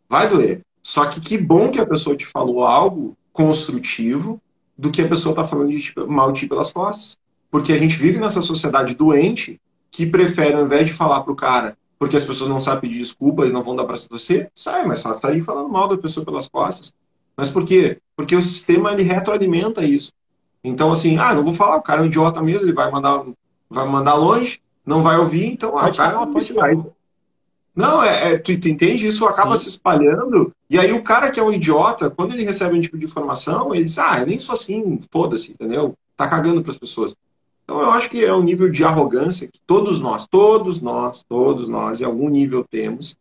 Vai 0.10 0.28
doer. 0.30 0.62
Só 0.82 1.06
que 1.06 1.22
que 1.22 1.38
bom 1.38 1.70
que 1.70 1.80
a 1.80 1.86
pessoa 1.86 2.16
te 2.16 2.26
falou 2.26 2.64
algo 2.64 3.16
construtivo 3.32 4.42
do 4.78 4.92
que 4.92 5.02
a 5.02 5.08
pessoa 5.08 5.34
está 5.34 5.46
falando 5.46 5.72
de 5.72 5.94
mal 6.08 6.32
de 6.32 6.42
ti 6.42 6.48
pelas 6.48 6.72
costas. 6.72 7.18
Porque 7.52 7.72
a 7.72 7.78
gente 7.78 7.96
vive 7.96 8.20
nessa 8.20 8.42
sociedade 8.42 8.96
doente 8.96 9.62
que 9.92 10.08
prefere, 10.08 10.56
ao 10.56 10.66
invés 10.66 10.88
de 10.88 10.94
falar 10.94 11.22
para 11.22 11.32
o 11.32 11.36
cara, 11.36 11.78
porque 12.00 12.18
as 12.18 12.26
pessoas 12.26 12.50
não 12.50 12.60
sabem 12.60 12.82
pedir 12.82 13.00
desculpa 13.00 13.46
e 13.46 13.52
não 13.52 13.62
vão 13.62 13.76
dar 13.76 13.86
para 13.86 13.96
você, 13.96 14.50
sai, 14.56 14.86
mas 14.86 15.02
sair 15.02 15.42
falando 15.42 15.70
mal 15.70 15.88
da 15.88 15.98
pessoa 15.98 16.26
pelas 16.26 16.48
costas. 16.48 16.94
Mas 17.36 17.50
por 17.50 17.66
quê? 17.66 18.00
Porque 18.16 18.36
o 18.36 18.42
sistema 18.42 18.92
ele 18.92 19.04
retroalimenta 19.04 19.84
isso. 19.84 20.12
Então, 20.64 20.92
assim, 20.92 21.18
ah, 21.18 21.34
não 21.34 21.44
vou 21.44 21.54
falar, 21.54 21.78
o 21.78 21.82
cara 21.82 22.02
é 22.02 22.04
um 22.04 22.08
idiota 22.08 22.42
mesmo, 22.42 22.66
ele 22.66 22.74
vai 22.74 22.90
mandar, 22.90 23.26
vai 23.70 23.88
mandar 23.88 24.14
longe, 24.14 24.62
não 24.86 25.04
vai 25.04 25.18
ouvir, 25.18 25.46
então, 25.46 25.78
ah, 25.78 25.90
o 25.90 25.96
cara 25.96 26.12
falar, 26.12 26.28
pode 26.28 26.54
falar. 26.54 26.86
Não, 27.76 28.04
é, 28.04 28.34
é 28.34 28.38
tu, 28.38 28.58
tu, 28.58 28.70
entende? 28.70 29.08
Isso 29.08 29.26
acaba 29.26 29.58
Sim. 29.58 29.64
se 29.64 29.70
espalhando. 29.70 30.54
E 30.70 30.78
aí 30.78 30.94
o 30.94 31.04
cara 31.04 31.32
que 31.32 31.40
é 31.40 31.44
um 31.44 31.52
idiota, 31.52 32.10
quando 32.10 32.34
ele 32.34 32.46
recebe 32.46 32.78
um 32.78 32.82
tipo 32.82 32.98
de 32.98 33.06
informação, 33.06 33.74
ele 33.74 33.86
diz, 33.86 33.98
ah, 33.98 34.20
eu 34.20 34.28
nem 34.28 34.38
sou 34.38 34.54
assim, 34.54 35.00
foda-se, 35.12 35.52
entendeu? 35.52 35.96
Tá 36.16 36.28
cagando 36.28 36.62
para 36.62 36.72
as 36.72 36.78
pessoas. 36.78 37.16
Então 37.64 37.80
eu 37.80 37.92
acho 37.92 38.10
que 38.10 38.24
é 38.24 38.34
um 38.34 38.44
nível 38.44 38.70
de 38.70 38.84
arrogância 38.84 39.48
que 39.48 39.60
todos 39.66 40.00
nós, 40.00 40.28
todos 40.28 40.82
nós, 40.82 41.24
todos 41.24 41.68
nós, 41.68 42.00
em 42.00 42.06
algum 42.06 42.30
nível 42.30 42.64
temos, 42.70 43.18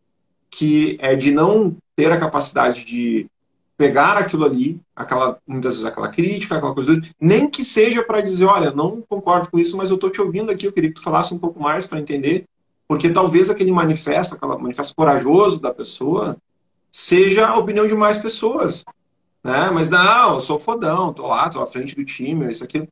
que 0.51 0.99
é 1.01 1.15
de 1.17 1.33
não 1.33 1.75
ter 1.97 2.13
a 2.13 2.19
capacidade 2.19 2.85
de 2.85 3.27
pegar 3.83 4.17
aquilo 4.17 4.45
ali, 4.45 4.81
aquela 4.95 5.39
muitas 5.45 5.75
vezes 5.75 5.85
aquela 5.85 6.09
crítica, 6.09 6.55
aquela 6.55 6.73
coisa, 6.73 7.01
nem 7.21 7.51
que 7.51 7.65
seja 7.65 8.01
para 8.05 8.21
dizer, 8.21 8.45
olha, 8.45 8.71
não 8.71 9.03
concordo 9.03 9.51
com 9.51 9.59
isso, 9.59 9.77
mas 9.77 9.91
eu 9.91 9.97
estou 9.97 10.09
te 10.09 10.21
ouvindo 10.21 10.53
aqui, 10.53 10.69
eu 10.69 10.73
queria 10.73 10.91
que 10.91 10.95
tu 10.95 11.03
falasse 11.03 11.35
um 11.35 11.39
pouco 11.39 11.61
mais 11.61 11.85
para 11.85 11.99
entender, 11.99 12.45
porque 12.87 13.11
talvez 13.11 13.51
aquele 13.51 13.73
manifesto, 13.73 14.37
aquele 14.37 14.57
manifesto 14.57 14.95
corajoso 14.95 15.61
da 15.61 15.75
pessoa, 15.75 16.37
seja 16.93 17.49
a 17.49 17.59
opinião 17.59 17.85
de 17.85 17.95
mais 17.97 18.19
pessoas, 18.19 18.85
né? 19.43 19.69
Mas 19.75 19.91
não, 19.91 20.35
eu 20.35 20.41
sou 20.41 20.61
fodão, 20.61 21.13
tô 21.13 21.27
lá, 21.27 21.49
tô 21.49 21.61
à 21.61 21.67
frente 21.67 21.97
do 21.97 22.05
time, 22.05 22.49
isso 22.53 22.63
aqui. 22.63 22.89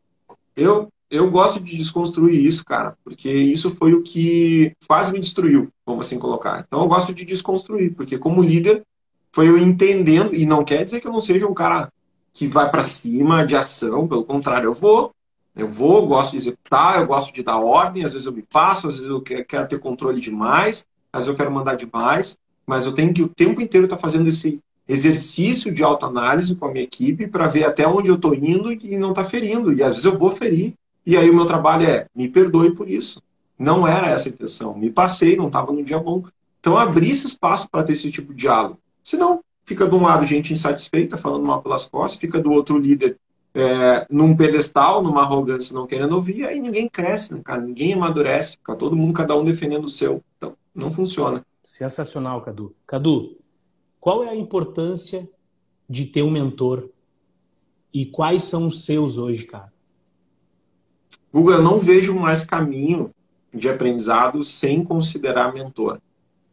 Eu 0.57 0.89
eu 1.09 1.31
gosto 1.31 1.61
de 1.61 1.77
desconstruir 1.77 2.45
isso, 2.45 2.65
cara, 2.65 2.97
porque 3.05 3.29
isso 3.29 3.75
foi 3.75 3.95
o 3.95 4.03
que 4.03 4.73
quase 4.89 5.13
me 5.13 5.21
destruiu, 5.21 5.69
vamos 5.87 6.07
assim 6.07 6.19
colocar. 6.19 6.65
Então 6.67 6.83
eu 6.83 6.89
gosto 6.89 7.15
de 7.15 7.25
desconstruir, 7.25 7.95
porque 7.95 8.19
como 8.19 8.43
líder 8.43 8.85
foi 9.33 9.49
eu 9.49 9.59
entendendo, 9.59 10.35
e 10.35 10.47
não 10.47 10.65
quer 10.65 10.85
dizer 10.85 11.01
que 11.01 11.07
eu 11.07 11.13
não 11.13 11.21
seja 11.21 11.47
um 11.47 11.55
cara 11.55 11.93
que 12.33 12.47
vai 12.47 12.71
para 12.71 12.83
cima 12.83 13.45
de 13.45 13.57
ação, 13.57 14.07
pelo 14.07 14.25
contrário, 14.25 14.67
eu 14.67 14.75
vou, 14.75 15.13
eu 15.57 15.67
vou, 15.67 16.07
gosto 16.07 16.33
de 16.33 16.37
executar, 16.39 17.01
eu 17.01 17.07
gosto 17.07 17.33
de 17.33 17.43
dar 17.43 17.59
ordem, 17.59 18.05
às 18.05 18.13
vezes 18.13 18.27
eu 18.27 18.33
me 18.33 18.43
passo, 18.43 18.89
às 18.89 18.95
vezes 18.95 19.09
eu 19.09 19.21
quero 19.21 19.69
ter 19.69 19.79
controle 19.79 20.21
demais, 20.21 20.87
às 21.13 21.21
vezes 21.21 21.29
eu 21.29 21.37
quero 21.37 21.51
mandar 21.51 21.75
demais, 21.75 22.39
mas 22.67 22.87
eu 22.87 22.93
tenho 22.93 23.13
que 23.13 23.23
o 23.23 23.29
tempo 23.29 23.61
inteiro 23.61 23.87
estar 23.87 23.97
tá 23.97 24.03
fazendo 24.03 24.29
esse 24.29 24.61
exercício 24.89 25.73
de 25.73 25.85
autoanálise 25.85 26.55
com 26.57 26.67
a 26.67 26.71
minha 26.71 26.85
equipe 26.85 27.27
para 27.27 27.47
ver 27.47 27.65
até 27.65 27.87
onde 27.87 28.09
eu 28.09 28.17
estou 28.17 28.35
indo 28.35 28.73
e 28.73 28.99
não 28.99 29.11
está 29.11 29.25
ferindo. 29.25 29.73
E 29.73 29.83
às 29.83 29.91
vezes 29.91 30.05
eu 30.05 30.19
vou 30.19 30.31
ferir, 30.33 30.75
e 31.07 31.17
aí 31.17 31.31
o 31.31 31.35
meu 31.35 31.47
trabalho 31.47 31.85
é, 31.85 32.07
me 32.15 32.29
perdoe 32.29 32.75
por 32.75 32.89
isso. 32.89 33.23
Não 33.59 33.87
era 33.87 34.09
essa 34.09 34.29
a 34.29 34.33
intenção. 34.33 34.77
Me 34.77 34.91
passei, 34.91 35.37
não 35.37 35.47
estava 35.47 35.73
no 35.73 35.83
dia 35.83 35.99
bom. 35.99 36.23
Então, 36.59 36.79
abrir 36.79 37.11
esse 37.11 37.27
espaço 37.27 37.69
para 37.71 37.85
ter 37.85 37.93
esse 37.93 38.11
tipo 38.11 38.33
de 38.33 38.41
diálogo. 38.41 38.79
Senão, 39.03 39.43
fica 39.65 39.89
de 39.89 39.95
um 39.95 40.03
lado 40.03 40.25
gente 40.25 40.53
insatisfeita, 40.53 41.17
falando 41.17 41.45
mal 41.45 41.63
pelas 41.63 41.87
costas, 41.87 42.21
fica 42.21 42.41
do 42.41 42.51
outro 42.51 42.79
líder 42.79 43.19
é, 43.55 44.07
num 44.11 44.37
pedestal, 44.37 45.03
numa 45.03 45.23
arrogância, 45.23 45.75
não 45.75 45.87
querendo 45.87 46.15
ouvir, 46.15 46.47
aí 46.47 46.61
ninguém 46.61 46.89
cresce, 46.89 47.35
né, 47.35 47.41
cara? 47.45 47.61
Ninguém 47.61 47.95
amadurece. 47.95 48.57
Fica 48.57 48.77
todo 48.77 48.97
mundo, 48.97 49.13
cada 49.13 49.37
um 49.37 49.45
defendendo 49.45 49.85
o 49.85 49.89
seu. 49.89 50.23
Então, 50.37 50.57
não 50.75 50.91
funciona. 50.91 51.45
Sensacional, 51.63 52.41
Cadu. 52.43 52.75
Cadu, 52.87 53.37
qual 53.99 54.25
é 54.25 54.31
a 54.31 54.37
importância 54.37 55.29
de 55.89 56.07
ter 56.07 56.23
um 56.23 56.31
mentor? 56.31 56.89
E 57.93 58.07
quais 58.07 58.45
são 58.45 58.69
os 58.69 58.85
seus 58.85 59.19
hoje, 59.19 59.45
cara? 59.45 59.73
Google, 61.33 61.55
eu 61.55 61.63
não 61.63 61.79
vejo 61.79 62.15
mais 62.15 62.45
caminho 62.45 63.11
de 63.53 63.69
aprendizado 63.69 64.43
sem 64.45 64.85
considerar 64.85 65.53
mentor. 65.53 66.01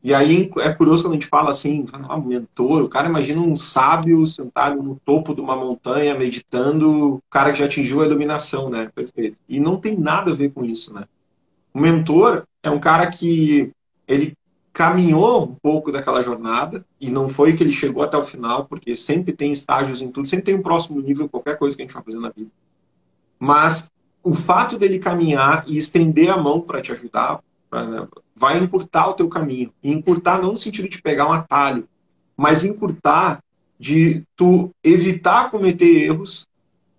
E 0.08 0.14
aí 0.14 0.50
é 0.60 0.72
curioso 0.72 1.04
quando 1.04 1.12
a 1.12 1.16
gente 1.16 1.28
fala 1.28 1.50
assim, 1.50 1.86
ah, 1.92 2.18
mentor, 2.18 2.82
o 2.82 2.88
cara 2.88 3.10
imagina 3.10 3.42
um 3.42 3.58
sábio 3.58 4.26
sentado 4.26 4.82
no 4.82 4.96
topo 5.04 5.36
de 5.36 5.42
uma 5.42 5.54
montanha, 5.54 6.18
meditando, 6.18 7.16
o 7.16 7.22
cara 7.30 7.52
que 7.52 7.60
já 7.60 7.66
atingiu 7.66 8.02
a 8.02 8.06
iluminação, 8.06 8.70
né? 8.70 8.90
Perfeito. 8.96 9.36
E 9.50 9.60
não 9.60 9.76
tem 9.76 9.98
nada 9.98 10.32
a 10.32 10.34
ver 10.34 10.52
com 10.54 10.64
isso, 10.64 10.94
né? 10.94 11.04
O 11.74 11.80
mentor 11.82 12.48
é 12.64 12.70
um 12.70 12.80
cara 12.80 13.08
que 13.08 13.70
ele 14.08 14.34
caminhou 14.72 15.44
um 15.44 15.54
pouco 15.56 15.92
daquela 15.92 16.22
jornada 16.22 16.86
e 17.02 17.12
não 17.12 17.28
foi 17.28 17.58
que 17.58 17.62
ele 17.62 17.72
chegou 17.72 18.02
até 18.02 18.16
o 18.16 18.24
final, 18.24 18.64
porque 18.64 18.96
sempre 18.96 19.34
tem 19.34 19.52
estágios 19.52 20.02
em 20.02 20.10
tudo, 20.10 20.26
sempre 20.26 20.46
tem 20.46 20.56
um 20.56 20.64
próximo 20.64 21.02
nível, 21.02 21.28
qualquer 21.28 21.58
coisa 21.58 21.76
que 21.76 21.82
a 21.82 21.86
gente 21.86 21.94
vai 21.94 22.04
fazer 22.04 22.20
na 22.20 22.30
vida. 22.30 22.50
Mas 23.38 23.92
o 24.24 24.34
fato 24.34 24.78
dele 24.78 25.00
caminhar 25.00 25.66
e 25.68 25.78
estender 25.78 26.30
a 26.30 26.38
mão 26.38 26.62
para 26.62 26.80
te 26.80 26.94
ajudar 26.94 27.42
vai 28.36 28.58
encurtar 28.58 29.10
o 29.10 29.14
teu 29.14 29.28
caminho. 29.28 29.72
E 29.84 29.92
encurtar 29.92 30.42
não 30.42 30.52
no 30.52 30.58
sentido 30.58 30.90
de 30.90 31.02
pegar 31.02 31.28
um 31.28 31.34
atalho, 31.34 31.88
mas 32.36 32.64
encurtar 32.64 33.44
de 33.80 34.24
tu 34.36 34.72
evitar 34.84 35.52
cometer 35.52 36.06
erros, 36.06 36.48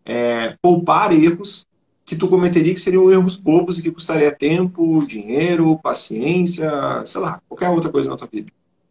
é, 0.04 0.56
poupar 0.62 1.12
erros 1.12 1.66
que 2.04 2.16
tu 2.16 2.28
cometeria 2.28 2.72
que 2.72 2.80
seriam 2.80 3.10
erros 3.10 3.36
bobos 3.36 3.78
e 3.78 3.82
que 3.82 3.90
custaria 3.90 4.34
tempo, 4.34 5.04
dinheiro, 5.04 5.78
paciência, 5.82 6.70
sei 7.04 7.20
lá, 7.20 7.40
qualquer 7.46 7.68
outra 7.68 7.90
coisa 7.90 8.08
na 8.08 8.16
tua 8.16 8.28
vida. 8.30 8.50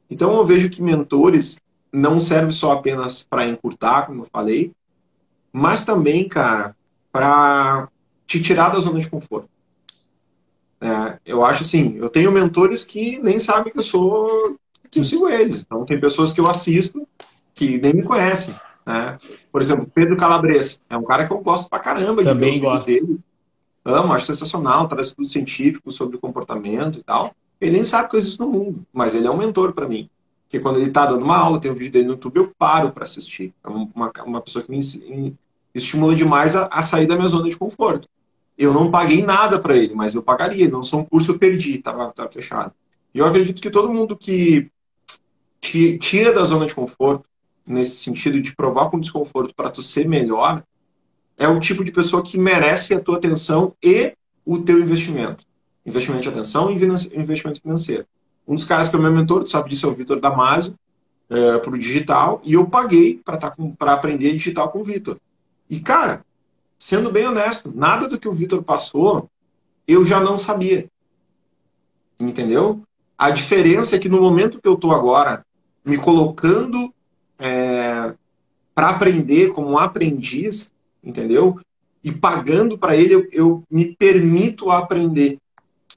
Então 0.10 0.36
eu 0.36 0.46
vejo 0.46 0.70
que 0.70 0.82
mentores 0.82 1.60
não 1.92 2.20
servem 2.20 2.52
só 2.52 2.74
apenas 2.74 3.24
para 3.24 3.48
encurtar, 3.48 4.06
como 4.06 4.22
eu 4.22 4.28
falei, 4.32 4.72
mas 5.52 5.84
também, 5.84 6.28
cara, 6.28 6.76
para 7.12 7.90
te 8.28 8.42
tirar 8.42 8.70
da 8.70 8.80
zona 8.80 9.00
de 9.00 9.10
conforto. 9.10 9.50
É, 10.80 11.20
eu 11.26 11.44
acho 11.44 11.64
assim, 11.64 11.98
eu 11.98 12.10
tenho 12.10 12.32
mentores 12.32 12.84
que 12.84 13.20
nem 13.20 13.40
sabem 13.40 13.74
que 13.74 13.80
eu 13.80 13.84
sou, 13.84 14.58
que 14.92 15.00
eu 15.00 15.06
sigo 15.06 15.28
eles. 15.28 15.62
Então 15.62 15.86
tem 15.86 16.00
pessoas 16.00 16.32
que 16.32 16.40
eu 16.40 16.48
assisto 16.48 17.08
que 17.54 17.80
nem 17.80 17.94
me 17.94 18.04
conhecem. 18.04 18.54
Né? 18.86 19.18
Por 19.52 19.62
exemplo, 19.62 19.90
Pedro 19.94 20.16
Calabres 20.16 20.82
é 20.90 20.96
um 20.96 21.04
cara 21.04 21.28
que 21.28 21.34
eu 21.34 21.40
gosto 21.40 21.70
pra 21.70 21.80
caramba 21.80 22.24
de 22.24 22.30
Também 22.30 22.52
ver 22.52 22.56
os 22.56 22.62
vídeos 22.62 22.86
dele. 22.86 23.20
Amo, 23.84 24.14
acho 24.14 24.28
sensacional, 24.28 24.88
traz 24.88 25.08
estudos 25.08 25.32
científicos 25.32 25.96
sobre 25.96 26.18
comportamento 26.18 27.00
e 27.00 27.04
tal. 27.04 27.34
Ele 27.60 27.72
nem 27.72 27.84
sabe 27.84 28.10
que 28.10 28.16
eu 28.16 28.20
existo 28.20 28.46
no 28.46 28.52
mundo, 28.52 28.86
mas 28.94 29.16
ele 29.16 29.28
é 29.28 29.32
um 29.32 29.38
mentor 29.38 29.74
para 29.74 29.88
mim. 29.88 30.10
Porque 30.44 30.60
quando 30.60 30.78
ele 30.78 30.88
está 30.88 31.06
dando 31.06 31.24
uma 31.24 31.38
aula, 31.38 31.60
tem 31.60 31.72
um 31.72 31.76
vídeo 31.76 31.92
dele 31.92 32.06
no 32.06 32.14
YouTube, 32.14 32.38
eu 32.38 32.54
paro 32.58 32.92
para 32.92 33.04
assistir. 33.04 33.54
É 33.64 33.68
uma, 33.68 34.12
uma 34.26 34.42
pessoa 34.42 34.64
que 34.64 34.72
me 34.72 35.36
estimula 35.74 36.16
demais 36.16 36.56
a, 36.56 36.68
a 36.68 36.82
sair 36.82 37.08
da 37.08 37.16
minha 37.16 37.28
zona 37.28 37.50
de 37.50 37.58
conforto. 37.58 38.08
Eu 38.58 38.74
não 38.74 38.90
paguei 38.90 39.22
nada 39.22 39.60
para 39.60 39.78
ele, 39.78 39.94
mas 39.94 40.16
eu 40.16 40.24
pagaria. 40.24 40.68
Não 40.68 40.84
sou 40.84 41.02
um 41.02 41.06
curso, 41.06 41.32
eu 41.32 41.40
perdi, 41.40 41.76
estava 41.78 42.12
fechado. 42.32 42.74
E 43.14 43.20
eu 43.20 43.26
acredito 43.26 43.62
que 43.62 43.70
todo 43.70 43.94
mundo 43.94 44.18
que 44.18 44.70
tira 45.62 46.34
da 46.34 46.44
zona 46.44 46.66
de 46.66 46.74
conforto, 46.74 47.26
nesse 47.66 47.98
sentido 47.98 48.42
de 48.42 48.56
provar 48.56 48.90
com 48.90 49.00
desconforto 49.00 49.54
para 49.54 49.70
tu 49.70 49.82
ser 49.82 50.08
melhor, 50.08 50.64
é 51.38 51.48
o 51.48 51.60
tipo 51.60 51.84
de 51.84 51.92
pessoa 51.92 52.24
que 52.24 52.38
merece 52.38 52.94
a 52.94 53.00
tua 53.00 53.18
atenção 53.18 53.76
e 53.84 54.14
o 54.46 54.60
teu 54.60 54.80
investimento. 54.80 55.46
Investimento 55.86 56.24
de 56.24 56.30
atenção 56.30 56.72
e 56.72 56.74
investimento 56.74 57.62
financeiro. 57.62 58.06
Um 58.48 58.56
dos 58.56 58.66
caras 58.66 58.90
que 58.90 58.96
é 58.96 59.00
meu 59.00 59.12
mentor, 59.12 59.44
tu 59.44 59.50
sabe 59.50 59.70
disso, 59.70 59.86
é 59.86 59.90
o 59.90 59.94
Vitor 59.94 60.20
Damasio, 60.20 60.74
é, 61.30 61.58
para 61.58 61.72
o 61.72 61.78
digital, 61.78 62.42
e 62.44 62.54
eu 62.54 62.66
paguei 62.68 63.22
para 63.24 63.38
tá 63.38 63.54
aprender 63.82 64.32
digital 64.32 64.70
com 64.70 64.80
o 64.80 64.84
Vitor. 64.84 65.18
E, 65.70 65.80
cara, 65.82 66.26
sendo 66.78 67.12
bem 67.12 67.28
honesto, 67.28 67.72
nada 67.74 68.08
do 68.08 68.20
que 68.20 68.28
o 68.28 68.34
Vitor 68.34 68.64
passou 68.64 69.30
eu 69.88 70.06
já 70.06 70.20
não 70.20 70.38
sabia. 70.38 70.90
Entendeu? 72.20 72.82
A 73.18 73.32
diferença 73.32 73.96
é 73.96 74.00
que 74.00 74.10
no 74.10 74.22
momento 74.22 74.62
que 74.62 74.68
eu 74.68 74.74
estou 74.74 74.92
agora 74.92 75.46
me 75.84 75.98
colocando 75.98 76.94
é, 77.40 78.14
para 78.76 78.90
aprender 78.90 79.54
como 79.54 79.72
um 79.72 79.78
aprendiz, 79.78 80.72
entendeu? 81.04 81.60
E 82.04 82.12
pagando 82.12 82.78
para 82.78 82.96
ele, 82.96 83.16
eu, 83.16 83.28
eu, 83.32 83.64
me 83.72 83.96
permito 83.96 84.70
aprender. 84.70 85.38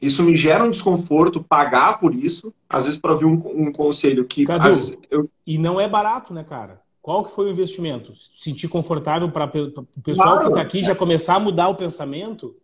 Isso 0.00 0.22
me 0.22 0.34
gera 0.34 0.64
um 0.64 0.70
desconforto, 0.70 1.42
pagar 1.42 1.98
por 1.98 2.14
isso, 2.14 2.54
às 2.68 2.84
vezes 2.84 2.98
para 2.98 3.12
ouvir 3.12 3.26
um, 3.26 3.42
um, 3.66 3.72
conselho 3.72 4.24
que. 4.24 4.46
Cadu, 4.46 4.70
eu... 5.10 5.28
E 5.46 5.58
não 5.58 5.78
é 5.80 5.86
barato, 5.88 6.32
né, 6.32 6.42
cara? 6.42 6.80
Qual 7.02 7.24
que 7.24 7.32
foi 7.32 7.46
o 7.46 7.50
investimento? 7.50 8.14
Se 8.16 8.30
sentir 8.36 8.68
confortável 8.68 9.30
para 9.30 9.46
o 9.46 10.02
pessoal 10.02 10.36
claro. 10.36 10.40
que 10.42 10.48
está 10.48 10.60
aqui 10.60 10.82
já 10.82 10.94
começar 10.94 11.36
a 11.36 11.40
mudar 11.40 11.68
o 11.68 11.74
pensamento? 11.74 12.54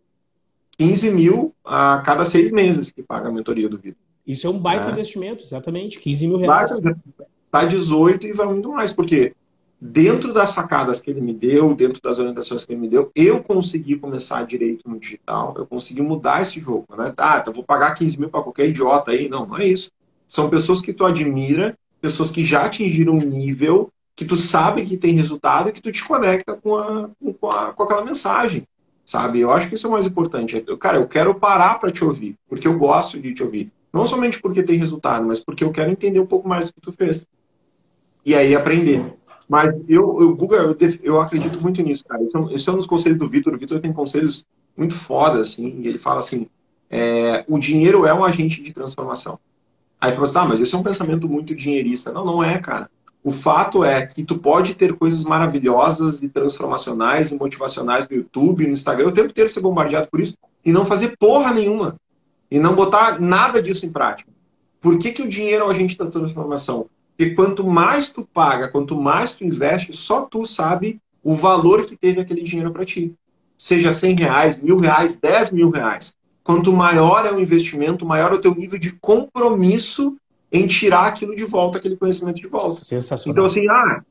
15 0.79 1.11
mil 1.13 1.55
a 1.65 2.03
cada 2.05 2.25
seis 2.25 2.53
meses 2.53 2.91
que 2.91 3.03
paga 3.03 3.29
a 3.29 3.33
mentoria 3.33 3.69
do 3.69 3.79
Vitor. 3.79 3.99
Isso 4.27 4.47
é 4.47 4.51
um 4.51 4.59
baita 4.59 4.89
é. 4.89 4.93
investimento, 4.93 5.43
exatamente. 5.43 5.99
15 5.99 6.27
mil 6.27 6.37
reais. 6.37 6.71
Está 6.71 7.65
18 7.65 8.27
e 8.27 8.33
vai 8.33 8.47
muito 8.47 8.71
mais, 8.71 8.93
porque 8.93 9.35
dentro 9.81 10.33
das 10.33 10.51
sacadas 10.51 11.01
que 11.01 11.11
ele 11.11 11.21
me 11.21 11.33
deu, 11.33 11.75
dentro 11.75 12.03
das 12.03 12.19
orientações 12.19 12.65
que 12.65 12.73
ele 12.73 12.81
me 12.81 12.89
deu, 12.89 13.11
eu 13.15 13.43
consegui 13.43 13.97
começar 13.97 14.45
direito 14.45 14.89
no 14.89 14.99
digital, 14.99 15.55
eu 15.57 15.67
consegui 15.67 16.03
mudar 16.03 16.43
esse 16.43 16.61
jogo. 16.61 16.85
Né? 16.97 17.15
Ah, 17.17 17.39
então 17.41 17.55
vou 17.55 17.65
pagar 17.65 17.95
15 17.95 18.21
mil 18.21 18.29
para 18.29 18.43
qualquer 18.43 18.69
idiota 18.69 19.13
aí. 19.13 19.29
Não, 19.29 19.47
não 19.47 19.57
é 19.57 19.67
isso. 19.67 19.91
São 20.29 20.51
pessoas 20.51 20.81
que 20.81 20.93
tu 20.93 21.07
admira, 21.07 21.79
pessoas 22.01 22.31
que 22.31 22.45
já 22.45 22.67
atingiram 22.67 23.15
um 23.15 23.25
nível 23.25 23.91
que 24.17 24.25
tu 24.25 24.37
sabe 24.37 24.87
que 24.87 24.97
tem 24.97 25.15
resultado 25.15 25.69
e 25.69 25.73
que 25.73 25.83
tu 25.83 25.93
te 25.93 26.03
conecta 26.03 26.55
com, 26.55 26.75
a, 26.75 27.11
com, 27.39 27.51
a, 27.51 27.73
com 27.75 27.83
aquela 27.83 28.03
mensagem, 28.03 28.67
sabe? 29.05 29.41
Eu 29.41 29.53
acho 29.53 29.69
que 29.69 29.75
isso 29.75 29.87
é 29.87 29.91
o 29.91 29.93
mais 29.93 30.07
importante. 30.07 30.65
Eu, 30.67 30.79
cara, 30.79 30.97
eu 30.97 31.07
quero 31.07 31.35
parar 31.35 31.79
para 31.79 31.93
te 31.93 32.03
ouvir, 32.03 32.35
porque 32.49 32.67
eu 32.67 32.79
gosto 32.79 33.21
de 33.21 33.35
te 33.35 33.43
ouvir. 33.43 33.71
Não 33.93 34.07
somente 34.07 34.41
porque 34.41 34.63
tem 34.63 34.79
resultado, 34.79 35.27
mas 35.27 35.41
porque 35.41 35.63
eu 35.63 35.71
quero 35.71 35.91
entender 35.91 36.19
um 36.19 36.27
pouco 36.27 36.49
mais 36.49 36.69
do 36.69 36.75
que 36.75 36.81
tu 36.81 36.93
fez. 36.93 37.27
E 38.25 38.35
aí 38.35 38.55
aprender. 38.55 39.15
Mas 39.49 39.75
eu, 39.87 40.21
eu 40.21 40.37
eu, 40.51 40.99
eu 41.03 41.21
acredito 41.21 41.61
muito 41.61 41.83
nisso, 41.83 42.05
cara. 42.05 42.23
Então, 42.23 42.51
esse 42.51 42.69
é 42.69 42.73
um 42.73 42.77
dos 42.77 42.87
conselhos 42.87 43.19
do 43.19 43.29
Vitor. 43.29 43.55
O 43.55 43.59
Vitor 43.59 43.79
tem 43.81 43.93
conselhos 43.93 44.47
muito 44.77 44.95
foda, 44.95 45.41
assim, 45.41 45.81
e 45.83 45.89
ele 45.89 45.99
fala 45.99 46.19
assim, 46.19 46.49
é, 46.91 47.45
o 47.47 47.59
dinheiro 47.59 48.07
é 48.07 48.13
um 48.13 48.25
agente 48.25 48.63
de 48.63 48.73
transformação. 48.73 49.39
Aí 50.01 50.13
você 50.13 50.33
fala, 50.33 50.47
ah, 50.47 50.49
mas 50.49 50.61
esse 50.61 50.75
é 50.75 50.79
um 50.79 50.83
pensamento 50.83 51.29
muito 51.29 51.55
dinheirista. 51.55 52.13
Não, 52.13 52.25
não 52.25 52.43
é, 52.43 52.59
cara. 52.59 52.91
O 53.27 53.33
fato 53.33 53.83
é 53.83 54.07
que 54.07 54.23
tu 54.23 54.39
pode 54.39 54.77
ter 54.77 54.93
coisas 54.93 55.25
maravilhosas 55.25 56.23
e 56.23 56.29
transformacionais 56.29 57.33
e 57.33 57.35
motivacionais 57.35 58.09
no 58.09 58.15
YouTube, 58.15 58.65
no 58.65 58.73
Instagram, 58.73 59.09
o 59.09 59.13
tempo 59.13 59.31
inteiro 59.31 59.51
ser 59.51 59.59
bombardeado 59.59 60.07
por 60.09 60.21
isso 60.21 60.37
e 60.65 60.71
não 60.71 60.87
fazer 60.87 61.17
porra 61.19 61.53
nenhuma. 61.53 61.97
E 62.49 62.61
não 62.61 62.77
botar 62.77 63.21
nada 63.21 63.61
disso 63.61 63.85
em 63.85 63.91
prática. 63.91 64.31
Por 64.81 64.97
que, 64.97 65.11
que 65.11 65.23
o 65.23 65.29
dinheiro 65.29 65.65
é 65.65 65.67
o 65.67 65.71
agente 65.71 65.99
da 65.99 66.07
transformação? 66.07 66.87
Porque 67.19 67.35
quanto 67.35 67.67
mais 67.67 68.13
tu 68.13 68.23
paga, 68.33 68.69
quanto 68.69 68.95
mais 68.95 69.35
tu 69.35 69.43
investe, 69.43 69.93
só 69.93 70.21
tu 70.21 70.47
sabe 70.47 71.01
o 71.21 71.35
valor 71.35 71.85
que 71.85 71.97
teve 71.97 72.21
aquele 72.21 72.43
dinheiro 72.43 72.71
para 72.71 72.85
ti. 72.85 73.13
Seja 73.59 73.91
100 73.91 74.15
reais, 74.21 74.63
mil 74.63 74.77
reais, 74.77 75.17
10 75.17 75.51
mil 75.51 75.71
reais. 75.71 76.15
Quanto 76.45 76.73
maior 76.73 77.27
é 77.27 77.33
o 77.33 77.41
investimento, 77.41 78.07
maior 78.07 78.31
é 78.31 78.37
o 78.37 78.41
teu 78.41 78.55
nível 78.55 78.79
de 78.79 78.93
compromisso 78.93 80.17
em 80.51 80.67
tirar 80.67 81.07
aquilo 81.07 81.35
de 81.35 81.45
volta, 81.45 81.79
aquele 81.79 81.97
conhecimento 81.97 82.41
de 82.41 82.49
volta. 82.49 82.81
Sensacional. 82.81 83.33
Então, 83.33 83.45
assim, 83.45 83.69
ah, 83.69 84.03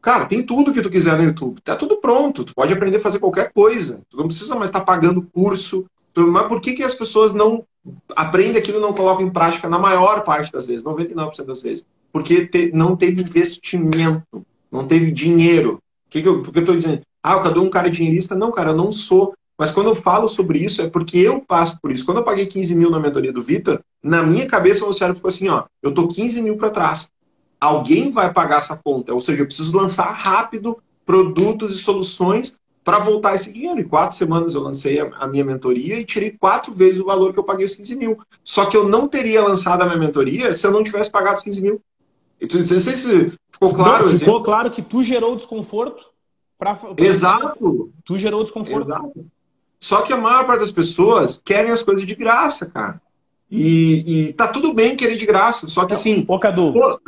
cara, 0.00 0.26
tem 0.26 0.42
tudo 0.42 0.72
que 0.72 0.82
tu 0.82 0.90
quiser 0.90 1.16
no 1.16 1.24
YouTube. 1.24 1.60
Tá 1.60 1.76
tudo 1.76 1.96
pronto. 1.96 2.44
Tu 2.44 2.54
pode 2.54 2.72
aprender 2.72 2.98
a 2.98 3.00
fazer 3.00 3.18
qualquer 3.18 3.52
coisa. 3.52 4.00
Tu 4.10 4.16
não 4.16 4.26
precisa 4.26 4.54
mais 4.54 4.70
estar 4.70 4.80
tá 4.80 4.86
pagando 4.86 5.22
curso. 5.32 5.86
Mas 6.16 6.46
por 6.46 6.60
que, 6.60 6.72
que 6.72 6.82
as 6.82 6.94
pessoas 6.94 7.32
não 7.32 7.64
aprendem 8.16 8.56
aquilo 8.56 8.78
e 8.78 8.82
não 8.82 8.92
colocam 8.92 9.24
em 9.24 9.30
prática 9.30 9.68
na 9.68 9.78
maior 9.78 10.24
parte 10.24 10.52
das 10.52 10.66
vezes, 10.66 10.84
99% 10.84 11.44
das 11.44 11.62
vezes? 11.62 11.86
Porque 12.12 12.46
te, 12.46 12.72
não 12.72 12.96
teve 12.96 13.22
investimento, 13.22 14.44
não 14.70 14.86
teve 14.86 15.12
dinheiro. 15.12 15.80
Que 16.10 16.22
que 16.22 16.28
eu, 16.28 16.42
porque 16.42 16.58
eu 16.58 16.62
estou 16.62 16.76
dizendo, 16.76 17.02
ah, 17.22 17.36
o 17.36 17.42
Cadu 17.42 17.60
é 17.60 17.62
um 17.62 17.70
cara 17.70 17.90
dinheirista. 17.90 18.34
Não, 18.34 18.50
cara, 18.50 18.70
eu 18.70 18.76
não 18.76 18.90
sou. 18.90 19.34
Mas 19.58 19.72
quando 19.72 19.88
eu 19.88 19.96
falo 19.96 20.28
sobre 20.28 20.60
isso, 20.60 20.80
é 20.80 20.88
porque 20.88 21.18
eu 21.18 21.40
passo 21.40 21.80
por 21.80 21.90
isso. 21.90 22.04
Quando 22.04 22.18
eu 22.18 22.24
paguei 22.24 22.46
15 22.46 22.76
mil 22.76 22.90
na 22.90 23.00
mentoria 23.00 23.32
do 23.32 23.42
Vitor, 23.42 23.80
na 24.00 24.22
minha 24.22 24.46
cabeça 24.46 24.86
o 24.86 24.92
cérebro 24.92 25.16
ficou 25.16 25.28
assim, 25.28 25.48
ó, 25.48 25.64
eu 25.82 25.92
tô 25.92 26.06
15 26.06 26.40
mil 26.40 26.56
para 26.56 26.70
trás. 26.70 27.10
Alguém 27.60 28.12
vai 28.12 28.32
pagar 28.32 28.58
essa 28.58 28.76
conta. 28.76 29.12
Ou 29.12 29.20
seja, 29.20 29.42
eu 29.42 29.46
preciso 29.46 29.76
lançar 29.76 30.12
rápido 30.12 30.78
produtos 31.04 31.74
e 31.74 31.78
soluções 31.78 32.60
para 32.84 33.00
voltar 33.00 33.34
esse 33.34 33.52
dinheiro. 33.52 33.80
Em 33.80 33.88
quatro 33.88 34.16
semanas 34.16 34.54
eu 34.54 34.62
lancei 34.62 35.00
a, 35.00 35.26
minha 35.26 35.44
mentoria 35.44 35.98
e 35.98 36.04
tirei 36.04 36.30
quatro 36.30 36.72
vezes 36.72 37.00
o 37.00 37.06
valor 37.06 37.32
que 37.32 37.38
eu 37.38 37.44
paguei 37.44 37.66
os 37.66 37.74
15 37.74 37.96
mil. 37.96 38.18
Só 38.44 38.66
que 38.66 38.76
eu 38.76 38.88
não 38.88 39.08
teria 39.08 39.42
lançado 39.42 39.82
a 39.82 39.86
minha 39.86 39.98
mentoria 39.98 40.54
se 40.54 40.64
eu 40.64 40.70
não 40.70 40.84
tivesse 40.84 41.10
pagado 41.10 41.36
os 41.36 41.42
15 41.42 41.60
mil. 41.60 41.82
E 42.40 42.46
tu, 42.46 42.58
não 42.58 42.64
sei 42.64 42.96
se 42.96 43.32
ficou 43.50 43.74
claro. 43.74 44.06
Não, 44.08 44.16
ficou 44.16 44.42
claro 44.42 44.70
que 44.70 44.82
tu 44.82 45.02
gerou 45.02 45.34
desconforto. 45.34 46.06
Pra, 46.56 46.76
pra 46.76 46.94
Exato. 47.04 47.92
Tu 48.04 48.18
gerou 48.18 48.44
desconforto. 48.44 48.88
Exato. 48.88 49.26
Só 49.80 50.02
que 50.02 50.12
a 50.12 50.16
maior 50.16 50.46
parte 50.46 50.60
das 50.60 50.72
pessoas 50.72 51.40
querem 51.44 51.70
as 51.70 51.82
coisas 51.82 52.04
de 52.04 52.14
graça, 52.14 52.66
cara. 52.66 53.00
E, 53.50 54.28
e 54.28 54.32
tá 54.32 54.48
tudo 54.48 54.72
bem 54.72 54.96
querer 54.96 55.16
de 55.16 55.26
graça. 55.26 55.68
Só 55.68 55.86
que 55.86 55.94
assim. 55.94 56.24
Ô, 56.28 56.38
Cadu. 56.38 56.72
Pô, 56.72 57.00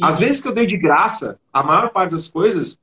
às 0.00 0.18
vezes 0.18 0.40
que 0.40 0.48
eu 0.48 0.52
dei 0.52 0.66
de 0.66 0.76
graça, 0.76 1.38
a 1.52 1.62
maior 1.62 1.90
parte 1.90 2.12
das 2.12 2.28
coisas, 2.28 2.78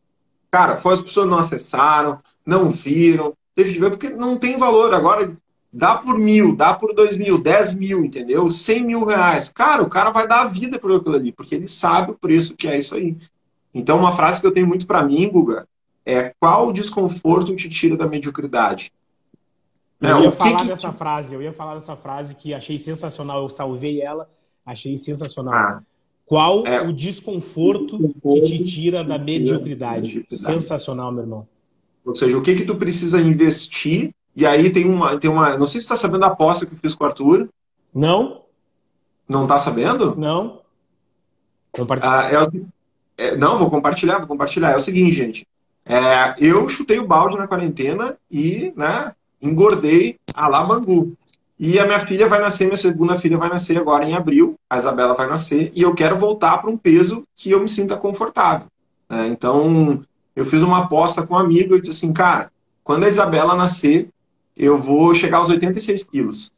cara, 0.51 0.77
foi 0.77 0.93
as 0.93 1.01
pessoas 1.01 1.27
não 1.27 1.37
acessaram, 1.37 2.17
não 2.45 2.69
viram, 2.69 3.33
teve 3.55 3.71
de 3.71 3.79
ver, 3.79 3.91
porque 3.91 4.09
não 4.09 4.37
tem 4.37 4.57
valor. 4.57 4.93
Agora, 4.93 5.35
dá 5.71 5.95
por 5.95 6.17
mil, 6.17 6.55
dá 6.55 6.73
por 6.73 6.93
dois 6.93 7.15
mil, 7.15 7.37
dez 7.37 7.73
mil, 7.73 8.03
entendeu? 8.03 8.49
Cem 8.49 8.83
mil 8.83 9.05
reais. 9.05 9.49
Cara, 9.49 9.83
o 9.83 9.89
cara 9.89 10.11
vai 10.11 10.27
dar 10.27 10.41
a 10.41 10.47
vida 10.47 10.79
por 10.79 10.91
aquilo 10.91 11.15
ali, 11.15 11.31
porque 11.31 11.55
ele 11.55 11.67
sabe 11.67 12.11
o 12.11 12.15
preço 12.15 12.55
que 12.55 12.67
é 12.67 12.77
isso 12.77 12.95
aí. 12.95 13.15
Então, 13.73 13.99
uma 13.99 14.15
frase 14.15 14.39
que 14.39 14.47
eu 14.47 14.53
tenho 14.53 14.67
muito 14.67 14.87
para 14.87 15.03
mim, 15.03 15.29
Guga, 15.29 15.67
é 16.05 16.33
qual 16.39 16.71
desconforto 16.71 17.55
te 17.55 17.69
tira 17.69 17.97
da 17.97 18.07
mediocridade? 18.07 18.91
Eu 20.09 20.23
ia 20.23 20.31
falar 20.31 20.61
que... 20.61 20.67
dessa 20.67 20.91
frase, 20.91 21.33
eu 21.33 21.41
ia 21.41 21.53
falar 21.53 21.75
dessa 21.75 21.95
frase 21.95 22.35
que 22.35 22.53
achei 22.53 22.77
sensacional, 22.79 23.41
eu 23.41 23.49
salvei 23.49 24.01
ela, 24.01 24.29
achei 24.65 24.97
sensacional. 24.97 25.53
Ah, 25.53 25.81
Qual 26.25 26.65
é, 26.65 26.81
o 26.81 26.91
desconforto 26.91 28.13
que 28.21 28.41
te 28.41 28.63
tira 28.63 29.03
da 29.03 29.17
mediocridade? 29.17 30.23
Sensacional, 30.27 31.11
meu 31.11 31.23
irmão. 31.23 31.47
Ou 32.05 32.15
seja, 32.15 32.37
o 32.37 32.41
que 32.41 32.55
que 32.55 32.65
tu 32.65 32.75
precisa 32.75 33.19
investir? 33.19 34.13
E 34.35 34.45
aí 34.45 34.69
tem 34.69 34.85
uma, 34.85 35.17
tem 35.17 35.29
uma, 35.29 35.57
não 35.57 35.65
sei 35.65 35.81
se 35.81 35.87
você 35.87 35.93
está 35.93 35.95
sabendo 35.95 36.21
da 36.21 36.27
aposta 36.27 36.65
que 36.65 36.73
eu 36.73 36.77
fiz 36.77 36.93
com 36.93 37.03
o 37.03 37.07
Arthur. 37.07 37.49
Não. 37.93 38.41
Não 39.27 39.43
está 39.43 39.57
sabendo? 39.57 40.15
Não. 40.15 40.61
Ah, 42.01 42.29
é, 42.29 43.25
é, 43.25 43.37
não, 43.37 43.57
vou 43.57 43.69
compartilhar, 43.69 44.19
vou 44.19 44.27
compartilhar. 44.27 44.71
É 44.71 44.75
o 44.75 44.79
seguinte, 44.79 45.15
gente. 45.15 45.47
É, 45.85 46.35
eu 46.39 46.67
chutei 46.67 46.99
o 46.99 47.07
balde 47.07 47.37
na 47.37 47.47
quarentena 47.47 48.17
e, 48.29 48.73
né, 48.75 49.13
engordei 49.45 50.17
a 50.33 50.47
lá. 50.47 50.67
E 51.57 51.79
a 51.79 51.85
minha 51.85 52.05
filha 52.05 52.27
vai 52.27 52.41
nascer, 52.41 52.65
minha 52.65 52.77
segunda 52.77 53.15
filha 53.15 53.37
vai 53.37 53.49
nascer 53.49 53.77
agora 53.77 54.03
em 54.03 54.13
abril, 54.13 54.55
a 54.69 54.77
Isabela 54.77 55.13
vai 55.13 55.27
nascer, 55.27 55.71
e 55.73 55.81
eu 55.81 55.93
quero 55.93 56.17
voltar 56.17 56.57
para 56.57 56.69
um 56.69 56.77
peso 56.77 57.23
que 57.35 57.51
eu 57.51 57.61
me 57.61 57.69
sinta 57.69 57.95
confortável. 57.95 58.67
Né? 59.09 59.27
Então, 59.27 60.03
eu 60.35 60.45
fiz 60.45 60.61
uma 60.61 60.79
aposta 60.79 61.25
com 61.25 61.33
um 61.33 61.39
amigo 61.39 61.75
e 61.75 61.81
disse 61.81 62.05
assim, 62.05 62.11
cara, 62.11 62.51
quando 62.83 63.05
a 63.05 63.07
Isabela 63.07 63.55
nascer, 63.55 64.09
eu 64.55 64.77
vou 64.77 65.15
chegar 65.15 65.37
aos 65.37 65.49
86 65.49 66.03
quilos. 66.03 66.51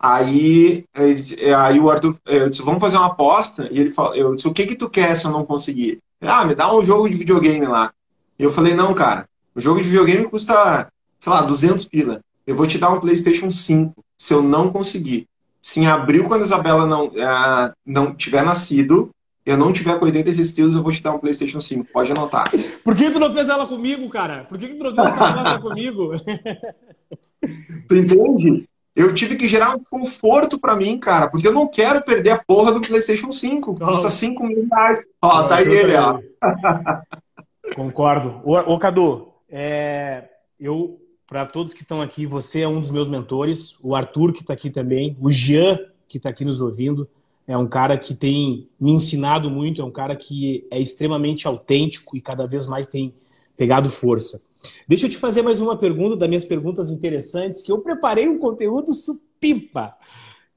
Aí, 0.00 0.84
aí 0.94 1.78
o 1.78 1.90
Arthur, 1.90 2.16
eu 2.26 2.48
disse, 2.48 2.62
vamos 2.62 2.80
fazer 2.80 2.96
uma 2.96 3.08
aposta, 3.08 3.68
e 3.70 3.78
ele 3.78 3.90
falou, 3.90 4.14
eu 4.14 4.34
disse, 4.34 4.48
o 4.48 4.54
que 4.54 4.66
que 4.66 4.76
tu 4.76 4.88
quer 4.88 5.16
se 5.16 5.26
eu 5.26 5.30
não 5.30 5.44
conseguir? 5.44 5.98
Ah, 6.20 6.44
me 6.46 6.54
dá 6.54 6.74
um 6.74 6.82
jogo 6.82 7.10
de 7.10 7.16
videogame 7.16 7.66
lá. 7.66 7.92
E 8.38 8.42
eu 8.42 8.50
falei, 8.50 8.74
não, 8.74 8.94
cara, 8.94 9.28
o 9.54 9.60
jogo 9.60 9.82
de 9.82 9.88
videogame 9.88 10.28
custa 10.28 10.88
sei 11.18 11.32
lá, 11.32 11.42
200 11.42 11.84
pila. 11.86 12.20
Eu 12.46 12.56
vou 12.56 12.66
te 12.66 12.78
dar 12.78 12.90
um 12.90 13.00
PlayStation 13.00 13.50
5 13.50 14.02
se 14.16 14.32
eu 14.32 14.42
não 14.42 14.70
conseguir. 14.70 15.26
Se 15.60 15.80
em 15.80 15.86
abril, 15.86 16.26
quando 16.26 16.42
a 16.42 16.44
Isabela 16.44 16.86
não, 16.86 17.08
uh, 17.08 17.72
não 17.84 18.14
tiver 18.14 18.44
nascido, 18.44 19.10
eu 19.44 19.56
não 19.56 19.72
tiver 19.72 19.98
com 19.98 20.04
86 20.04 20.52
quilos, 20.52 20.74
eu 20.74 20.82
vou 20.82 20.92
te 20.92 21.02
dar 21.02 21.14
um 21.14 21.18
PlayStation 21.18 21.60
5. 21.60 21.86
Pode 21.92 22.12
anotar. 22.12 22.44
Por 22.84 22.96
que 22.96 23.10
tu 23.10 23.18
não 23.18 23.32
fez 23.32 23.48
ela 23.48 23.66
comigo, 23.66 24.08
cara? 24.08 24.44
Por 24.44 24.58
que, 24.58 24.68
que 24.68 24.74
tu 24.74 24.90
não 24.92 24.94
fez 24.94 25.16
essa 25.16 25.58
comigo? 25.58 26.12
tu 27.88 27.96
entende? 27.96 28.68
Eu 28.94 29.14
tive 29.14 29.36
que 29.36 29.46
gerar 29.46 29.76
um 29.76 29.82
conforto 29.84 30.58
para 30.58 30.74
mim, 30.74 30.98
cara, 30.98 31.28
porque 31.28 31.46
eu 31.46 31.52
não 31.52 31.68
quero 31.68 32.02
perder 32.02 32.30
a 32.30 32.44
porra 32.44 32.72
do 32.72 32.80
PlayStation 32.80 33.30
5. 33.30 33.76
Custa 33.76 34.10
5 34.10 34.46
mil 34.46 34.66
reais. 34.70 35.00
Ó, 35.22 35.44
tá 35.44 35.56
aí 35.56 35.68
ele, 35.68 35.94
ó. 35.96 36.18
Concordo. 37.74 38.40
Ô, 38.44 38.56
ô 38.56 38.78
Cadu, 38.78 39.28
é, 39.48 40.24
eu 40.58 40.98
para 41.28 41.46
todos 41.46 41.74
que 41.74 41.82
estão 41.82 42.00
aqui, 42.00 42.24
você 42.24 42.62
é 42.62 42.68
um 42.68 42.80
dos 42.80 42.90
meus 42.90 43.06
mentores, 43.06 43.78
o 43.84 43.94
Arthur, 43.94 44.32
que 44.32 44.40
está 44.40 44.54
aqui 44.54 44.70
também, 44.70 45.14
o 45.20 45.30
Jean, 45.30 45.78
que 46.08 46.16
está 46.16 46.30
aqui 46.30 46.42
nos 46.42 46.62
ouvindo, 46.62 47.06
é 47.46 47.56
um 47.56 47.68
cara 47.68 47.98
que 47.98 48.14
tem 48.14 48.66
me 48.80 48.92
ensinado 48.92 49.50
muito, 49.50 49.82
é 49.82 49.84
um 49.84 49.90
cara 49.90 50.16
que 50.16 50.66
é 50.70 50.80
extremamente 50.80 51.46
autêntico 51.46 52.16
e 52.16 52.20
cada 52.20 52.46
vez 52.46 52.66
mais 52.66 52.88
tem 52.88 53.14
pegado 53.58 53.90
força. 53.90 54.46
Deixa 54.88 55.04
eu 55.04 55.10
te 55.10 55.18
fazer 55.18 55.42
mais 55.42 55.60
uma 55.60 55.76
pergunta, 55.76 56.16
das 56.16 56.28
minhas 56.28 56.44
perguntas 56.46 56.88
interessantes, 56.88 57.60
que 57.60 57.70
eu 57.70 57.78
preparei 57.78 58.26
um 58.26 58.38
conteúdo 58.38 58.94
supimpa. 58.94 59.94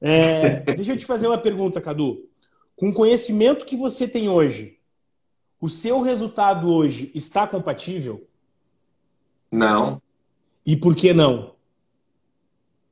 É, 0.00 0.60
deixa 0.74 0.92
eu 0.92 0.96
te 0.96 1.04
fazer 1.04 1.26
uma 1.26 1.38
pergunta, 1.38 1.82
Cadu. 1.82 2.24
Com 2.74 2.88
o 2.88 2.94
conhecimento 2.94 3.66
que 3.66 3.76
você 3.76 4.08
tem 4.08 4.30
hoje, 4.30 4.78
o 5.60 5.68
seu 5.68 6.00
resultado 6.00 6.72
hoje 6.72 7.10
está 7.14 7.46
compatível? 7.46 8.26
Não. 9.50 10.00
E 10.64 10.76
por 10.76 10.94
que 10.94 11.12
não? 11.12 11.52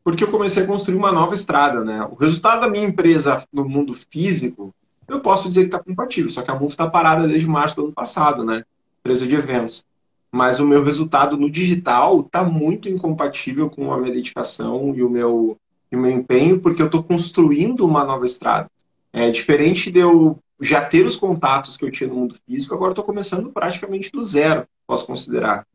Porque 0.03 0.25
eu 0.25 0.31
comecei 0.31 0.65
a 0.65 0.67
construir 0.67 0.97
uma 0.97 1.13
nova 1.13 1.35
estrada, 1.35 1.85
né? 1.85 2.07
O 2.11 2.15
resultado 2.15 2.61
da 2.61 2.69
minha 2.69 2.87
empresa 2.87 3.45
no 3.53 3.65
mundo 3.65 3.95
físico, 3.95 4.75
eu 5.07 5.21
posso 5.21 5.49
dizer 5.49 5.63
que 5.63 5.67
está 5.67 5.79
compatível, 5.79 6.31
só 6.31 6.43
que 6.43 6.51
a 6.51 6.55
MUF 6.55 6.73
está 6.73 6.89
parada 6.89 7.29
desde 7.29 7.49
março 7.49 7.77
do 7.77 7.85
ano 7.85 7.93
passado, 7.93 8.45
né? 8.45 8.65
Empresa 9.01 9.27
de 9.27 9.35
eventos. 9.35 9.85
Mas 10.33 10.61
o 10.61 10.67
meu 10.67 10.83
resultado 10.85 11.37
no 11.37 11.51
digital 11.51 12.21
está 12.21 12.43
muito 12.43 12.89
incompatível 12.89 13.69
com 13.69 13.93
a 13.93 13.99
minha 13.99 14.13
dedicação 14.13 14.95
e 14.95 15.03
o 15.03 15.11
meu, 15.11 15.57
e 15.91 15.97
o 15.97 16.01
meu 16.01 16.11
empenho, 16.11 16.61
porque 16.61 16.81
eu 16.81 16.87
estou 16.87 17.03
construindo 17.03 17.87
uma 17.87 18.05
nova 18.05 18.25
estrada. 18.25 18.71
É 19.13 19.31
diferente 19.31 19.91
de 19.91 19.99
eu 19.99 20.39
já 20.61 20.85
ter 20.85 21.07
os 21.07 21.17
contatos 21.17 21.77
que 21.77 21.85
eu 21.85 21.91
tinha 21.91 22.09
no 22.09 22.17
mundo 22.17 22.37
físico, 22.47 22.75
agora 22.75 22.93
estou 22.93 23.05
começando 23.05 23.51
praticamente 23.51 24.13
do 24.13 24.23
zero, 24.23 24.67
posso 24.87 25.07
considerar. 25.07 25.67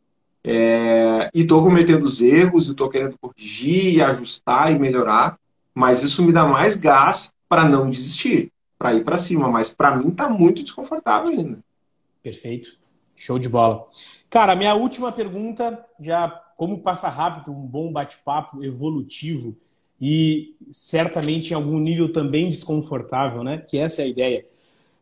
É, 0.47 1.31
e 1.33 1.41
estou 1.41 1.63
cometendo 1.63 2.03
os 2.03 2.21
erros, 2.21 2.69
estou 2.69 2.87
querendo 2.87 3.17
corrigir, 3.17 4.03
ajustar 4.03 4.71
e 4.71 4.77
melhorar, 4.77 5.39
mas 5.73 6.03
isso 6.03 6.21
me 6.21 6.31
dá 6.31 6.45
mais 6.45 6.77
gás 6.77 7.33
para 7.49 7.67
não 7.67 7.89
desistir, 7.89 8.51
para 8.77 8.93
ir 8.93 9.03
para 9.03 9.17
cima. 9.17 9.49
Mas 9.49 9.73
para 9.73 9.95
mim 9.95 10.09
está 10.09 10.29
muito 10.29 10.61
desconfortável 10.61 11.31
ainda. 11.31 11.57
Perfeito. 12.21 12.77
Show 13.15 13.39
de 13.39 13.49
bola. 13.49 13.87
Cara, 14.29 14.55
minha 14.55 14.75
última 14.75 15.11
pergunta, 15.11 15.83
já 15.99 16.29
como 16.55 16.79
passa 16.79 17.09
rápido, 17.09 17.51
um 17.51 17.65
bom 17.65 17.91
bate-papo 17.91 18.63
evolutivo, 18.63 19.57
e 19.99 20.55
certamente 20.69 21.51
em 21.51 21.53
algum 21.55 21.79
nível 21.79 22.11
também 22.11 22.49
desconfortável, 22.49 23.43
né? 23.43 23.57
Que 23.57 23.79
essa 23.79 24.01
é 24.03 24.05
a 24.05 24.07
ideia. 24.07 24.45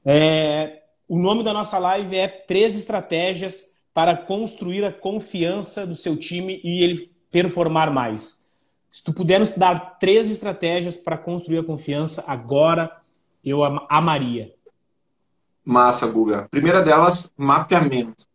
É, 0.06 0.84
o 1.08 1.18
nome 1.20 1.44
da 1.44 1.52
nossa 1.52 1.78
live 1.80 2.16
é 2.16 2.28
Três 2.28 2.78
Estratégias 2.78 3.73
para 3.94 4.18
construir 4.18 4.84
a 4.84 4.92
confiança 4.92 5.86
do 5.86 5.96
seu 5.96 6.18
time 6.18 6.60
e 6.64 6.84
ele 6.84 7.12
performar 7.32 7.92
mais. 7.92 8.54
Se 8.90 9.04
tu 9.04 9.14
puder 9.14 9.40
nos 9.40 9.52
dar 9.52 9.98
três 10.00 10.30
estratégias 10.30 10.96
para 10.96 11.18
construir 11.18 11.60
a 11.60 11.64
confiança, 11.64 12.24
agora 12.28 12.92
eu 13.44 13.64
amaria. 13.90 14.54
Massa, 15.66 16.08
Guga. 16.08 16.48
Primeira 16.50 16.82
delas, 16.82 17.34
mapeamento. 17.38 18.26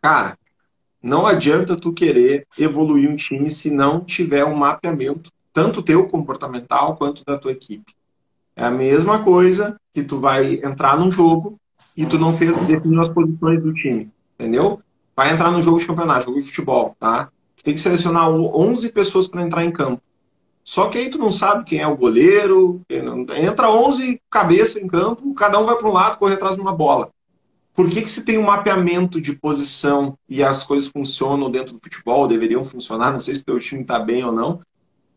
Cara, 0.00 0.38
não 1.02 1.26
adianta 1.26 1.76
tu 1.76 1.92
querer 1.92 2.46
evoluir 2.58 3.10
um 3.10 3.16
time 3.16 3.50
se 3.50 3.70
não 3.70 4.04
tiver 4.04 4.44
um 4.44 4.54
mapeamento, 4.54 5.32
tanto 5.52 5.82
teu 5.82 6.06
comportamental 6.08 6.96
quanto 6.96 7.24
da 7.24 7.38
tua 7.38 7.52
equipe. 7.52 7.94
É 8.54 8.64
a 8.64 8.70
mesma 8.70 9.24
coisa 9.24 9.80
que 9.94 10.02
tu 10.02 10.20
vai 10.20 10.60
entrar 10.62 10.98
num 10.98 11.10
jogo 11.10 11.58
e 11.96 12.04
tu 12.04 12.18
não 12.18 12.32
fez 12.32 12.58
definiu 12.66 13.00
as 13.00 13.08
posições 13.08 13.62
do 13.62 13.72
time, 13.72 14.10
entendeu? 14.40 14.80
Vai 15.14 15.32
entrar 15.32 15.50
no 15.50 15.62
jogo 15.62 15.78
de 15.78 15.86
campeonato, 15.86 16.24
jogo 16.24 16.40
de 16.40 16.46
futebol, 16.46 16.96
tá? 16.98 17.28
Tu 17.56 17.62
tem 17.62 17.74
que 17.74 17.80
selecionar 17.80 18.30
11 18.30 18.90
pessoas 18.90 19.28
para 19.28 19.42
entrar 19.42 19.64
em 19.64 19.70
campo. 19.70 20.02
Só 20.64 20.88
que 20.88 20.96
aí 20.96 21.10
tu 21.10 21.18
não 21.18 21.30
sabe 21.30 21.64
quem 21.64 21.80
é 21.80 21.86
o 21.86 21.96
goleiro, 21.96 22.80
entra 23.36 23.70
11 23.70 24.20
cabeças 24.30 24.82
em 24.82 24.86
campo, 24.86 25.34
cada 25.34 25.58
um 25.58 25.66
vai 25.66 25.76
para 25.76 25.88
um 25.88 25.92
lado, 25.92 26.18
corre 26.18 26.34
atrás 26.34 26.54
de 26.54 26.62
uma 26.62 26.72
bola. 26.72 27.10
Por 27.74 27.88
que, 27.88 28.02
que 28.02 28.10
se 28.10 28.24
tem 28.24 28.38
um 28.38 28.44
mapeamento 28.44 29.20
de 29.20 29.34
posição 29.34 30.16
e 30.28 30.42
as 30.42 30.64
coisas 30.64 30.90
funcionam 30.90 31.50
dentro 31.50 31.74
do 31.74 31.80
futebol, 31.82 32.28
deveriam 32.28 32.64
funcionar, 32.64 33.12
não 33.12 33.20
sei 33.20 33.34
se 33.34 33.44
teu 33.44 33.58
time 33.58 33.82
está 33.82 33.98
bem 33.98 34.24
ou 34.24 34.32
não, 34.32 34.60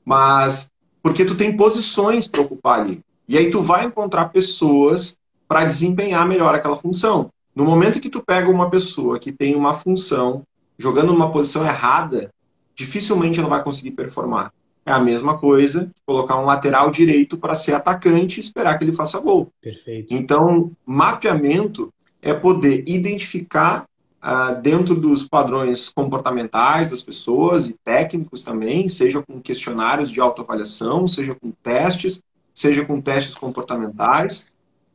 mas 0.06 0.72
porque 1.02 1.26
tu 1.26 1.36
tem 1.36 1.56
posições 1.56 2.28
para 2.28 2.42
ocupar 2.42 2.80
ali. 2.80 3.02
E 3.28 3.38
aí 3.38 3.50
tu 3.50 3.62
vai 3.62 3.86
encontrar 3.86 4.30
pessoas 4.30 5.18
para 5.48 5.66
desempenhar 5.66 6.28
melhor 6.28 6.56
aquela 6.56 6.76
função. 6.76 7.30
No 7.56 7.66
momento 7.66 8.00
que 8.00 8.10
tu 8.10 8.24
pega 8.24 8.50
uma 8.50 8.70
pessoa 8.70 9.20
que 9.20 9.32
tem 9.32 9.56
uma 9.56 9.74
função 9.74 10.44
jogando 10.78 11.14
numa 11.14 11.32
posição 11.32 11.66
errada, 11.66 12.32
dificilmente 12.76 13.40
ela 13.40 13.50
vai 13.50 13.64
conseguir 13.64 13.92
performar. 13.92 14.52
É 14.86 14.92
a 14.92 15.00
mesma 15.00 15.38
coisa 15.38 15.90
colocar 16.06 16.38
um 16.38 16.46
lateral 16.46 16.92
direito 16.92 17.38
para 17.38 17.56
ser 17.56 17.74
atacante 17.74 18.38
e 18.38 18.42
esperar 18.42 18.78
que 18.78 18.84
ele 18.84 18.92
faça 18.92 19.20
gol. 19.20 19.50
Perfeito. 19.62 20.14
Então, 20.14 20.72
mapeamento 20.86 21.94
é 22.22 22.34
poder 22.34 22.84
identificar 22.88 23.86
ah, 24.22 24.54
dentro 24.54 24.96
dos 24.96 25.28
padrões 25.28 25.90
comportamentais 25.90 26.92
das 26.92 27.02
pessoas 27.02 27.68
e 27.68 27.74
técnicos 27.84 28.44
também, 28.44 28.88
seja 28.88 29.22
com 29.22 29.42
questionários 29.42 30.10
de 30.10 30.20
autoavaliação, 30.20 31.08
seja 31.08 31.36
com 31.36 31.52
testes, 31.52 32.24
seja 32.54 32.86
com 32.86 33.02
testes 33.02 33.36
comportamentais, 33.36 34.53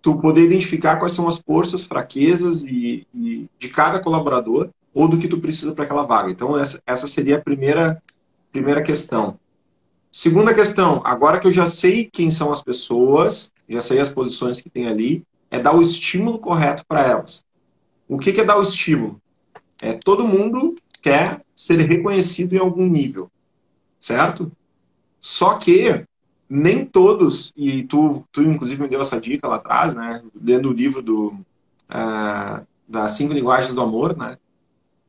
tu 0.09 0.19
poder 0.19 0.45
identificar 0.45 0.97
quais 0.97 1.13
são 1.13 1.29
as 1.29 1.37
forças, 1.37 1.85
fraquezas 1.85 2.65
e, 2.65 3.07
e 3.15 3.47
de 3.59 3.69
cada 3.69 4.01
colaborador 4.01 4.71
ou 4.95 5.07
do 5.07 5.19
que 5.19 5.29
tu 5.29 5.39
precisa 5.39 5.75
para 5.75 5.85
aquela 5.85 6.05
vaga. 6.05 6.31
Então 6.31 6.59
essa, 6.59 6.81
essa 6.87 7.07
seria 7.07 7.37
a 7.37 7.41
primeira 7.41 8.01
primeira 8.51 8.83
questão. 8.83 9.39
Segunda 10.11 10.55
questão, 10.55 11.03
agora 11.05 11.39
que 11.39 11.47
eu 11.47 11.53
já 11.53 11.67
sei 11.67 12.09
quem 12.11 12.31
são 12.31 12.51
as 12.51 12.63
pessoas, 12.63 13.53
já 13.69 13.83
sei 13.83 14.01
as 14.01 14.09
posições 14.09 14.63
que 14.63 14.71
tem 14.71 14.89
ali, 14.89 15.23
é 15.51 15.61
dar 15.61 15.77
o 15.77 15.83
estímulo 15.83 16.39
correto 16.39 16.87
para 16.89 17.03
elas. 17.03 17.45
O 18.09 18.19
que, 18.19 18.33
que 18.33 18.41
é 18.41 18.45
dar 18.45 18.59
o 18.59 18.63
estímulo? 18.63 19.21
É 19.83 19.93
todo 19.93 20.27
mundo 20.27 20.75
quer 21.03 21.43
ser 21.55 21.79
reconhecido 21.81 22.55
em 22.55 22.59
algum 22.59 22.87
nível, 22.87 23.31
certo? 24.01 24.51
Só 25.21 25.57
que 25.57 26.03
nem 26.49 26.85
todos, 26.85 27.53
e 27.57 27.83
tu, 27.83 28.25
tu 28.33 28.43
inclusive 28.43 28.81
me 28.83 28.89
deu 28.89 29.01
essa 29.01 29.21
dica 29.21 29.47
lá 29.47 29.57
atrás, 29.57 29.95
né, 29.95 30.23
lendo 30.41 30.71
o 30.71 30.73
livro 30.73 31.03
do, 31.03 31.29
uh, 31.91 32.67
das 32.89 33.13
cinco 33.13 33.35
linguagens 33.35 33.75
do 33.75 33.83
amor, 33.83 34.17
né, 34.17 34.39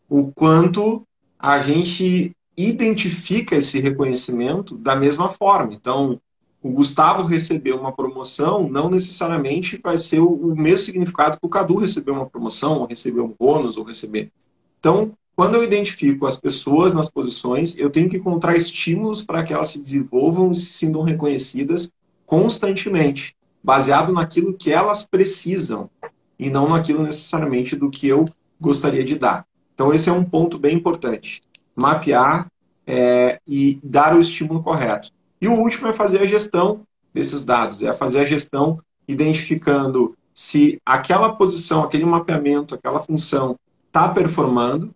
o 0.10 0.32
quanto 0.32 1.04
a 1.38 1.60
gente 1.62 2.36
identifica 2.58 3.56
esse 3.56 3.80
reconhecimento 3.80 4.78
da 4.78 4.96
mesma 4.96 5.30
forma. 5.30 5.74
Então, 5.74 6.20
o 6.62 6.70
Gustavo 6.70 7.24
receber 7.24 7.72
uma 7.72 7.94
promoção 7.94 8.68
não 8.68 8.90
necessariamente 8.90 9.80
vai 9.82 9.98
ser 9.98 10.20
o, 10.20 10.54
mesmo 10.56 10.80
significado 10.80 11.40
que 11.40 11.46
o 11.46 11.50
Cadu 11.50 11.76
receber 11.76 12.12
uma 12.12 12.26
promoção, 12.26 12.80
ou 12.80 12.86
receber 12.86 13.22
um 13.22 13.34
bônus, 13.40 13.78
ou 13.78 13.84
receber. 13.86 14.30
Então, 14.78 15.14
quando 15.40 15.56
eu 15.56 15.64
identifico 15.64 16.28
as 16.28 16.38
pessoas 16.38 16.94
nas 16.94 17.10
posições, 17.10 17.74
eu 17.78 17.90
tenho 17.90 18.10
que 18.10 18.18
encontrar 18.18 18.58
estímulos 18.58 19.24
para 19.24 19.42
que 19.42 19.54
elas 19.54 19.70
se 19.70 19.80
desenvolvam 19.80 20.52
e 20.52 20.56
se 20.56 20.66
sintam 20.66 21.02
reconhecidas 21.02 21.90
constantemente, 22.26 23.38
baseado 23.64 24.12
naquilo 24.12 24.54
que 24.54 24.70
elas 24.70 25.08
precisam 25.08 25.90
e 26.38 26.50
não 26.50 26.68
naquilo 26.68 27.04
necessariamente 27.04 27.78
do 27.78 27.90
que 27.90 28.06
eu 28.06 28.26
gostaria 28.60 29.02
de 29.02 29.18
dar. 29.18 29.46
Então, 29.74 29.94
esse 29.94 30.10
é 30.10 30.12
um 30.12 30.26
ponto 30.26 30.60
bem 30.60 30.76
importante. 30.76 31.42
Mapear 31.74 32.52
é, 32.86 33.40
e 33.48 33.80
dar 33.82 34.18
o 34.18 34.20
estímulo 34.20 34.62
correto. 34.62 35.10
E 35.40 35.48
o 35.48 35.54
último 35.54 35.88
é 35.88 35.94
fazer 35.94 36.20
a 36.20 36.26
gestão 36.26 36.82
desses 37.14 37.46
dados, 37.46 37.82
é 37.82 37.94
fazer 37.94 38.20
a 38.20 38.26
gestão 38.26 38.82
identificando 39.08 40.18
se 40.34 40.82
aquela 40.86 41.34
posição, 41.34 41.82
aquele 41.82 42.04
mapeamento, 42.04 42.76
aquela 42.76 43.00
função 43.00 43.58
está 43.88 44.10
performando 44.10 44.94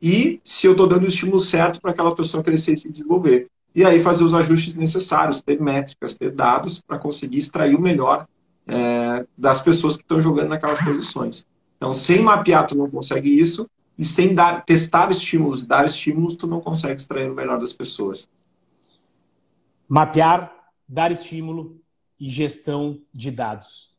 e 0.00 0.40
se 0.44 0.66
eu 0.66 0.72
estou 0.72 0.86
dando 0.86 1.04
o 1.04 1.08
estímulo 1.08 1.38
certo 1.38 1.80
para 1.80 1.90
aquela 1.90 2.14
pessoa 2.14 2.42
crescer 2.42 2.74
e 2.74 2.78
se 2.78 2.90
desenvolver. 2.90 3.48
E 3.74 3.84
aí 3.84 4.00
fazer 4.00 4.24
os 4.24 4.34
ajustes 4.34 4.74
necessários, 4.74 5.42
ter 5.42 5.60
métricas, 5.60 6.16
ter 6.16 6.30
dados 6.30 6.80
para 6.80 6.98
conseguir 6.98 7.38
extrair 7.38 7.74
o 7.74 7.80
melhor 7.80 8.26
é, 8.66 9.26
das 9.36 9.60
pessoas 9.60 9.96
que 9.96 10.02
estão 10.02 10.20
jogando 10.20 10.48
naquelas 10.48 10.82
posições. 10.82 11.46
Então, 11.76 11.92
sem 11.92 12.22
mapear, 12.22 12.66
tu 12.66 12.76
não 12.76 12.90
consegue 12.90 13.28
isso, 13.28 13.68
e 13.98 14.04
sem 14.04 14.34
dar, 14.34 14.64
testar 14.64 15.10
estímulos, 15.10 15.62
dar 15.62 15.84
estímulos, 15.84 16.36
tu 16.36 16.46
não 16.46 16.60
consegue 16.60 17.00
extrair 17.00 17.30
o 17.30 17.34
melhor 17.34 17.58
das 17.58 17.72
pessoas. 17.72 18.28
Mapear, 19.86 20.52
dar 20.88 21.12
estímulo 21.12 21.78
e 22.18 22.30
gestão 22.30 22.98
de 23.12 23.30
dados. 23.30 23.94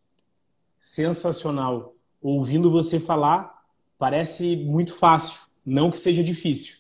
Sensacional. 0.79 1.95
Ouvindo 2.19 2.71
você 2.71 2.99
falar, 2.99 3.63
parece 3.97 4.55
muito 4.55 4.93
fácil 4.95 5.46
não 5.68 5.91
que 5.91 5.99
seja 5.99 6.24
difícil, 6.24 6.78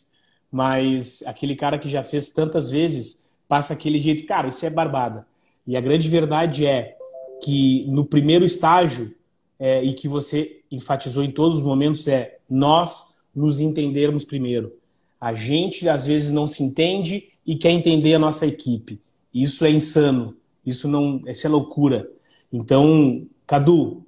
mas 0.49 1.21
aquele 1.27 1.57
cara 1.57 1.77
que 1.77 1.89
já 1.89 2.05
fez 2.05 2.29
tantas 2.29 2.71
vezes 2.71 3.29
passa 3.45 3.73
aquele 3.73 3.99
jeito, 3.99 4.25
cara, 4.25 4.47
isso 4.47 4.65
é 4.65 4.69
barbada. 4.69 5.27
E 5.65 5.75
a 5.75 5.81
grande 5.81 6.07
verdade 6.07 6.65
é 6.65 6.95
que 7.43 7.85
no 7.87 8.05
primeiro 8.05 8.45
estágio, 8.45 9.13
é, 9.59 9.83
e 9.83 9.93
que 9.93 10.07
você 10.07 10.61
enfatizou 10.71 11.21
em 11.21 11.31
todos 11.31 11.57
os 11.57 11.63
momentos, 11.63 12.07
é 12.07 12.37
nós 12.49 13.21
nos 13.35 13.59
entendermos 13.59 14.23
primeiro. 14.23 14.73
A 15.19 15.33
gente 15.33 15.89
às 15.89 16.05
vezes 16.05 16.31
não 16.31 16.47
se 16.47 16.63
entende 16.63 17.29
e 17.45 17.57
quer 17.57 17.71
entender 17.71 18.13
a 18.13 18.19
nossa 18.19 18.47
equipe. 18.47 19.01
Isso 19.33 19.65
é 19.65 19.69
insano. 19.69 20.37
Isso 20.65 20.87
não, 20.87 21.21
isso 21.27 21.45
é 21.45 21.49
loucura. 21.49 22.09
Então, 22.51 23.27
Cadu, 23.45 24.05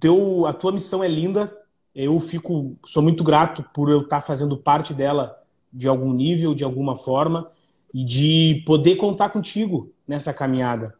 teu, 0.00 0.46
a 0.46 0.52
tua 0.52 0.72
missão 0.72 1.04
é 1.04 1.08
linda 1.08 1.56
eu 1.94 2.18
fico, 2.18 2.76
sou 2.84 3.02
muito 3.02 3.22
grato 3.22 3.64
por 3.72 3.90
eu 3.90 4.00
estar 4.00 4.20
fazendo 4.20 4.56
parte 4.56 4.92
dela 4.92 5.38
de 5.72 5.86
algum 5.86 6.12
nível, 6.12 6.54
de 6.54 6.64
alguma 6.64 6.96
forma, 6.96 7.50
e 7.92 8.04
de 8.04 8.62
poder 8.66 8.96
contar 8.96 9.30
contigo 9.30 9.92
nessa 10.06 10.34
caminhada. 10.34 10.94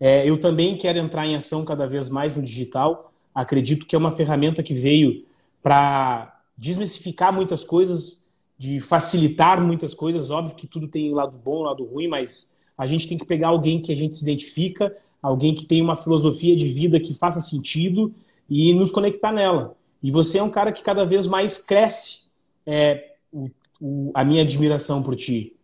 É, 0.00 0.28
eu 0.28 0.38
também 0.38 0.76
quero 0.76 0.98
entrar 0.98 1.26
em 1.26 1.36
ação 1.36 1.64
cada 1.64 1.86
vez 1.86 2.08
mais 2.08 2.34
no 2.34 2.42
digital. 2.42 3.12
Acredito 3.34 3.86
que 3.86 3.94
é 3.94 3.98
uma 3.98 4.12
ferramenta 4.12 4.62
que 4.62 4.72
veio 4.72 5.24
para 5.62 6.40
desmistificar 6.56 7.32
muitas 7.32 7.64
coisas, 7.64 8.30
de 8.56 8.80
facilitar 8.80 9.62
muitas 9.62 9.92
coisas. 9.92 10.30
Óbvio 10.30 10.56
que 10.56 10.66
tudo 10.66 10.88
tem 10.88 11.12
lado 11.12 11.36
bom, 11.36 11.62
lado 11.62 11.84
ruim, 11.84 12.08
mas 12.08 12.60
a 12.76 12.86
gente 12.86 13.08
tem 13.08 13.18
que 13.18 13.26
pegar 13.26 13.48
alguém 13.48 13.80
que 13.80 13.92
a 13.92 13.96
gente 13.96 14.16
se 14.16 14.22
identifica, 14.22 14.96
alguém 15.22 15.54
que 15.54 15.64
tem 15.64 15.82
uma 15.82 15.96
filosofia 15.96 16.56
de 16.56 16.66
vida 16.66 16.98
que 17.00 17.12
faça 17.12 17.40
sentido 17.40 18.14
e 18.48 18.72
nos 18.72 18.90
conectar 18.90 19.32
nela. 19.32 19.76
E 20.02 20.10
você 20.10 20.38
é 20.38 20.42
um 20.42 20.50
cara 20.50 20.72
que 20.72 20.82
cada 20.82 21.04
vez 21.04 21.26
mais 21.26 21.58
cresce 21.58 22.30
é, 22.66 23.12
o, 23.32 23.50
o, 23.80 24.10
a 24.14 24.24
minha 24.24 24.42
admiração 24.42 25.02
por 25.02 25.16
ti. 25.16 25.54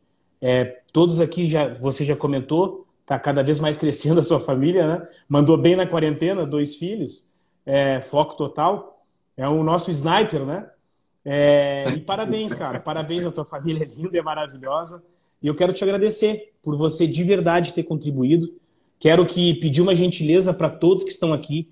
É, 0.40 0.80
todos 0.92 1.20
aqui, 1.20 1.46
já, 1.46 1.74
você 1.74 2.04
já 2.04 2.16
comentou, 2.16 2.86
está 3.02 3.18
cada 3.18 3.42
vez 3.42 3.60
mais 3.60 3.76
crescendo 3.76 4.18
a 4.20 4.22
sua 4.22 4.40
família, 4.40 4.86
né? 4.86 5.08
Mandou 5.28 5.56
bem 5.56 5.76
na 5.76 5.86
quarentena, 5.86 6.46
dois 6.46 6.76
filhos, 6.76 7.32
é, 7.64 8.00
foco 8.00 8.36
total. 8.36 9.04
É 9.36 9.48
o 9.48 9.62
nosso 9.64 9.90
sniper, 9.90 10.44
né? 10.44 10.68
É, 11.24 11.84
e 11.94 12.00
parabéns, 12.00 12.54
cara. 12.54 12.78
Parabéns 12.78 13.24
à 13.24 13.32
tua 13.32 13.44
família, 13.44 13.84
é 13.84 13.86
linda 13.86 14.18
e 14.18 14.22
maravilhosa. 14.22 15.04
E 15.42 15.46
eu 15.46 15.54
quero 15.54 15.72
te 15.72 15.82
agradecer 15.82 16.52
por 16.62 16.76
você 16.76 17.06
de 17.06 17.22
verdade 17.22 17.72
ter 17.72 17.82
contribuído. 17.82 18.52
Quero 18.98 19.26
que 19.26 19.54
pedir 19.54 19.80
uma 19.80 19.94
gentileza 19.94 20.54
para 20.54 20.70
todos 20.70 21.04
que 21.04 21.10
estão 21.10 21.32
aqui. 21.32 21.68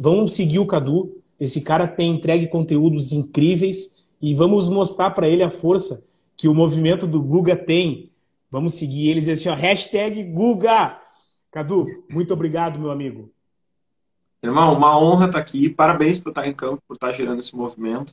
Vão 0.00 0.28
seguir 0.28 0.58
o 0.58 0.66
Cadu, 0.66 1.20
esse 1.40 1.62
cara 1.62 1.88
tem 1.88 2.14
entregue 2.14 2.46
conteúdos 2.46 3.10
incríveis 3.10 4.04
e 4.20 4.34
vamos 4.34 4.68
mostrar 4.68 5.10
para 5.10 5.28
ele 5.28 5.42
a 5.42 5.50
força 5.50 6.06
que 6.36 6.46
o 6.46 6.54
movimento 6.54 7.06
do 7.06 7.20
Guga 7.20 7.56
tem 7.56 8.10
Vamos 8.50 8.74
seguir 8.74 9.08
eles 9.08 9.28
assim, 9.28 9.48
ó, 9.48 9.54
hashtag 9.54 10.24
Guga. 10.24 11.00
Cadu, 11.52 11.86
muito 12.10 12.34
obrigado, 12.34 12.80
meu 12.80 12.90
amigo. 12.90 13.30
Irmão, 14.42 14.74
uma 14.74 14.98
honra 14.98 15.26
estar 15.26 15.38
aqui. 15.38 15.68
Parabéns 15.70 16.20
por 16.20 16.30
estar 16.30 16.48
em 16.48 16.52
campo, 16.52 16.82
por 16.88 16.94
estar 16.94 17.12
gerando 17.12 17.38
esse 17.38 17.54
movimento. 17.54 18.12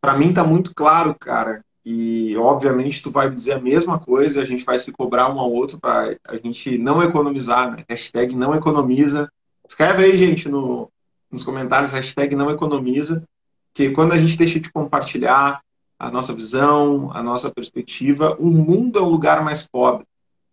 Para 0.00 0.16
mim 0.18 0.30
está 0.30 0.42
muito 0.42 0.74
claro, 0.74 1.14
cara. 1.14 1.64
E 1.84 2.36
obviamente 2.36 3.02
tu 3.02 3.10
vai 3.10 3.30
dizer 3.30 3.52
a 3.52 3.60
mesma 3.60 4.00
coisa, 4.00 4.40
a 4.40 4.44
gente 4.44 4.64
vai 4.64 4.78
se 4.78 4.90
cobrar 4.90 5.32
um 5.32 5.38
ao 5.38 5.52
outro 5.52 5.78
para 5.78 6.16
a 6.26 6.36
gente 6.36 6.76
não 6.78 7.02
economizar, 7.02 7.70
né? 7.70 7.84
Hashtag 7.88 8.34
não 8.34 8.54
economiza. 8.54 9.30
Escreve 9.68 10.04
aí, 10.04 10.18
gente, 10.18 10.48
no, 10.48 10.90
nos 11.32 11.42
comentários, 11.42 11.90
hashtag 11.90 12.36
não 12.36 12.50
economiza, 12.50 13.24
que 13.74 13.90
quando 13.90 14.12
a 14.12 14.18
gente 14.18 14.36
deixa 14.36 14.60
de 14.60 14.70
compartilhar 14.70 15.62
a 15.98 16.10
nossa 16.10 16.34
visão, 16.34 17.10
a 17.14 17.22
nossa 17.22 17.50
perspectiva, 17.50 18.36
o 18.38 18.50
mundo 18.50 18.98
é 18.98 19.02
um 19.02 19.08
lugar 19.08 19.42
mais 19.42 19.66
pobre. 19.66 20.04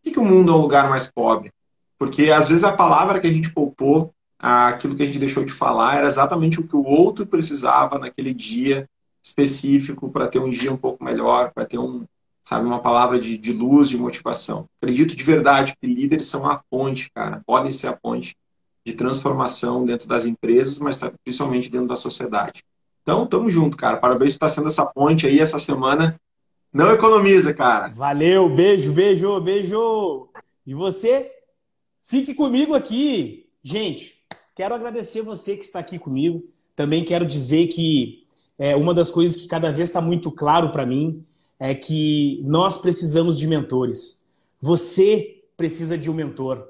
Por 0.02 0.14
que, 0.14 0.20
o 0.20 0.24
mundo 0.26 0.52
é 0.52 0.56
um 0.56 0.62
lugar 0.62 0.90
mais 0.90 1.12
pobre? 1.12 1.52
Porque 1.98 2.32
às 2.32 2.48
vezes 2.48 2.64
a 2.64 2.72
palavra 2.72 3.20
que 3.20 3.28
a 3.28 3.34
gente 3.34 3.52
poupou, 3.52 4.14
aquilo 4.40 4.96
que 4.96 5.04
a 5.04 5.06
gente 5.06 5.20
deixou 5.20 5.44
de 5.44 5.52
falar, 5.52 5.98
era 5.98 6.08
exatamente 6.08 6.62
o 6.62 6.68
que 6.68 6.76
o 6.76 6.84
outro 6.84 7.26
precisava 7.26 8.00
naquele 8.00 8.34
dia 8.34 8.88
específico 9.22 10.10
para 10.10 10.28
ter 10.28 10.40
um 10.40 10.50
dia 10.50 10.72
um 10.72 10.78
pouco 10.78 11.04
melhor, 11.04 11.52
para 11.52 11.66
ter 11.66 11.78
um, 11.78 12.06
sabe, 12.44 12.66
uma 12.66 12.80
palavra 12.80 13.20
de, 13.20 13.38
de 13.38 13.52
luz, 13.52 13.90
de 13.90 13.98
motivação. 13.98 14.66
Acredito 14.82 15.16
de 15.16 15.24
verdade 15.24 15.76
que 15.80 15.88
líderes 15.88 16.28
são 16.28 16.50
a 16.50 16.64
ponte, 16.70 17.12
cara, 17.12 17.42
podem 17.46 17.72
ser 17.72 17.88
a 17.88 17.96
ponte 17.96 18.36
de 18.86 18.94
transformação 18.94 19.86
dentro 19.86 20.08
das 20.08 20.26
empresas, 20.26 20.80
mas 20.80 21.02
principalmente 21.24 21.70
dentro 21.70 21.88
da 21.88 21.96
sociedade. 21.96 22.64
Então, 23.02 23.26
tamo 23.26 23.50
junto, 23.50 23.78
cara. 23.78 23.98
Parabéns 23.98 24.32
por 24.32 24.36
estar 24.36 24.50
sendo 24.50 24.68
essa 24.68 24.86
ponte 24.86 25.26
aí 25.26 25.40
essa 25.40 25.60
semana. 25.60 26.20
Não 26.72 26.92
economiza, 26.92 27.54
cara. 27.54 27.90
Valeu, 27.90 28.50
beijo, 28.50 28.92
beijo, 28.92 29.40
beijo. 29.42 30.30
E 30.66 30.74
você 30.74 31.32
Fique 32.10 32.34
comigo 32.34 32.74
aqui. 32.74 33.46
Gente, 33.62 34.16
quero 34.56 34.74
agradecer 34.74 35.22
você 35.22 35.56
que 35.56 35.64
está 35.64 35.78
aqui 35.78 36.00
comigo. 36.00 36.44
Também 36.76 37.06
quero 37.06 37.24
dizer 37.24 37.68
que 37.68 38.26
é, 38.58 38.76
uma 38.76 38.96
das 38.96 39.12
coisas 39.12 39.40
que 39.40 39.48
cada 39.48 39.72
vez 39.72 39.90
está 39.90 40.02
muito 40.02 40.32
claro 40.32 40.72
para 40.72 40.88
mim 40.88 41.24
é 41.60 41.76
que 41.76 42.42
nós 42.44 42.80
precisamos 42.80 43.38
de 43.38 43.46
mentores. 43.46 44.28
Você 44.60 45.44
precisa 45.56 45.96
de 45.96 46.10
um 46.10 46.16
mentor. 46.16 46.68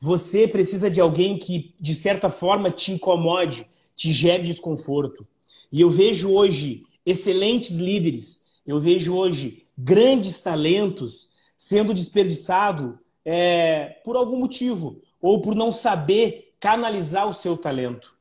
Você 0.00 0.48
precisa 0.48 0.90
de 0.90 1.00
alguém 1.00 1.38
que, 1.38 1.74
de 1.78 1.94
certa 1.94 2.30
forma, 2.30 2.70
te 2.70 2.90
incomode, 2.90 3.66
te 3.94 4.10
gere 4.12 4.42
desconforto. 4.42 5.26
E 5.70 5.82
eu 5.82 5.90
vejo 5.90 6.32
hoje 6.32 6.84
excelentes 7.04 7.76
líderes, 7.76 8.46
eu 8.66 8.80
vejo 8.80 9.14
hoje 9.14 9.66
grandes 9.76 10.38
talentos 10.40 11.30
sendo 11.56 11.92
desperdiçados 11.92 12.94
é, 13.24 14.00
por 14.02 14.16
algum 14.16 14.38
motivo, 14.38 15.02
ou 15.20 15.42
por 15.42 15.54
não 15.54 15.70
saber 15.70 16.54
canalizar 16.58 17.28
o 17.28 17.34
seu 17.34 17.56
talento. 17.56 18.16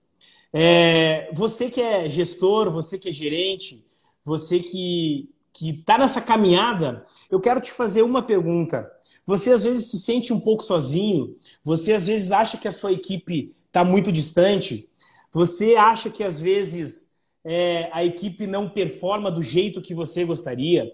É, 0.51 1.29
você 1.33 1.69
que 1.69 1.81
é 1.81 2.09
gestor, 2.09 2.69
você 2.71 2.99
que 2.99 3.07
é 3.07 3.11
gerente, 3.11 3.85
você 4.25 4.59
que 4.59 5.29
está 5.61 5.97
nessa 5.97 6.21
caminhada, 6.21 7.05
eu 7.29 7.39
quero 7.39 7.61
te 7.61 7.71
fazer 7.71 8.01
uma 8.01 8.21
pergunta. 8.21 8.91
Você 9.29 9.51
às 9.51 9.61
vezes 9.61 9.91
se 9.91 9.99
sente 9.99 10.33
um 10.33 10.39
pouco 10.39 10.63
sozinho, 10.63 11.37
você 11.63 11.93
às 11.93 12.07
vezes 12.07 12.31
acha 12.31 12.57
que 12.57 12.67
a 12.67 12.71
sua 12.71 12.91
equipe 12.91 13.55
está 13.67 13.85
muito 13.85 14.11
distante, 14.11 14.89
você 15.31 15.75
acha 15.75 16.09
que 16.09 16.23
às 16.23 16.41
vezes 16.41 17.19
é, 17.43 17.91
a 17.93 18.03
equipe 18.03 18.47
não 18.47 18.67
performa 18.67 19.31
do 19.31 19.43
jeito 19.43 19.83
que 19.83 19.93
você 19.93 20.25
gostaria. 20.25 20.91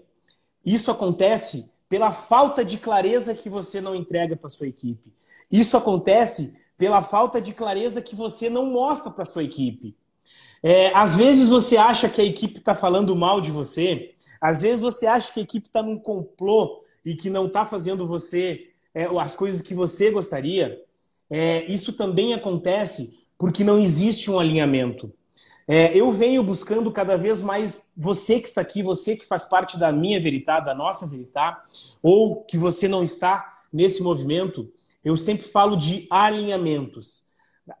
Isso 0.62 0.90
acontece 0.90 1.72
pela 1.88 2.12
falta 2.12 2.62
de 2.62 2.76
clareza 2.76 3.34
que 3.34 3.48
você 3.48 3.80
não 3.80 3.94
entrega 3.94 4.36
para 4.36 4.50
sua 4.50 4.68
equipe. 4.68 5.10
Isso 5.50 5.74
acontece 5.74 6.60
pela 6.76 7.00
falta 7.00 7.40
de 7.40 7.54
clareza 7.54 8.02
que 8.02 8.14
você 8.14 8.50
não 8.50 8.66
mostra 8.66 9.10
para 9.10 9.24
sua 9.24 9.44
equipe. 9.44 9.96
É, 10.62 10.92
às 10.94 11.16
vezes 11.16 11.48
você 11.48 11.78
acha 11.78 12.06
que 12.06 12.20
a 12.20 12.24
equipe 12.24 12.58
está 12.58 12.74
falando 12.74 13.16
mal 13.16 13.40
de 13.40 13.50
você, 13.50 14.14
às 14.38 14.60
vezes 14.60 14.82
você 14.82 15.06
acha 15.06 15.32
que 15.32 15.40
a 15.40 15.42
equipe 15.42 15.68
está 15.68 15.82
num 15.82 15.98
complô 15.98 16.84
e 17.06 17.14
que 17.14 17.30
não 17.30 17.46
está 17.46 17.64
fazendo 17.64 18.04
você 18.04 18.70
é, 18.92 19.04
as 19.04 19.36
coisas 19.36 19.62
que 19.62 19.72
você 19.72 20.10
gostaria. 20.10 20.82
É, 21.30 21.64
isso 21.66 21.92
também 21.92 22.34
acontece 22.34 23.16
porque 23.38 23.62
não 23.62 23.78
existe 23.78 24.28
um 24.28 24.40
alinhamento. 24.40 25.12
É, 25.68 25.96
eu 25.96 26.10
venho 26.10 26.42
buscando 26.42 26.90
cada 26.90 27.16
vez 27.16 27.40
mais 27.40 27.92
você 27.96 28.40
que 28.40 28.48
está 28.48 28.60
aqui, 28.60 28.82
você 28.82 29.16
que 29.16 29.26
faz 29.26 29.44
parte 29.44 29.78
da 29.78 29.92
minha 29.92 30.20
Veritá, 30.20 30.58
da 30.58 30.74
nossa 30.74 31.06
Veritá, 31.06 31.64
ou 32.02 32.42
que 32.42 32.58
você 32.58 32.88
não 32.88 33.04
está 33.04 33.62
nesse 33.72 34.02
movimento, 34.02 34.72
eu 35.04 35.16
sempre 35.16 35.46
falo 35.46 35.76
de 35.76 36.06
alinhamentos. 36.10 37.30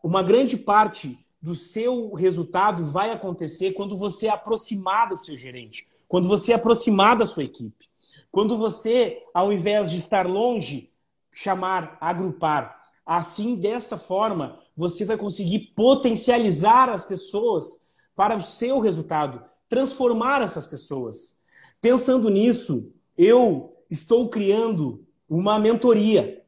Uma 0.02 0.22
grande 0.22 0.56
parte 0.56 1.18
do 1.42 1.54
seu 1.54 2.12
resultado 2.14 2.84
vai 2.84 3.10
acontecer 3.10 3.72
quando 3.72 3.96
você 3.96 4.26
é 4.26 4.30
aproximar 4.30 5.08
do 5.08 5.18
seu 5.18 5.36
gerente, 5.36 5.86
quando 6.08 6.28
você 6.28 6.52
é 6.52 6.56
aproximar 6.56 7.16
da 7.16 7.26
sua 7.26 7.44
equipe. 7.44 7.88
Quando 8.36 8.58
você, 8.58 9.22
ao 9.32 9.50
invés 9.50 9.90
de 9.90 9.96
estar 9.96 10.26
longe, 10.26 10.92
chamar, 11.32 11.96
agrupar. 11.98 12.82
Assim, 13.06 13.54
dessa 13.54 13.96
forma, 13.96 14.60
você 14.76 15.06
vai 15.06 15.16
conseguir 15.16 15.72
potencializar 15.74 16.90
as 16.90 17.02
pessoas 17.02 17.88
para 18.14 18.36
o 18.36 18.42
seu 18.42 18.78
resultado, 18.78 19.42
transformar 19.70 20.42
essas 20.42 20.66
pessoas. 20.66 21.42
Pensando 21.80 22.28
nisso, 22.28 22.92
eu 23.16 23.74
estou 23.88 24.28
criando 24.28 25.06
uma 25.26 25.58
mentoria. 25.58 26.44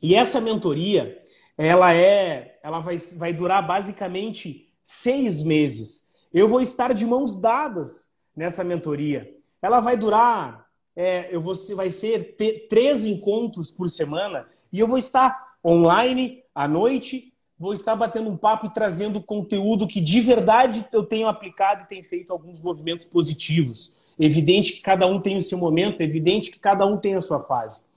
E 0.00 0.14
essa 0.14 0.40
mentoria, 0.40 1.20
ela 1.58 1.92
é, 1.92 2.60
ela 2.62 2.78
vai, 2.78 2.98
vai 2.98 3.32
durar 3.32 3.66
basicamente 3.66 4.72
seis 4.84 5.42
meses. 5.42 6.12
Eu 6.32 6.46
vou 6.46 6.60
estar 6.60 6.94
de 6.94 7.04
mãos 7.04 7.40
dadas 7.40 8.12
nessa 8.36 8.62
mentoria. 8.62 9.34
Ela 9.60 9.80
vai 9.80 9.96
durar, 9.96 10.65
é, 10.96 11.28
eu 11.30 11.40
vou, 11.40 11.54
vai 11.74 11.90
ser 11.90 12.36
três 12.68 13.04
encontros 13.04 13.70
por 13.70 13.88
semana 13.90 14.48
e 14.72 14.80
eu 14.80 14.88
vou 14.88 14.98
estar 14.98 15.54
online 15.64 16.42
à 16.54 16.66
noite 16.66 17.32
vou 17.58 17.72
estar 17.72 17.96
batendo 17.96 18.28
um 18.28 18.36
papo 18.36 18.66
e 18.66 18.70
trazendo 18.72 19.20
conteúdo 19.20 19.86
que 19.86 20.00
de 20.00 20.20
verdade 20.20 20.84
eu 20.92 21.02
tenho 21.02 21.26
aplicado 21.26 21.82
e 21.82 21.86
tenho 21.86 22.04
feito 22.04 22.30
alguns 22.30 22.60
movimentos 22.60 23.06
positivos. 23.06 23.98
Evidente 24.18 24.72
que 24.72 24.80
cada 24.80 25.06
um 25.06 25.20
tem 25.20 25.36
o 25.36 25.42
seu 25.42 25.58
momento, 25.58 26.00
evidente 26.00 26.50
que 26.50 26.58
cada 26.58 26.86
um 26.86 26.96
tem 26.96 27.14
a 27.14 27.20
sua 27.20 27.40
fase. 27.40 27.90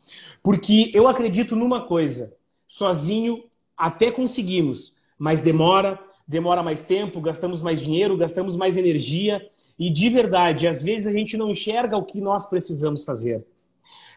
Porque 0.43 0.91
eu 0.93 1.07
acredito 1.07 1.55
numa 1.55 1.81
coisa: 1.81 2.35
sozinho 2.67 3.43
até 3.77 4.11
conseguimos, 4.11 5.01
mas 5.17 5.39
demora, 5.39 5.99
demora 6.27 6.63
mais 6.63 6.81
tempo, 6.81 7.21
gastamos 7.21 7.61
mais 7.61 7.81
dinheiro, 7.81 8.17
gastamos 8.17 8.55
mais 8.55 8.75
energia 8.75 9.45
e 9.79 9.89
de 9.89 10.09
verdade, 10.09 10.67
às 10.67 10.83
vezes 10.83 11.07
a 11.07 11.13
gente 11.13 11.37
não 11.37 11.51
enxerga 11.51 11.95
o 11.95 12.03
que 12.03 12.19
nós 12.19 12.45
precisamos 12.45 13.05
fazer. 13.05 13.47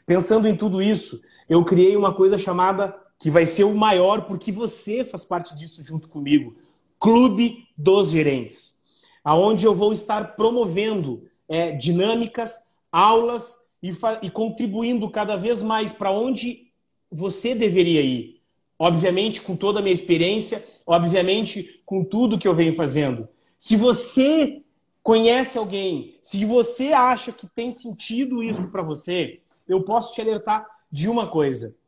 Pensando 0.05 0.49
em 0.49 0.57
tudo 0.57 0.83
isso, 0.83 1.23
eu 1.49 1.65
criei 1.65 1.97
uma 1.97 2.13
coisa 2.13 2.37
chamada 2.37 2.93
que 3.19 3.31
vai 3.31 3.47
ser 3.47 3.63
o 3.63 3.75
maior 3.75 4.23
porque 4.23 4.51
você 4.51 5.05
faz 5.05 5.23
parte 5.23 5.55
disso 5.55 5.85
junto 5.85 6.09
comigo. 6.09 6.57
Clube 6.99 7.69
dos 7.79 8.11
Gerentes, 8.11 8.83
aonde 9.23 9.65
eu 9.65 9.73
vou 9.73 9.93
estar 9.93 10.35
promovendo 10.35 11.25
é, 11.49 11.71
dinâmicas, 11.71 12.75
aulas 12.91 13.59
e, 13.81 13.91
e 14.23 14.31
contribuindo 14.31 15.09
cada 15.11 15.37
vez 15.37 15.63
mais 15.63 15.93
para 15.93 16.11
onde 16.11 16.73
você 17.11 17.55
deveria 17.55 18.01
ir. 18.01 18.41
Obviamente, 18.77 19.41
com 19.43 19.55
toda 19.55 19.79
a 19.79 19.83
minha 19.83 19.95
experiência, 19.95 20.65
obviamente, 20.85 21.83
com 21.87 22.03
tudo 22.03 22.39
que 22.39 22.49
eu 22.49 22.55
venho 22.55 22.75
fazendo. 22.75 23.29
Se 23.57 23.77
você 23.77 24.62
conhece 25.03 25.59
alguém, 25.59 26.17
se 26.21 26.45
você 26.45 26.93
acha 26.93 27.33
que 27.33 27.47
tem 27.47 27.71
sentido 27.73 28.43
isso 28.43 28.71
para 28.71 28.83
você, 28.83 29.41
eu 29.69 29.83
posso 29.83 30.15
te 30.15 30.21
alertar 30.21 30.67
de 30.91 31.09
uma 31.09 31.27
coisa 31.27 31.81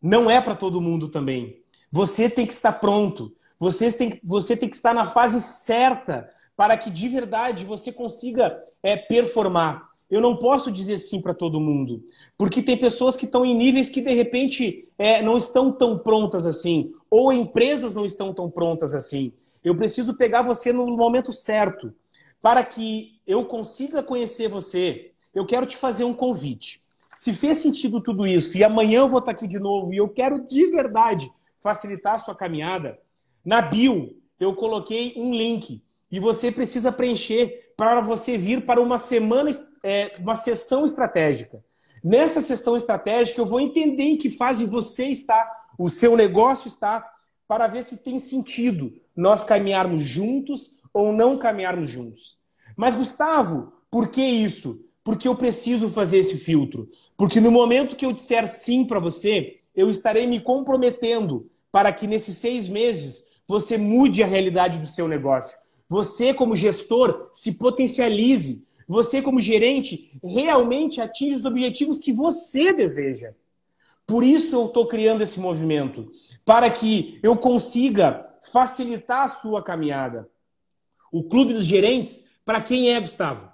não 0.00 0.30
é 0.30 0.40
para 0.40 0.54
todo 0.54 0.80
mundo 0.80 1.08
também. 1.08 1.60
Você 1.90 2.30
tem 2.30 2.46
que 2.46 2.52
estar 2.52 2.72
pronto. 2.72 3.32
Você 3.58 3.90
tem, 3.90 4.20
você 4.22 4.56
tem 4.56 4.68
que 4.68 4.76
estar 4.76 4.94
na 4.94 5.06
fase 5.06 5.40
certa 5.40 6.30
para 6.56 6.76
que 6.76 6.90
de 6.90 7.08
verdade 7.08 7.64
você 7.64 7.92
consiga 7.92 8.62
é, 8.82 8.96
performar. 8.96 9.88
Eu 10.10 10.20
não 10.20 10.36
posso 10.36 10.70
dizer 10.70 10.96
sim 10.96 11.20
para 11.20 11.34
todo 11.34 11.60
mundo, 11.60 12.02
porque 12.36 12.62
tem 12.62 12.78
pessoas 12.78 13.14
que 13.14 13.26
estão 13.26 13.44
em 13.44 13.54
níveis 13.54 13.90
que 13.90 14.00
de 14.00 14.14
repente 14.14 14.88
é, 14.96 15.20
não 15.20 15.36
estão 15.36 15.70
tão 15.70 15.98
prontas 15.98 16.46
assim, 16.46 16.94
ou 17.10 17.30
empresas 17.30 17.92
não 17.92 18.06
estão 18.06 18.32
tão 18.32 18.50
prontas 18.50 18.94
assim. 18.94 19.32
Eu 19.62 19.76
preciso 19.76 20.16
pegar 20.16 20.40
você 20.40 20.72
no 20.72 20.86
momento 20.86 21.30
certo. 21.30 21.92
Para 22.40 22.64
que 22.64 23.20
eu 23.26 23.44
consiga 23.44 24.02
conhecer 24.02 24.48
você, 24.48 25.12
eu 25.34 25.44
quero 25.44 25.66
te 25.66 25.76
fazer 25.76 26.04
um 26.04 26.14
convite. 26.14 26.80
Se 27.16 27.32
fez 27.32 27.58
sentido 27.58 28.00
tudo 28.00 28.26
isso 28.26 28.56
e 28.56 28.64
amanhã 28.64 29.00
eu 29.00 29.08
vou 29.08 29.18
estar 29.18 29.32
aqui 29.32 29.46
de 29.46 29.58
novo 29.58 29.92
e 29.92 29.96
eu 29.96 30.08
quero 30.08 30.46
de 30.46 30.66
verdade 30.66 31.30
facilitar 31.60 32.14
a 32.14 32.18
sua 32.18 32.34
caminhada, 32.34 32.98
na 33.44 33.60
bio 33.60 34.16
eu 34.38 34.54
coloquei 34.54 35.14
um 35.16 35.34
link 35.34 35.82
e 36.10 36.20
você 36.20 36.52
precisa 36.52 36.92
preencher 36.92 37.72
para 37.76 38.00
você 38.00 38.38
vir 38.38 38.64
para 38.64 38.80
uma 38.80 38.98
semana, 38.98 39.50
é, 39.82 40.12
uma 40.18 40.36
sessão 40.36 40.86
estratégica. 40.86 41.62
Nessa 42.02 42.40
sessão 42.40 42.76
estratégica, 42.76 43.40
eu 43.40 43.46
vou 43.46 43.60
entender 43.60 44.04
em 44.04 44.16
que 44.16 44.30
fase 44.30 44.64
você 44.64 45.06
está, 45.06 45.48
o 45.78 45.88
seu 45.88 46.16
negócio 46.16 46.68
está, 46.68 47.08
para 47.46 47.66
ver 47.66 47.82
se 47.82 47.96
tem 47.96 48.18
sentido 48.18 48.92
nós 49.16 49.42
caminharmos 49.42 50.02
juntos 50.02 50.77
ou 50.92 51.12
não 51.12 51.38
caminharmos 51.38 51.88
juntos. 51.88 52.36
Mas, 52.76 52.94
Gustavo, 52.94 53.72
por 53.90 54.08
que 54.08 54.22
isso? 54.22 54.84
Porque 55.02 55.26
eu 55.26 55.34
preciso 55.34 55.88
fazer 55.88 56.18
esse 56.18 56.36
filtro. 56.36 56.88
Porque 57.16 57.40
no 57.40 57.50
momento 57.50 57.96
que 57.96 58.06
eu 58.06 58.12
disser 58.12 58.48
sim 58.48 58.84
para 58.84 59.00
você, 59.00 59.60
eu 59.74 59.90
estarei 59.90 60.26
me 60.26 60.40
comprometendo 60.40 61.50
para 61.70 61.92
que 61.92 62.06
nesses 62.06 62.36
seis 62.36 62.68
meses 62.68 63.28
você 63.46 63.78
mude 63.78 64.22
a 64.22 64.26
realidade 64.26 64.78
do 64.78 64.86
seu 64.86 65.08
negócio. 65.08 65.58
Você, 65.88 66.34
como 66.34 66.54
gestor, 66.54 67.28
se 67.32 67.52
potencialize. 67.52 68.66
Você, 68.86 69.22
como 69.22 69.40
gerente, 69.40 70.12
realmente 70.22 71.00
atinge 71.00 71.36
os 71.36 71.44
objetivos 71.44 71.98
que 71.98 72.12
você 72.12 72.72
deseja. 72.72 73.32
Por 74.06 74.24
isso 74.24 74.56
eu 74.56 74.66
estou 74.66 74.86
criando 74.86 75.22
esse 75.22 75.38
movimento, 75.38 76.10
para 76.44 76.70
que 76.70 77.20
eu 77.22 77.36
consiga 77.36 78.26
facilitar 78.50 79.24
a 79.24 79.28
sua 79.28 79.62
caminhada. 79.62 80.28
O 81.10 81.22
Clube 81.22 81.54
dos 81.54 81.64
Gerentes, 81.64 82.28
para 82.44 82.60
quem 82.60 82.92
é, 82.92 83.00
Gustavo? 83.00 83.48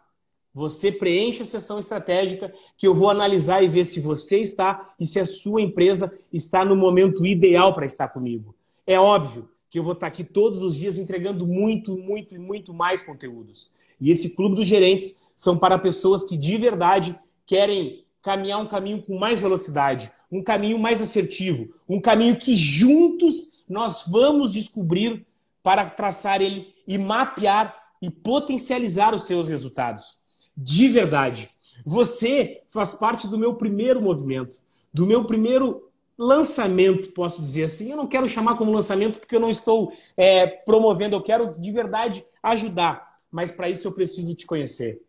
Você 0.52 0.92
preenche 0.92 1.42
a 1.42 1.46
sessão 1.46 1.78
estratégica 1.80 2.52
que 2.76 2.86
eu 2.86 2.94
vou 2.94 3.10
analisar 3.10 3.62
e 3.62 3.68
ver 3.68 3.84
se 3.84 3.98
você 3.98 4.38
está 4.38 4.94
e 5.00 5.06
se 5.06 5.18
a 5.18 5.24
sua 5.24 5.60
empresa 5.60 6.16
está 6.32 6.64
no 6.64 6.76
momento 6.76 7.26
ideal 7.26 7.74
para 7.74 7.86
estar 7.86 8.08
comigo. 8.08 8.54
É 8.86 8.98
óbvio 8.98 9.48
que 9.68 9.78
eu 9.78 9.82
vou 9.82 9.94
estar 9.94 10.06
aqui 10.06 10.22
todos 10.22 10.62
os 10.62 10.76
dias 10.76 10.96
entregando 10.96 11.44
muito, 11.44 11.96
muito 11.96 12.34
e 12.36 12.38
muito 12.38 12.72
mais 12.72 13.02
conteúdos. 13.02 13.74
E 14.00 14.10
esse 14.10 14.36
clube 14.36 14.54
dos 14.54 14.66
gerentes 14.66 15.24
são 15.36 15.58
para 15.58 15.78
pessoas 15.78 16.22
que 16.22 16.36
de 16.36 16.56
verdade 16.56 17.18
querem 17.44 18.04
caminhar 18.22 18.60
um 18.60 18.68
caminho 18.68 19.02
com 19.02 19.18
mais 19.18 19.40
velocidade, 19.40 20.10
um 20.30 20.42
caminho 20.42 20.78
mais 20.78 21.02
assertivo, 21.02 21.74
um 21.88 22.00
caminho 22.00 22.36
que 22.36 22.54
juntos 22.54 23.64
nós 23.68 24.04
vamos 24.06 24.52
descobrir 24.52 25.26
para 25.62 25.88
traçar 25.90 26.40
ele 26.40 26.73
e 26.86 26.98
mapear 26.98 27.74
e 28.00 28.10
potencializar 28.10 29.14
os 29.14 29.24
seus 29.24 29.48
resultados. 29.48 30.18
De 30.56 30.88
verdade. 30.88 31.50
Você 31.84 32.62
faz 32.70 32.94
parte 32.94 33.26
do 33.26 33.38
meu 33.38 33.54
primeiro 33.54 34.00
movimento, 34.00 34.58
do 34.92 35.06
meu 35.06 35.24
primeiro 35.24 35.90
lançamento, 36.16 37.10
posso 37.12 37.42
dizer 37.42 37.64
assim. 37.64 37.90
Eu 37.90 37.96
não 37.96 38.06
quero 38.06 38.28
chamar 38.28 38.56
como 38.56 38.72
lançamento 38.72 39.18
porque 39.18 39.34
eu 39.34 39.40
não 39.40 39.50
estou 39.50 39.92
é, 40.16 40.46
promovendo, 40.46 41.16
eu 41.16 41.22
quero 41.22 41.58
de 41.58 41.70
verdade 41.72 42.24
ajudar, 42.42 43.18
mas 43.30 43.50
para 43.50 43.68
isso 43.68 43.88
eu 43.88 43.92
preciso 43.92 44.34
te 44.34 44.46
conhecer. 44.46 45.04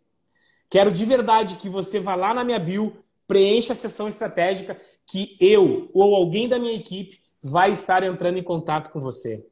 Quero 0.70 0.92
de 0.92 1.06
verdade 1.06 1.58
que 1.58 1.70
você 1.70 2.00
vá 2.00 2.16
lá 2.16 2.34
na 2.34 2.44
minha 2.44 2.60
bio, 2.60 2.98
preencha 3.28 3.74
a 3.74 3.76
sessão 3.76 4.08
estratégica, 4.08 4.80
que 5.06 5.38
eu 5.40 5.90
ou 5.94 6.16
alguém 6.16 6.50
da 6.50 6.58
minha 6.58 6.76
equipe 6.76 7.20
vai 7.42 7.72
estar 7.72 8.04
entrando 8.04 8.40
em 8.40 8.44
contato 8.44 8.90
com 8.90 9.00
você. 9.00 9.46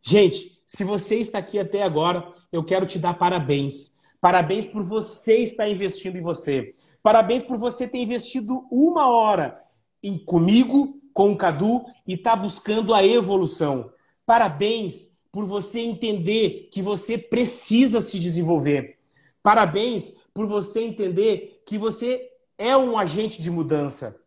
Gente, 0.00 0.51
se 0.74 0.84
você 0.84 1.16
está 1.16 1.36
aqui 1.36 1.58
até 1.58 1.82
agora, 1.82 2.26
eu 2.50 2.64
quero 2.64 2.86
te 2.86 2.98
dar 2.98 3.12
parabéns. 3.12 4.00
Parabéns 4.18 4.64
por 4.64 4.82
você 4.82 5.36
estar 5.36 5.68
investindo 5.68 6.16
em 6.16 6.22
você. 6.22 6.74
Parabéns 7.02 7.42
por 7.42 7.58
você 7.58 7.86
ter 7.86 7.98
investido 7.98 8.66
uma 8.70 9.06
hora 9.06 9.62
em 10.02 10.16
comigo, 10.16 10.98
com 11.12 11.30
o 11.30 11.36
Cadu 11.36 11.84
e 12.08 12.14
está 12.14 12.34
buscando 12.34 12.94
a 12.94 13.04
evolução. 13.04 13.92
Parabéns 14.24 15.18
por 15.30 15.44
você 15.44 15.80
entender 15.80 16.70
que 16.72 16.80
você 16.80 17.18
precisa 17.18 18.00
se 18.00 18.18
desenvolver. 18.18 18.96
Parabéns 19.42 20.16
por 20.32 20.46
você 20.46 20.80
entender 20.80 21.62
que 21.66 21.76
você 21.76 22.30
é 22.56 22.74
um 22.74 22.96
agente 22.96 23.42
de 23.42 23.50
mudança. 23.50 24.24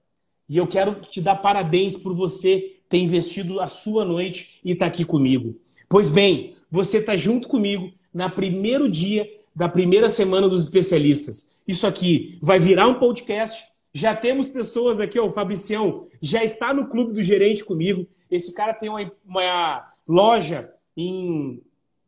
E 0.47 0.57
eu 0.57 0.67
quero 0.67 1.01
te 1.01 1.19
dar 1.21 1.37
parabéns 1.37 1.97
por 1.97 2.13
você 2.13 2.81
ter 2.87 2.99
investido 2.99 3.59
a 3.59 3.67
sua 3.67 4.05
noite 4.05 4.59
e 4.63 4.73
estar 4.73 4.85
tá 4.85 4.89
aqui 4.89 5.03
comigo. 5.03 5.64
Pois 5.87 6.09
bem, 6.09 6.55
você 6.69 6.97
está 6.97 7.15
junto 7.15 7.47
comigo 7.47 7.91
na 8.13 8.29
primeiro 8.29 8.89
dia 8.89 9.29
da 9.55 9.69
primeira 9.69 10.09
semana 10.09 10.49
dos 10.49 10.63
especialistas. 10.63 11.61
Isso 11.67 11.87
aqui 11.87 12.37
vai 12.41 12.59
virar 12.59 12.87
um 12.87 12.95
podcast 12.95 13.63
já 13.95 14.13
temos 14.13 14.49
pessoas 14.49 14.99
aqui, 14.99 15.17
ó, 15.17 15.25
o 15.25 15.31
Fabricião 15.31 16.05
já 16.21 16.43
está 16.43 16.73
no 16.73 16.87
clube 16.87 17.13
do 17.13 17.23
gerente 17.23 17.63
comigo. 17.63 18.05
Esse 18.29 18.53
cara 18.53 18.73
tem 18.73 18.89
uma, 18.89 19.09
uma 19.25 19.93
loja 20.05 20.69
em 20.97 21.61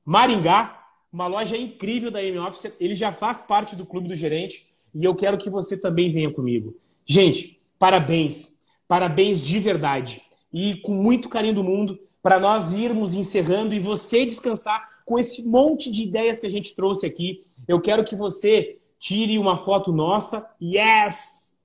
Maringá, 0.03 0.86
uma 1.09 1.28
loja 1.28 1.55
incrível 1.55 2.11
da 2.11 2.21
M-Office. 2.21 2.73
Ele 2.78 2.93
já 2.93 3.13
faz 3.13 3.39
parte 3.39 3.73
do 3.73 3.86
clube 3.86 4.09
do 4.09 4.15
gerente 4.15 4.67
e 4.93 5.05
eu 5.05 5.15
quero 5.15 5.38
que 5.38 5.49
você 5.49 5.80
também 5.80 6.09
venha 6.09 6.30
comigo. 6.30 6.75
Gente, 7.05 7.57
parabéns. 7.80 8.65
Parabéns 8.86 9.39
de 9.39 9.57
verdade. 9.57 10.21
E 10.51 10.75
com 10.82 10.91
muito 10.91 11.30
carinho 11.30 11.55
do 11.55 11.63
mundo, 11.63 11.97
para 12.28 12.41
nós 12.41 12.73
irmos 12.73 13.13
encerrando 13.13 13.73
e 13.73 13.80
você 13.80 14.25
descansar 14.25 15.01
com 15.05 15.17
esse 15.17 15.47
monte 15.47 15.89
de 15.89 16.03
ideias 16.03 16.41
que 16.41 16.45
a 16.45 16.49
gente 16.49 16.75
trouxe 16.75 17.05
aqui. 17.05 17.45
Eu 17.65 17.80
quero 17.80 18.03
que 18.03 18.17
você 18.17 18.80
tire 18.99 19.39
uma 19.39 19.55
foto 19.55 19.93
nossa. 19.93 20.45
Yes! 20.61 21.57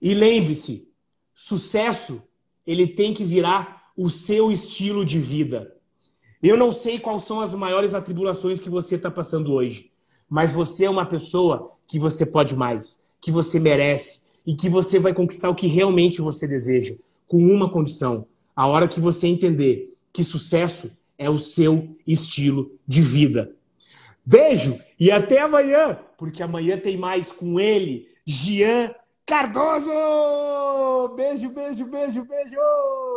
E 0.00 0.14
lembre-se, 0.14 0.88
sucesso 1.34 2.26
ele 2.66 2.86
tem 2.86 3.12
que 3.12 3.24
virar 3.24 3.90
o 3.94 4.08
seu 4.08 4.50
estilo 4.50 5.04
de 5.04 5.18
vida. 5.18 5.76
Eu 6.42 6.56
não 6.56 6.72
sei 6.72 6.98
quais 6.98 7.24
são 7.24 7.42
as 7.42 7.54
maiores 7.54 7.92
atribulações 7.92 8.58
que 8.58 8.70
você 8.70 8.94
está 8.94 9.10
passando 9.10 9.52
hoje, 9.52 9.90
mas 10.26 10.50
você 10.50 10.86
é 10.86 10.90
uma 10.90 11.04
pessoa 11.04 11.72
que 11.86 11.98
você 11.98 12.24
pode 12.24 12.56
mais, 12.56 13.06
que 13.20 13.30
você 13.30 13.60
merece 13.60 14.28
e 14.46 14.56
que 14.56 14.70
você 14.70 14.98
vai 14.98 15.12
conquistar 15.12 15.50
o 15.50 15.54
que 15.54 15.66
realmente 15.66 16.22
você 16.22 16.48
deseja, 16.48 16.94
com 17.28 17.36
uma 17.36 17.68
condição: 17.68 18.26
a 18.54 18.66
hora 18.66 18.88
que 18.88 19.00
você 19.00 19.26
entender 19.26 19.94
que 20.12 20.22
sucesso 20.22 20.98
é 21.18 21.28
o 21.28 21.38
seu 21.38 21.96
estilo 22.06 22.72
de 22.86 23.02
vida. 23.02 23.54
Beijo 24.24 24.78
e 24.98 25.10
até 25.10 25.40
amanhã, 25.40 25.98
porque 26.16 26.42
amanhã 26.42 26.78
tem 26.78 26.96
mais 26.96 27.30
com 27.30 27.60
ele, 27.60 28.08
Gian 28.26 28.94
Cardoso! 29.26 29.90
Beijo, 31.16 31.48
beijo, 31.50 31.86
beijo, 31.86 32.24
beijo! 32.24 33.13